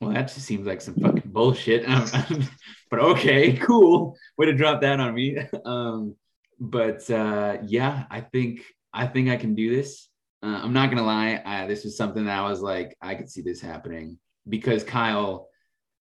Well, 0.00 0.14
that 0.14 0.32
just 0.32 0.46
seems 0.46 0.66
like 0.66 0.80
some 0.80 0.94
fucking 0.94 1.30
bullshit. 1.30 1.86
but 2.90 3.00
okay, 3.00 3.52
cool. 3.56 4.16
Way 4.38 4.46
to 4.46 4.54
drop 4.54 4.80
that 4.80 5.00
on 5.00 5.14
me. 5.14 5.38
Um, 5.64 6.16
but 6.58 7.08
uh, 7.10 7.58
yeah, 7.64 8.04
I 8.10 8.20
think 8.20 8.62
I 8.92 9.06
think 9.06 9.30
I 9.30 9.36
can 9.36 9.54
do 9.54 9.74
this. 9.74 10.08
Uh, 10.42 10.60
I'm 10.62 10.72
not 10.72 10.90
gonna 10.90 11.04
lie. 11.04 11.40
I, 11.44 11.66
this 11.66 11.84
was 11.84 11.96
something 11.96 12.24
that 12.26 12.38
I 12.38 12.48
was 12.48 12.60
like, 12.60 12.96
I 13.00 13.14
could 13.14 13.30
see 13.30 13.40
this 13.40 13.60
happening 13.60 14.18
because 14.48 14.84
Kyle, 14.84 15.48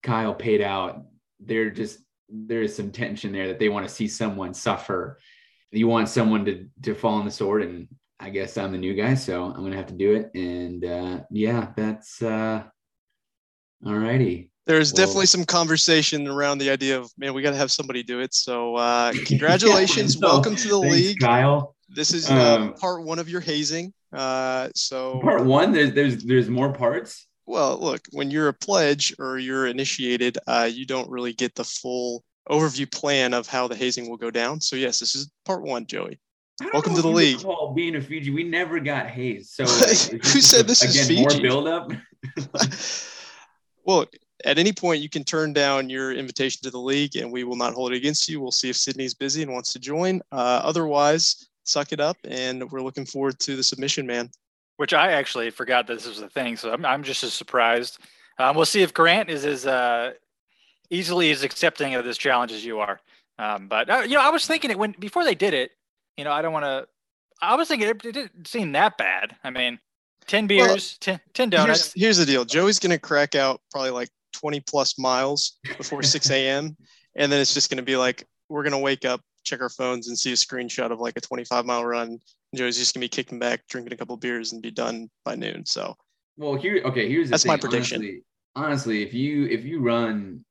Kyle 0.04 0.34
paid 0.34 0.62
out. 0.62 1.04
They're 1.40 1.70
just 1.70 2.00
there 2.30 2.62
is 2.62 2.76
some 2.76 2.92
tension 2.92 3.32
there 3.32 3.48
that 3.48 3.60
they 3.60 3.70
want 3.70 3.88
to 3.88 3.94
see 3.94 4.08
someone 4.08 4.54
suffer. 4.54 5.20
You 5.72 5.88
want 5.88 6.10
someone 6.10 6.46
to 6.46 6.68
to 6.84 6.94
fall 6.96 7.16
on 7.16 7.26
the 7.26 7.32
sword, 7.32 7.62
and 7.64 7.88
I 8.20 8.30
guess 8.30 8.58
I'm 8.58 8.72
the 8.72 8.78
new 8.78 8.96
guy, 8.96 9.14
so 9.14 9.46
I'm 9.46 9.64
gonna 9.64 9.78
have 9.78 9.88
to 9.88 9.94
do 9.94 10.14
it. 10.14 10.32
And 10.36 10.84
uh, 10.84 11.20
yeah, 11.32 11.72
that's 11.76 12.22
uh, 12.22 12.64
all 13.86 13.96
righty. 13.96 14.50
There's 14.66 14.94
well, 14.94 15.06
definitely 15.06 15.26
some 15.26 15.46
conversation 15.46 16.28
around 16.28 16.60
the 16.60 16.70
idea 16.70 17.00
of 17.00 17.12
man, 17.18 17.34
we 17.34 17.42
got 17.42 17.52
to 17.52 17.58
have 17.58 17.72
somebody 17.72 18.04
do 18.04 18.20
it. 18.20 18.34
So 18.34 18.76
uh, 18.76 19.14
congratulations, 19.26 20.16
yeah, 20.16 20.28
welcome 20.28 20.56
to 20.56 20.68
the 20.68 20.82
Thanks, 20.82 20.96
league, 20.96 21.20
Kyle. 21.20 21.76
This 21.90 22.14
is 22.14 22.30
uh, 22.30 22.60
um, 22.60 22.74
part 22.74 23.04
one 23.04 23.20
of 23.20 23.30
your 23.30 23.42
hazing. 23.42 23.94
Uh, 24.14 24.70
so 24.76 25.20
part 25.22 25.46
one, 25.46 25.72
there's 25.72 25.94
there's 25.94 26.24
there's 26.24 26.50
more 26.50 26.72
parts. 26.72 27.28
Well, 27.46 27.80
look, 27.80 28.02
when 28.12 28.30
you're 28.30 28.50
a 28.50 28.54
pledge 28.54 29.16
or 29.18 29.40
you're 29.40 29.66
initiated, 29.66 30.38
uh, 30.46 30.70
you 30.72 30.86
don't 30.86 31.10
really 31.10 31.34
get 31.34 31.56
the 31.56 31.64
full 31.64 32.24
overview 32.48 32.92
plan 32.92 33.34
of 33.34 33.48
how 33.48 33.68
the 33.68 33.76
hazing 33.76 34.08
will 34.08 34.18
go 34.18 34.30
down. 34.30 34.62
So 34.62 34.76
yes, 34.76 35.00
this 35.00 35.16
is 35.16 35.32
part 35.46 35.64
one, 35.64 35.88
Joey. 35.88 36.20
Welcome 36.74 36.94
to 36.94 37.02
the 37.02 37.08
league. 37.08 37.40
being 37.74 37.96
a 37.96 38.02
Fiji, 38.02 38.32
we 38.32 38.44
never 38.44 38.80
got 38.80 39.08
hazed. 39.08 39.52
So 39.52 39.64
who 39.66 40.42
said 40.42 40.68
this 40.68 40.84
again, 40.84 41.02
is 41.02 41.08
Fiji? 41.08 41.22
More 41.22 41.42
buildup. 41.42 41.92
well, 43.90 44.06
at 44.46 44.58
any 44.58 44.72
point 44.72 45.02
you 45.02 45.10
can 45.10 45.24
turn 45.24 45.52
down 45.52 45.90
your 45.90 46.14
invitation 46.14 46.62
to 46.64 46.72
the 46.72 46.80
league, 46.80 47.16
and 47.16 47.32
we 47.32 47.44
will 47.44 47.58
not 47.58 47.74
hold 47.74 47.92
it 47.92 47.98
against 47.98 48.30
you. 48.30 48.40
We'll 48.40 48.52
see 48.52 48.70
if 48.70 48.78
Sydney's 48.78 49.14
busy 49.14 49.42
and 49.42 49.52
wants 49.52 49.74
to 49.74 49.80
join. 49.80 50.22
Uh, 50.32 50.62
otherwise, 50.64 51.50
suck 51.64 51.92
it 51.92 52.00
up, 52.00 52.18
and 52.24 52.70
we're 52.72 52.82
looking 52.82 53.06
forward 53.06 53.40
to 53.40 53.56
the 53.56 53.64
submission, 53.64 54.06
man 54.06 54.30
which 54.80 54.94
I 54.94 55.12
actually 55.12 55.50
forgot 55.50 55.88
this 55.88 56.08
was 56.08 56.22
a 56.22 56.30
thing. 56.30 56.56
So 56.56 56.72
I'm, 56.72 56.86
I'm 56.86 57.04
just 57.04 57.22
as 57.22 57.34
surprised. 57.34 58.00
Um, 58.38 58.56
we'll 58.56 58.64
see 58.64 58.82
if 58.82 58.94
Grant 58.94 59.30
is 59.30 59.44
as 59.44 59.68
uh, 59.68 60.14
easily 60.90 61.32
as 61.32 61.44
accepting 61.44 61.96
of 61.96 62.06
this 62.06 62.18
challenge 62.18 62.54
as 62.54 62.64
you 62.64 62.80
are. 62.80 63.02
Um, 63.38 63.68
but 63.68 63.90
uh, 63.90 64.04
you 64.08 64.16
know, 64.16 64.22
I 64.22 64.30
was 64.30 64.48
thinking 64.48 64.72
it 64.72 64.80
when 64.80 64.96
before 64.98 65.26
they 65.26 65.36
did 65.36 65.54
it. 65.54 65.72
You 66.16 66.24
know, 66.24 66.32
I 66.32 66.42
don't 66.42 66.54
want 66.54 66.64
to. 66.64 66.88
I 67.42 67.56
was 67.56 67.68
thinking 67.68 67.90
it, 67.90 68.06
it, 68.06 68.14
didn't 68.14 68.48
seem 68.48 68.72
that 68.72 68.98
bad. 68.98 69.36
I 69.44 69.50
mean, 69.50 69.80
ten 70.30 70.48
beers, 70.48 70.98
well, 71.06 71.18
10, 71.18 71.20
10 71.34 71.50
donuts. 71.50 71.94
Here's, 71.94 72.04
here's 72.04 72.18
the 72.18 72.26
deal: 72.26 72.46
Joey's 72.46 72.80
going 72.80 72.92
to 72.92 73.00
crack 73.00 73.36
out 73.36 73.62
probably 73.72 73.92
like 73.92 74.10
20 74.34 74.62
plus 74.62 74.98
miles 74.98 75.60
before 75.78 76.04
6 76.04 76.30
a.m. 76.32 76.78
and 77.16 77.32
then 77.32 77.42
it's 77.42 77.54
just 77.54 77.70
going 77.70 77.78
to 77.78 77.84
be 77.84 77.98
like 77.98 78.26
we're 78.48 78.64
going 78.64 78.72
to 78.72 78.78
wake 78.78 79.06
up, 79.06 79.22
check 79.44 79.62
our 79.62 79.70
phones, 79.70 80.08
and 80.08 80.18
see 80.18 80.32
a 80.32 80.36
screenshot 80.36 80.92
of 80.92 81.00
like 81.00 81.18
a 81.18 81.22
25 81.22 81.66
mile 81.66 81.86
run 81.86 82.20
Joey's 82.56 82.78
just 82.78 82.94
gonna 82.94 83.04
be 83.04 83.10
kicking 83.10 83.40
back, 83.40 83.68
drinking 83.68 83.94
a 83.94 83.98
couple 83.98 84.18
beers, 84.18 84.54
and 84.54 84.62
be 84.62 84.72
done 84.72 85.10
by 85.24 85.36
noon. 85.36 85.66
So, 85.66 85.96
well, 86.38 86.56
here, 86.56 86.82
okay, 86.86 87.08
here's 87.08 87.30
that's 87.30 87.44
thing. 87.44 87.52
my 87.52 87.58
prediction. 87.58 88.02
Honestly, 88.02 88.24
honestly, 88.56 89.04
if 89.04 89.14
you 89.14 89.46
if 89.46 89.66
you 89.66 89.82
run, 89.82 90.44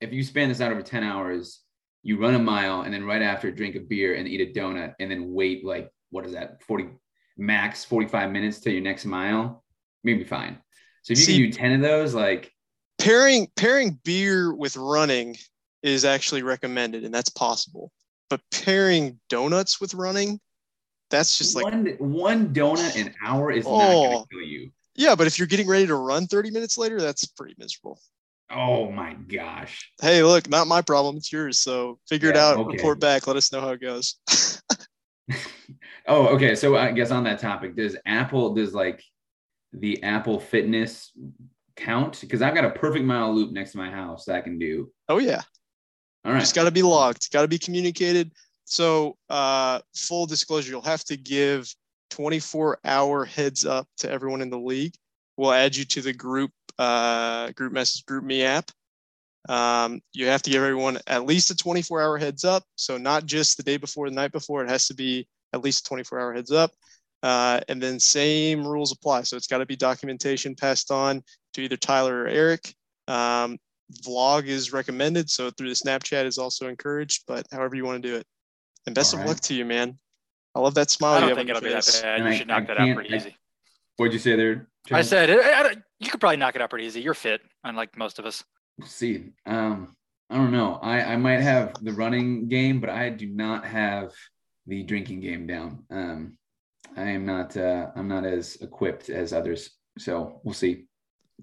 if 0.00 0.12
you 0.12 0.22
span 0.22 0.48
this 0.48 0.60
out 0.60 0.72
over 0.72 0.82
ten 0.82 1.02
hours, 1.02 1.60
you 2.02 2.18
run 2.18 2.34
a 2.34 2.38
mile, 2.38 2.82
and 2.82 2.92
then 2.92 3.04
right 3.04 3.22
after 3.22 3.50
drink 3.50 3.76
a 3.76 3.80
beer 3.80 4.14
and 4.14 4.28
eat 4.28 4.40
a 4.40 4.58
donut, 4.58 4.94
and 5.00 5.10
then 5.10 5.32
wait 5.32 5.64
like 5.64 5.90
what 6.10 6.26
is 6.26 6.32
that 6.32 6.62
forty 6.62 6.88
max 7.36 7.84
forty 7.84 8.08
five 8.08 8.30
minutes 8.30 8.60
to 8.60 8.70
your 8.70 8.82
next 8.82 9.04
mile, 9.04 9.64
maybe 10.04 10.24
fine. 10.24 10.58
So 11.02 11.12
if 11.12 11.18
you 11.18 11.24
See, 11.24 11.38
can 11.38 11.50
do 11.50 11.52
ten 11.52 11.72
of 11.72 11.80
those, 11.80 12.14
like 12.14 12.52
pairing 12.98 13.48
pairing 13.56 13.98
beer 14.04 14.54
with 14.54 14.76
running 14.76 15.36
is 15.82 16.04
actually 16.04 16.42
recommended, 16.42 17.04
and 17.04 17.14
that's 17.14 17.30
possible. 17.30 17.92
But 18.30 18.40
pairing 18.50 19.18
donuts 19.28 19.80
with 19.80 19.94
running 19.94 20.40
that's 21.12 21.36
just 21.36 21.54
like 21.54 21.64
one 21.64 21.94
one 21.98 22.54
donut 22.54 22.98
an 22.98 23.14
hour 23.22 23.52
is 23.52 23.66
oh, 23.66 23.78
not 23.78 23.92
going 23.92 24.22
to 24.22 24.28
kill 24.30 24.42
you. 24.42 24.70
Yeah, 24.94 25.14
but 25.14 25.26
if 25.26 25.38
you're 25.38 25.46
getting 25.46 25.68
ready 25.68 25.86
to 25.86 25.94
run 25.94 26.26
30 26.26 26.50
minutes 26.50 26.76
later, 26.78 27.00
that's 27.00 27.24
pretty 27.26 27.54
miserable. 27.58 28.00
Oh 28.50 28.90
my 28.90 29.14
gosh. 29.14 29.90
Hey, 30.00 30.22
look, 30.22 30.48
not 30.48 30.66
my 30.66 30.82
problem. 30.82 31.16
It's 31.18 31.30
yours. 31.30 31.60
So 31.60 31.98
figure 32.08 32.30
yeah, 32.30 32.34
it 32.34 32.38
out. 32.38 32.58
Okay. 32.58 32.76
Report 32.76 32.98
back. 32.98 33.26
Let 33.26 33.36
us 33.36 33.52
know 33.52 33.60
how 33.60 33.70
it 33.70 33.80
goes. 33.80 34.16
oh, 36.06 36.28
okay. 36.28 36.54
So 36.54 36.76
I 36.76 36.92
guess 36.92 37.10
on 37.10 37.24
that 37.24 37.38
topic, 37.38 37.76
does 37.76 37.96
Apple 38.06 38.54
does 38.54 38.74
like 38.74 39.02
the 39.72 40.02
Apple 40.02 40.40
Fitness 40.40 41.12
count? 41.76 42.20
Because 42.20 42.42
I've 42.42 42.54
got 42.54 42.64
a 42.64 42.70
perfect 42.70 43.04
mile 43.04 43.34
loop 43.34 43.52
next 43.52 43.72
to 43.72 43.78
my 43.78 43.90
house 43.90 44.24
that 44.26 44.36
I 44.36 44.40
can 44.40 44.58
do. 44.58 44.90
Oh 45.08 45.18
yeah. 45.18 45.42
All 46.24 46.32
right. 46.32 46.40
Just 46.40 46.54
got 46.54 46.64
to 46.64 46.70
be 46.70 46.82
logged. 46.82 47.16
It's 47.16 47.28
got 47.28 47.42
to 47.42 47.48
be 47.48 47.58
communicated. 47.58 48.32
So, 48.64 49.16
uh, 49.28 49.80
full 49.94 50.26
disclosure, 50.26 50.70
you'll 50.70 50.82
have 50.82 51.04
to 51.04 51.16
give 51.16 51.74
24 52.10 52.78
hour 52.84 53.24
heads 53.24 53.66
up 53.66 53.88
to 53.98 54.10
everyone 54.10 54.40
in 54.40 54.50
the 54.50 54.58
league. 54.58 54.94
We'll 55.36 55.52
add 55.52 55.74
you 55.74 55.84
to 55.86 56.02
the 56.02 56.12
group 56.12 56.52
uh, 56.78 57.50
group 57.52 57.72
message 57.72 58.04
GroupMe 58.04 58.44
app. 58.44 58.70
Um, 59.48 60.00
you 60.12 60.26
have 60.26 60.42
to 60.42 60.50
give 60.50 60.62
everyone 60.62 60.98
at 61.06 61.26
least 61.26 61.50
a 61.50 61.56
24 61.56 62.00
hour 62.00 62.18
heads 62.18 62.44
up. 62.44 62.62
So 62.76 62.96
not 62.96 63.26
just 63.26 63.56
the 63.56 63.62
day 63.62 63.76
before, 63.76 64.08
the 64.08 64.14
night 64.14 64.32
before. 64.32 64.62
It 64.62 64.70
has 64.70 64.86
to 64.86 64.94
be 64.94 65.26
at 65.52 65.62
least 65.62 65.86
24 65.86 66.20
hour 66.20 66.32
heads 66.32 66.50
up. 66.50 66.72
Uh, 67.22 67.60
and 67.68 67.80
then 67.80 68.00
same 68.00 68.66
rules 68.66 68.90
apply. 68.90 69.22
So 69.22 69.36
it's 69.36 69.46
got 69.46 69.58
to 69.58 69.66
be 69.66 69.76
documentation 69.76 70.54
passed 70.54 70.90
on 70.90 71.22
to 71.54 71.62
either 71.62 71.76
Tyler 71.76 72.22
or 72.22 72.26
Eric. 72.26 72.74
Um, 73.06 73.58
vlog 74.04 74.46
is 74.46 74.72
recommended. 74.72 75.30
So 75.30 75.50
through 75.50 75.68
the 75.68 75.74
Snapchat 75.74 76.24
is 76.24 76.38
also 76.38 76.68
encouraged, 76.68 77.24
but 77.26 77.46
however 77.52 77.76
you 77.76 77.84
want 77.84 78.02
to 78.02 78.08
do 78.08 78.16
it. 78.16 78.26
And 78.86 78.94
best 78.94 79.14
All 79.14 79.20
of 79.20 79.26
right. 79.26 79.30
luck 79.30 79.40
to 79.42 79.54
you, 79.54 79.64
man. 79.64 79.98
I 80.54 80.60
love 80.60 80.74
that 80.74 80.90
smile. 80.90 81.14
I 81.14 81.20
don't 81.20 81.36
think 81.36 81.48
it'll 81.48 81.62
be 81.62 81.68
that 81.68 82.00
bad. 82.02 82.16
And 82.16 82.24
you 82.24 82.30
I, 82.32 82.36
should 82.36 82.48
knock 82.48 82.64
I 82.64 82.66
that 82.66 82.78
out 82.78 82.94
pretty 82.94 83.14
I, 83.14 83.16
easy. 83.16 83.36
What'd 83.96 84.12
you 84.12 84.18
say 84.18 84.36
there? 84.36 84.68
John? 84.86 84.98
I 84.98 85.02
said 85.02 85.30
it, 85.30 85.82
you 86.00 86.10
could 86.10 86.20
probably 86.20 86.36
knock 86.36 86.56
it 86.56 86.62
out 86.62 86.70
pretty 86.70 86.86
easy. 86.86 87.00
You're 87.00 87.14
fit, 87.14 87.40
unlike 87.62 87.96
most 87.96 88.18
of 88.18 88.26
us. 88.26 88.42
We'll 88.78 88.88
see. 88.88 89.30
Um, 89.46 89.94
I 90.28 90.36
don't 90.36 90.50
know. 90.50 90.78
I, 90.82 91.02
I 91.02 91.16
might 91.16 91.40
have 91.40 91.74
the 91.82 91.92
running 91.92 92.48
game, 92.48 92.80
but 92.80 92.90
I 92.90 93.10
do 93.10 93.26
not 93.26 93.64
have 93.64 94.12
the 94.66 94.82
drinking 94.82 95.20
game 95.20 95.46
down. 95.46 95.84
Um, 95.90 96.38
I 96.96 97.10
am 97.10 97.24
not. 97.24 97.56
Uh, 97.56 97.88
I'm 97.96 98.08
not 98.08 98.24
as 98.24 98.56
equipped 98.60 99.08
as 99.08 99.32
others. 99.32 99.70
So 99.98 100.40
we'll 100.44 100.54
see. 100.54 100.86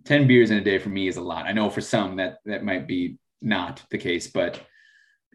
Ten 0.05 0.27
beers 0.27 0.51
in 0.51 0.57
a 0.57 0.63
day 0.63 0.79
for 0.79 0.89
me 0.89 1.07
is 1.07 1.17
a 1.17 1.21
lot. 1.21 1.45
I 1.45 1.51
know 1.51 1.69
for 1.69 1.81
some 1.81 2.17
that 2.17 2.37
that 2.45 2.63
might 2.63 2.87
be 2.87 3.17
not 3.41 3.81
the 3.89 3.97
case, 3.97 4.27
but 4.27 4.61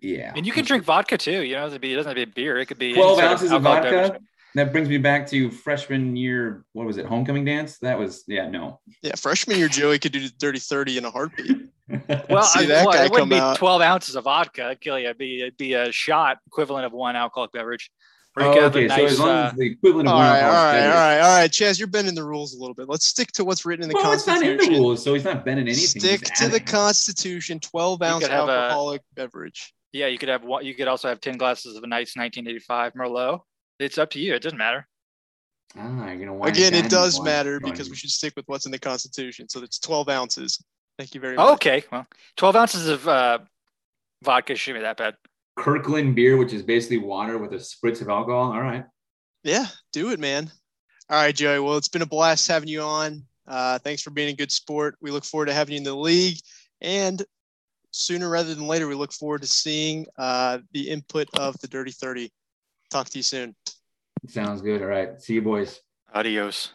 yeah. 0.00 0.32
And 0.36 0.46
you 0.46 0.52
can 0.52 0.64
drink 0.64 0.84
vodka 0.84 1.18
too. 1.18 1.42
You 1.42 1.56
know, 1.56 1.66
it 1.66 1.80
doesn't 1.80 1.82
have 1.82 2.16
to 2.16 2.26
be 2.26 2.32
beer. 2.32 2.58
It 2.58 2.66
could 2.66 2.78
be 2.78 2.94
12 2.94 3.18
ounces 3.18 3.50
of, 3.50 3.56
of 3.56 3.62
vodka. 3.62 3.90
Beverage. 3.90 4.22
That 4.54 4.72
brings 4.72 4.88
me 4.88 4.98
back 4.98 5.26
to 5.30 5.50
freshman 5.50 6.14
year. 6.14 6.64
What 6.74 6.86
was 6.86 6.96
it? 6.96 7.06
Homecoming 7.06 7.44
dance? 7.44 7.78
That 7.78 7.98
was, 7.98 8.22
yeah, 8.28 8.48
no. 8.48 8.80
Yeah. 9.02 9.16
Freshman 9.16 9.58
year, 9.58 9.68
Joey 9.68 9.98
could 9.98 10.12
do 10.12 10.20
the 10.20 10.32
dirty 10.38 10.60
30 10.60 10.98
in 10.98 11.04
a 11.04 11.10
heartbeat. 11.10 11.56
well, 11.88 12.48
I, 12.54 12.66
well 12.66 13.04
it 13.04 13.10
wouldn't 13.10 13.30
be 13.30 13.36
out. 13.36 13.56
12 13.56 13.82
ounces 13.82 14.14
of 14.14 14.24
vodka. 14.24 14.66
I'd 14.66 14.80
kill 14.80 14.98
you. 14.98 15.06
It'd 15.06 15.18
be, 15.18 15.40
it'd 15.42 15.56
be 15.56 15.74
a 15.74 15.90
shot 15.90 16.38
equivalent 16.46 16.86
of 16.86 16.92
one 16.92 17.16
alcoholic 17.16 17.52
beverage. 17.52 17.90
Oh, 18.36 18.64
okay. 18.64 18.86
Nice, 18.86 18.98
so 18.98 19.04
as 19.06 19.20
long 19.20 19.28
uh, 19.28 19.48
as 19.52 19.58
the 19.58 19.66
equivalent 19.66 20.08
of 20.08 20.14
all 20.14 20.18
one 20.18 20.28
right, 20.28 20.42
all 20.42 20.50
right, 20.50 20.86
all 20.86 20.94
right, 20.94 21.20
all 21.20 21.38
right, 21.38 21.50
Chaz, 21.50 21.78
you're 21.78 21.86
bending 21.86 22.16
the 22.16 22.24
rules 22.24 22.54
a 22.54 22.58
little 22.58 22.74
bit. 22.74 22.88
Let's 22.88 23.06
stick 23.06 23.30
to 23.32 23.44
what's 23.44 23.64
written 23.64 23.84
in 23.84 23.88
the 23.88 23.94
well, 23.94 24.04
Constitution. 24.04 24.54
It's 24.54 24.62
not 24.62 24.66
in 24.66 24.72
the 24.72 24.80
rules, 24.80 25.04
so 25.04 25.14
he's 25.14 25.22
not 25.22 25.44
bending 25.44 25.68
anything. 25.68 26.00
Stick 26.00 26.22
to 26.22 26.48
the 26.48 26.58
Constitution. 26.58 27.60
12 27.60 28.02
ounce 28.02 28.24
alcoholic 28.24 29.02
a, 29.02 29.14
beverage. 29.14 29.72
Yeah, 29.92 30.08
you 30.08 30.18
could 30.18 30.28
have 30.28 30.42
one. 30.42 30.64
You 30.64 30.74
could 30.74 30.88
also 30.88 31.08
have 31.08 31.20
ten 31.20 31.36
glasses 31.36 31.76
of 31.76 31.84
a 31.84 31.86
nice 31.86 32.16
1985 32.16 32.94
Merlot. 32.94 33.40
It's 33.78 33.98
up 33.98 34.10
to 34.10 34.20
you. 34.20 34.34
It 34.34 34.42
doesn't 34.42 34.58
matter. 34.58 34.86
Ah, 35.76 36.10
you're 36.10 36.26
gonna 36.26 36.42
Again, 36.42 36.74
it 36.74 36.88
does 36.88 37.20
matter 37.22 37.58
because 37.58 37.90
we 37.90 37.96
should 37.96 38.10
stick 38.10 38.34
with 38.36 38.46
what's 38.46 38.66
in 38.66 38.72
the 38.72 38.78
Constitution. 38.78 39.48
So 39.48 39.62
it's 39.62 39.78
12 39.78 40.08
ounces. 40.08 40.62
Thank 40.98 41.14
you 41.14 41.20
very 41.20 41.36
much. 41.36 41.54
Okay, 41.54 41.82
well, 41.90 42.06
12 42.36 42.56
ounces 42.56 42.88
of 42.88 43.08
uh, 43.08 43.38
vodka 44.22 44.54
shouldn't 44.54 44.82
be 44.82 44.84
that 44.84 44.96
bad. 44.96 45.16
Kirkland 45.56 46.14
beer, 46.14 46.36
which 46.36 46.52
is 46.52 46.62
basically 46.62 46.98
water 46.98 47.38
with 47.38 47.52
a 47.52 47.56
spritz 47.56 48.00
of 48.00 48.08
alcohol. 48.08 48.52
All 48.52 48.62
right. 48.62 48.84
Yeah, 49.42 49.66
do 49.92 50.10
it, 50.10 50.20
man. 50.20 50.50
All 51.10 51.20
right, 51.20 51.34
Joey. 51.34 51.60
Well, 51.60 51.76
it's 51.76 51.88
been 51.88 52.02
a 52.02 52.06
blast 52.06 52.46
having 52.48 52.68
you 52.68 52.80
on. 52.80 53.24
Uh, 53.46 53.78
thanks 53.78 54.02
for 54.02 54.10
being 54.10 54.30
a 54.30 54.36
good 54.36 54.50
sport. 54.50 54.96
We 55.00 55.10
look 55.10 55.24
forward 55.24 55.46
to 55.46 55.54
having 55.54 55.72
you 55.72 55.78
in 55.78 55.84
the 55.84 55.94
league. 55.94 56.38
And 56.80 57.22
sooner 57.90 58.28
rather 58.28 58.54
than 58.54 58.66
later, 58.66 58.88
we 58.88 58.94
look 58.94 59.12
forward 59.12 59.42
to 59.42 59.48
seeing 59.48 60.06
uh, 60.16 60.58
the 60.72 60.88
input 60.88 61.28
of 61.36 61.58
the 61.60 61.68
Dirty 61.68 61.90
30. 61.90 62.30
Talk 62.94 63.08
to 63.08 63.18
you 63.18 63.24
soon. 63.24 63.56
Sounds 64.28 64.62
good. 64.62 64.80
All 64.80 64.86
right. 64.86 65.20
See 65.20 65.34
you, 65.34 65.42
boys. 65.42 65.80
Adios. 66.14 66.70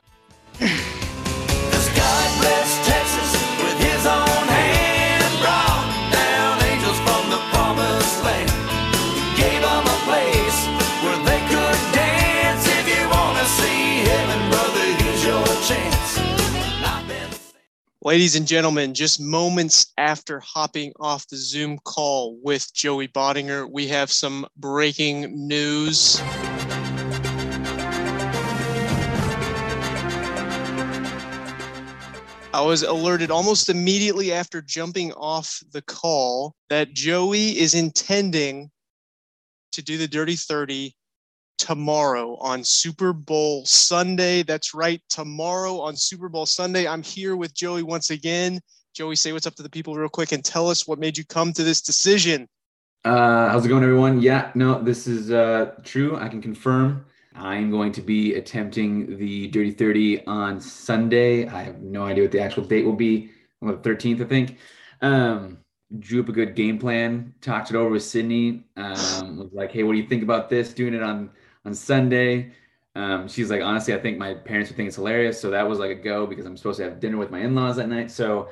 Ladies 18.10 18.36
and 18.36 18.47
gentlemen, 18.47 18.95
just 18.95 19.22
moments 19.22 19.93
after 19.95 20.39
hopping 20.39 20.91
off 20.99 21.28
the 21.28 21.38
Zoom 21.38 21.78
call 21.78 22.39
with 22.41 22.74
Joey 22.74 23.07
Bottinger, 23.07 23.72
we 23.72 23.88
have 23.89 24.12
some 24.12 24.47
breaking 24.57 25.47
news. 25.47 26.20
I 32.51 32.64
was 32.64 32.82
alerted 32.82 33.30
almost 33.30 33.70
immediately 33.70 34.34
after 34.34 34.60
jumping 34.60 35.12
off 35.14 35.62
the 35.72 35.84
call 35.84 36.55
that 36.72 36.93
Joey 36.93 37.60
is 37.60 37.76
intending 37.76 38.72
to 39.74 39.84
do 39.84 39.99
the 39.99 40.07
Dirty 40.07 40.36
30 40.36 40.95
tomorrow 41.60 42.36
on 42.38 42.64
Super 42.64 43.14
Bowl 43.14 43.64
Sunday. 43.66 44.41
That's 44.41 44.74
right, 44.74 45.01
tomorrow 45.10 45.80
on 45.80 45.95
Super 45.95 46.30
Bowl 46.30 46.47
Sunday. 46.47 46.88
I'm 46.88 47.03
here 47.03 47.36
with 47.36 47.53
Joey 47.53 47.84
once 47.84 48.10
again. 48.10 48.60
Joey, 48.95 49.16
say 49.16 49.34
what's 49.34 49.45
up 49.45 49.55
to 49.55 49.64
the 49.64 49.70
people 49.70 49.93
real 49.93 50.10
quick 50.10 50.32
and 50.32 50.43
tell 50.43 50.70
us 50.70 50.88
what 50.88 50.97
made 50.97 51.18
you 51.18 51.26
come 51.26 51.53
to 51.53 51.64
this 51.64 51.82
decision. 51.82 52.47
Uh, 53.05 53.49
how's 53.49 53.66
it 53.66 53.70
going, 53.70 53.84
everyone? 53.84 54.22
Yeah, 54.22 54.51
no, 54.55 54.82
this 54.82 55.05
is 55.05 55.32
uh, 55.32 55.74
true. 55.84 56.18
I 56.18 56.28
can 56.28 56.41
confirm. 56.41 57.05
I'm 57.36 57.70
going 57.70 57.91
to 57.93 58.01
be 58.01 58.34
attempting 58.34 59.18
the 59.18 59.47
Dirty 59.47 59.72
30 59.72 60.26
on 60.26 60.60
Sunday. 60.60 61.47
I 61.47 61.64
have 61.64 61.82
no 61.82 62.03
idea 62.03 62.24
what 62.24 62.32
the 62.32 62.41
actual 62.41 62.64
date 62.64 62.86
will 62.86 62.93
be. 62.93 63.30
On 63.62 63.68
the 63.68 63.78
13th, 63.78 64.22
I 64.22 64.26
think. 64.26 64.57
Um, 65.01 65.60
drew 65.97 66.22
up 66.22 66.30
a 66.30 66.34
good 66.34 66.55
game 66.55 66.78
plan, 66.78 67.34
talked 67.41 67.70
it 67.72 67.76
over 67.76 67.89
with 67.89 68.03
Sydney. 68.03 68.64
Um, 68.76 69.38
was 69.38 69.49
like, 69.53 69.72
hey, 69.72 69.84
what 69.84 69.93
do 69.93 69.99
you 69.99 70.07
think 70.07 70.24
about 70.24 70.49
this? 70.49 70.74
Doing 70.74 70.93
it 70.93 71.01
on 71.01 71.32
on 71.70 71.76
Sunday. 71.76 72.52
Um, 72.96 73.28
she's 73.28 73.52
like, 73.52 73.62
honestly, 73.62 73.94
I 73.94 74.00
think 74.00 74.18
my 74.18 74.34
parents 74.34 74.70
would 74.70 74.76
think 74.76 74.88
it's 74.88 74.96
hilarious. 74.96 75.40
So 75.40 75.52
that 75.52 75.70
was 75.70 75.78
like 75.78 75.92
a 75.92 75.96
go 75.96 76.26
because 76.26 76.46
I'm 76.48 76.58
supposed 76.58 76.78
to 76.78 76.84
have 76.84 77.00
dinner 77.00 77.18
with 77.18 77.30
my 77.30 77.40
in-laws 77.42 77.76
that 77.76 77.88
night. 77.88 78.10
So 78.10 78.50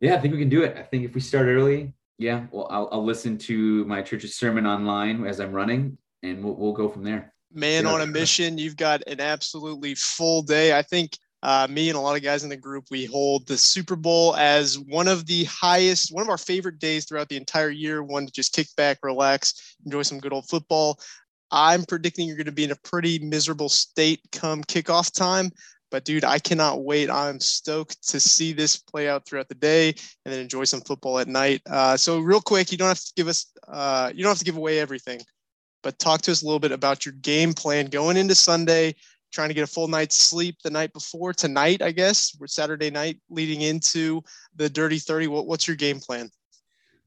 yeah, 0.00 0.14
I 0.14 0.18
think 0.20 0.32
we 0.32 0.38
can 0.40 0.48
do 0.48 0.62
it. 0.62 0.76
I 0.78 0.82
think 0.82 1.04
if 1.04 1.14
we 1.14 1.20
start 1.20 1.46
early, 1.46 1.92
yeah, 2.18 2.46
well, 2.52 2.68
I'll, 2.70 2.88
I'll 2.92 3.04
listen 3.04 3.36
to 3.38 3.84
my 3.86 4.02
church's 4.02 4.36
sermon 4.36 4.66
online 4.66 5.26
as 5.26 5.40
I'm 5.40 5.52
running, 5.52 5.98
and 6.22 6.44
we'll, 6.44 6.54
we'll 6.54 6.72
go 6.72 6.88
from 6.88 7.02
there. 7.02 7.34
Man 7.52 7.84
yeah. 7.84 7.90
on 7.90 8.00
a 8.00 8.06
mission. 8.06 8.56
You've 8.56 8.76
got 8.76 9.02
an 9.08 9.20
absolutely 9.20 9.96
full 9.96 10.42
day. 10.42 10.78
I 10.78 10.82
think 10.82 11.18
uh, 11.42 11.66
me 11.68 11.88
and 11.88 11.98
a 11.98 12.00
lot 12.00 12.16
of 12.16 12.22
guys 12.22 12.44
in 12.44 12.50
the 12.50 12.56
group, 12.56 12.84
we 12.90 13.04
hold 13.04 13.48
the 13.48 13.58
Super 13.58 13.96
Bowl 13.96 14.36
as 14.36 14.78
one 14.78 15.08
of 15.08 15.26
the 15.26 15.42
highest, 15.44 16.14
one 16.14 16.22
of 16.22 16.28
our 16.28 16.38
favorite 16.38 16.78
days 16.78 17.04
throughout 17.04 17.28
the 17.28 17.36
entire 17.36 17.70
year. 17.70 18.04
One 18.04 18.26
to 18.26 18.32
just 18.32 18.54
kick 18.54 18.68
back, 18.76 18.98
relax, 19.02 19.76
enjoy 19.84 20.02
some 20.02 20.20
good 20.20 20.32
old 20.32 20.48
football. 20.48 21.00
I'm 21.52 21.84
predicting 21.84 22.26
you're 22.26 22.36
going 22.36 22.46
to 22.46 22.52
be 22.52 22.64
in 22.64 22.70
a 22.70 22.76
pretty 22.76 23.18
miserable 23.18 23.68
state 23.68 24.20
come 24.32 24.64
kickoff 24.64 25.12
time. 25.12 25.52
But 25.90 26.06
dude, 26.06 26.24
I 26.24 26.38
cannot 26.38 26.84
wait. 26.84 27.10
I'm 27.10 27.38
stoked 27.38 28.08
to 28.08 28.18
see 28.18 28.54
this 28.54 28.78
play 28.78 29.10
out 29.10 29.26
throughout 29.26 29.50
the 29.50 29.54
day 29.54 29.90
and 30.24 30.32
then 30.32 30.40
enjoy 30.40 30.64
some 30.64 30.80
football 30.80 31.18
at 31.18 31.28
night. 31.28 31.60
Uh, 31.70 31.98
so 31.98 32.18
real 32.18 32.40
quick, 32.40 32.72
you 32.72 32.78
don't 32.78 32.88
have 32.88 32.98
to 32.98 33.12
give 33.14 33.28
us, 33.28 33.52
uh, 33.68 34.10
you 34.14 34.22
don't 34.22 34.30
have 34.30 34.38
to 34.38 34.44
give 34.44 34.56
away 34.56 34.78
everything, 34.78 35.20
but 35.82 35.98
talk 35.98 36.22
to 36.22 36.32
us 36.32 36.42
a 36.42 36.46
little 36.46 36.58
bit 36.58 36.72
about 36.72 37.04
your 37.04 37.12
game 37.20 37.52
plan 37.52 37.86
going 37.86 38.16
into 38.16 38.34
Sunday. 38.34 38.94
Trying 39.32 39.48
to 39.48 39.54
get 39.54 39.64
a 39.64 39.66
full 39.66 39.88
night's 39.88 40.16
sleep 40.16 40.56
the 40.62 40.70
night 40.70 40.92
before 40.92 41.32
tonight, 41.32 41.80
I 41.80 41.92
guess. 41.92 42.36
We're 42.38 42.46
Saturday 42.48 42.90
night 42.90 43.18
leading 43.30 43.62
into 43.62 44.22
the 44.56 44.68
Dirty 44.68 44.98
30. 44.98 45.28
What, 45.28 45.46
what's 45.46 45.66
your 45.66 45.76
game 45.76 46.00
plan? 46.00 46.30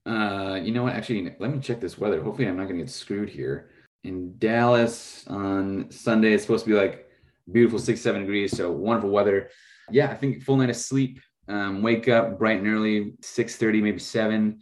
Uh, 0.07 0.59
you 0.61 0.71
know 0.71 0.83
what? 0.83 0.93
Actually, 0.93 1.35
let 1.39 1.51
me 1.51 1.59
check 1.59 1.79
this 1.79 1.99
weather. 1.99 2.21
Hopefully, 2.21 2.47
I'm 2.47 2.57
not 2.57 2.63
going 2.63 2.77
to 2.77 2.83
get 2.83 2.91
screwed 2.91 3.29
here 3.29 3.69
in 4.05 4.37
Dallas 4.37 5.25
on 5.27 5.91
Sunday. 5.91 6.33
It's 6.33 6.43
supposed 6.43 6.65
to 6.65 6.71
be 6.71 6.77
like 6.77 7.07
beautiful 7.51 7.79
six, 7.79 8.01
seven 8.01 8.21
degrees. 8.21 8.55
So 8.55 8.71
wonderful 8.71 9.09
weather. 9.09 9.49
Yeah, 9.91 10.09
I 10.09 10.15
think 10.15 10.43
full 10.43 10.57
night 10.57 10.69
of 10.69 10.75
sleep. 10.75 11.19
Um, 11.47 11.83
wake 11.83 12.07
up 12.07 12.39
bright 12.39 12.59
and 12.59 12.67
early, 12.67 13.13
6:30, 13.21 13.81
maybe 13.81 13.99
seven. 13.99 14.59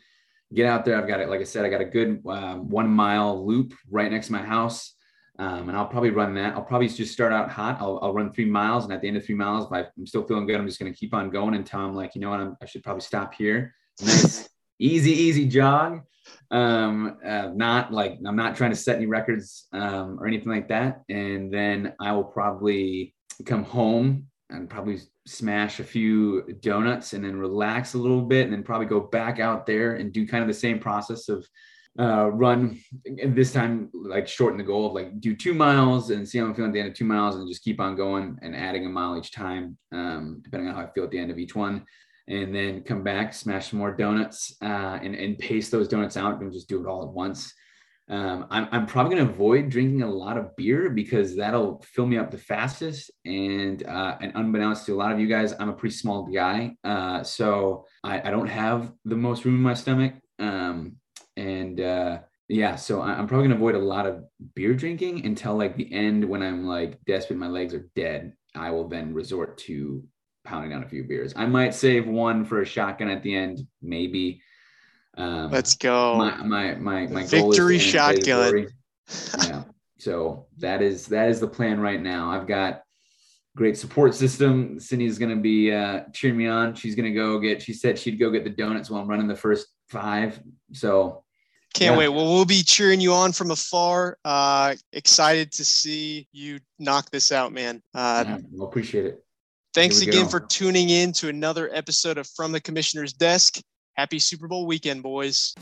Get 0.53 0.65
out 0.65 0.85
there. 0.85 0.97
I've 0.97 1.07
got 1.07 1.19
it. 1.19 1.29
Like 1.29 1.39
I 1.41 1.45
said, 1.45 1.65
I 1.65 1.69
got 1.69 1.81
a 1.81 1.85
good 1.85 2.21
uh, 2.27 2.55
one 2.55 2.89
mile 2.89 3.45
loop 3.45 3.73
right 3.89 4.11
next 4.11 4.27
to 4.27 4.33
my 4.33 4.43
house. 4.43 4.95
Um, 5.39 5.67
and 5.67 5.75
I'll 5.75 5.87
probably 5.87 6.11
run 6.11 6.35
that. 6.35 6.53
I'll 6.53 6.63
probably 6.63 6.87
just 6.87 7.11
start 7.11 7.33
out 7.33 7.49
hot. 7.49 7.77
I'll, 7.79 7.99
I'll 8.03 8.13
run 8.13 8.31
three 8.31 8.45
miles. 8.45 8.83
And 8.83 8.93
at 8.93 9.01
the 9.01 9.07
end 9.07 9.17
of 9.17 9.25
three 9.25 9.33
miles, 9.35 9.65
if 9.71 9.87
I'm 9.97 10.05
still 10.05 10.23
feeling 10.23 10.45
good, 10.45 10.59
I'm 10.59 10.67
just 10.67 10.79
going 10.79 10.93
to 10.93 10.97
keep 10.97 11.13
on 11.13 11.31
going 11.31 11.55
until 11.55 11.79
I'm 11.79 11.95
like, 11.95 12.13
you 12.13 12.21
know 12.21 12.29
what, 12.29 12.39
I'm, 12.39 12.55
i 12.61 12.65
should 12.65 12.83
probably 12.83 13.01
stop 13.01 13.33
here. 13.33 13.73
Nice, 14.01 14.47
easy, 14.79 15.11
easy 15.11 15.47
jog. 15.47 16.01
Um, 16.51 17.17
uh, 17.25 17.49
not 17.53 17.91
like 17.91 18.19
I'm 18.25 18.35
not 18.35 18.55
trying 18.55 18.71
to 18.71 18.77
set 18.77 18.97
any 18.97 19.07
records 19.07 19.67
um, 19.73 20.17
or 20.19 20.27
anything 20.27 20.49
like 20.49 20.69
that. 20.69 21.01
And 21.09 21.51
then 21.51 21.93
I 21.99 22.11
will 22.13 22.23
probably 22.23 23.15
come 23.45 23.63
home 23.63 24.27
and 24.49 24.69
probably 24.69 24.99
smash 25.25 25.79
a 25.79 25.83
few 25.83 26.43
donuts 26.61 27.13
and 27.13 27.23
then 27.23 27.37
relax 27.37 27.93
a 27.93 27.97
little 27.97 28.21
bit 28.21 28.43
and 28.43 28.53
then 28.53 28.63
probably 28.63 28.85
go 28.85 28.99
back 28.99 29.39
out 29.39 29.65
there 29.65 29.95
and 29.95 30.13
do 30.13 30.27
kind 30.27 30.43
of 30.43 30.47
the 30.47 30.53
same 30.53 30.79
process 30.79 31.27
of 31.27 31.47
uh, 31.99 32.27
run 32.31 32.79
this 33.27 33.53
time 33.53 33.89
like 33.93 34.27
shorten 34.27 34.57
the 34.57 34.63
goal 34.63 34.87
of 34.87 34.93
like 34.93 35.19
do 35.21 35.35
two 35.35 35.53
miles 35.53 36.09
and 36.09 36.27
see 36.27 36.39
how 36.39 36.45
I'm 36.45 36.55
feeling 36.55 36.69
at 36.69 36.73
the 36.73 36.79
end 36.79 36.89
of 36.89 36.95
two 36.95 37.05
miles 37.05 37.35
and 37.35 37.47
just 37.47 37.63
keep 37.63 37.79
on 37.79 37.95
going 37.95 38.37
and 38.41 38.55
adding 38.55 38.85
a 38.85 38.89
mile 38.89 39.17
each 39.17 39.31
time, 39.31 39.77
um, 39.91 40.41
depending 40.43 40.69
on 40.69 40.75
how 40.75 40.81
I 40.81 40.91
feel 40.91 41.03
at 41.03 41.11
the 41.11 41.19
end 41.19 41.31
of 41.31 41.37
each 41.37 41.55
one 41.55 41.85
and 42.27 42.55
then 42.55 42.81
come 42.83 43.03
back, 43.03 43.33
smash 43.33 43.71
some 43.71 43.79
more 43.79 43.95
donuts, 43.95 44.55
uh, 44.61 44.99
and 45.01 45.15
and 45.15 45.37
pace 45.37 45.69
those 45.69 45.87
donuts 45.87 46.17
out 46.17 46.41
and 46.41 46.51
just 46.51 46.69
do 46.69 46.81
it 46.81 46.87
all 46.87 47.03
at 47.03 47.09
once. 47.09 47.53
Um, 48.09 48.47
I'm, 48.49 48.67
I'm 48.71 48.85
probably 48.85 49.15
going 49.15 49.27
to 49.27 49.33
avoid 49.33 49.69
drinking 49.69 50.03
a 50.03 50.09
lot 50.09 50.37
of 50.37 50.55
beer 50.57 50.89
because 50.89 51.37
that'll 51.37 51.81
fill 51.93 52.05
me 52.05 52.17
up 52.17 52.31
the 52.31 52.37
fastest. 52.37 53.09
And 53.25 53.81
uh, 53.85 54.17
and 54.21 54.33
unbeknownst 54.35 54.85
to 54.85 54.93
a 54.93 54.95
lot 54.95 55.11
of 55.11 55.19
you 55.19 55.27
guys, 55.27 55.53
I'm 55.57 55.69
a 55.69 55.73
pretty 55.73 55.95
small 55.95 56.27
guy, 56.27 56.75
uh, 56.83 57.23
so 57.23 57.85
I, 58.03 58.27
I 58.27 58.31
don't 58.31 58.47
have 58.47 58.91
the 59.05 59.15
most 59.15 59.45
room 59.45 59.55
in 59.55 59.61
my 59.61 59.73
stomach. 59.73 60.13
Um, 60.39 60.97
and 61.37 61.79
uh, 61.79 62.19
yeah, 62.49 62.75
so 62.75 63.01
I'm 63.01 63.27
probably 63.27 63.47
to 63.47 63.55
avoid 63.55 63.75
a 63.75 63.79
lot 63.79 64.05
of 64.05 64.25
beer 64.53 64.73
drinking 64.73 65.25
until 65.25 65.55
like 65.55 65.75
the 65.77 65.91
end 65.93 66.25
when 66.25 66.43
I'm 66.43 66.65
like 66.67 67.03
desperate, 67.05 67.39
my 67.39 67.47
legs 67.47 67.73
are 67.73 67.89
dead. 67.95 68.33
I 68.55 68.71
will 68.71 68.87
then 68.87 69.13
resort 69.13 69.57
to 69.59 70.03
pounding 70.53 70.69
down 70.69 70.83
a 70.83 70.87
few 70.87 71.03
beers. 71.03 71.33
I 71.35 71.47
might 71.47 71.73
save 71.73 72.07
one 72.07 72.45
for 72.45 72.61
a 72.61 72.65
shotgun 72.65 73.09
at 73.09 73.23
the 73.23 73.35
end, 73.35 73.65
maybe. 73.81 74.41
Um, 75.17 75.49
Let's 75.51 75.75
go. 75.75 76.15
My 76.15 76.43
my 76.43 76.75
my 76.75 77.07
my 77.07 77.25
victory 77.25 77.79
shotgun. 77.79 78.67
yeah. 79.39 79.63
So 79.97 80.47
that 80.59 80.81
is 80.81 81.07
that 81.07 81.29
is 81.29 81.39
the 81.39 81.47
plan 81.47 81.79
right 81.79 82.01
now. 82.01 82.31
I've 82.31 82.47
got 82.47 82.83
great 83.55 83.77
support 83.77 84.13
system. 84.13 84.79
Cindy's 84.79 85.17
gonna 85.17 85.35
be 85.35 85.71
uh, 85.71 86.01
cheering 86.13 86.37
me 86.37 86.47
on. 86.47 86.75
She's 86.75 86.95
gonna 86.95 87.13
go 87.13 87.39
get. 87.39 87.61
She 87.61 87.73
said 87.73 87.97
she'd 87.97 88.19
go 88.19 88.29
get 88.29 88.43
the 88.43 88.49
donuts 88.49 88.89
while 88.89 89.01
I'm 89.01 89.07
running 89.07 89.27
the 89.27 89.35
first 89.35 89.67
five. 89.89 90.39
So 90.71 91.23
can't 91.73 91.93
yeah. 91.93 91.97
wait. 91.97 92.09
Well, 92.09 92.31
we'll 92.31 92.45
be 92.45 92.61
cheering 92.61 92.99
you 92.99 93.13
on 93.13 93.31
from 93.31 93.49
afar. 93.49 94.17
Uh, 94.23 94.75
excited 94.91 95.51
to 95.53 95.65
see 95.65 96.27
you 96.31 96.59
knock 96.77 97.09
this 97.09 97.31
out, 97.31 97.53
man. 97.53 97.81
Uh, 97.95 98.23
yeah, 98.27 98.37
we'll 98.51 98.67
appreciate 98.67 99.05
it. 99.05 99.23
Thanks 99.73 100.01
again 100.01 100.23
go. 100.23 100.29
for 100.29 100.39
tuning 100.39 100.89
in 100.89 101.11
to 101.13 101.29
another 101.29 101.69
episode 101.73 102.19
of 102.19 102.27
From 102.35 102.51
the 102.51 102.61
Commissioner's 102.61 103.11
Desk. 103.11 103.59
Happy 103.95 104.19
Super 104.19 104.47
Bowl 104.47 104.67
weekend, 104.67 105.01
boys. 105.01 105.55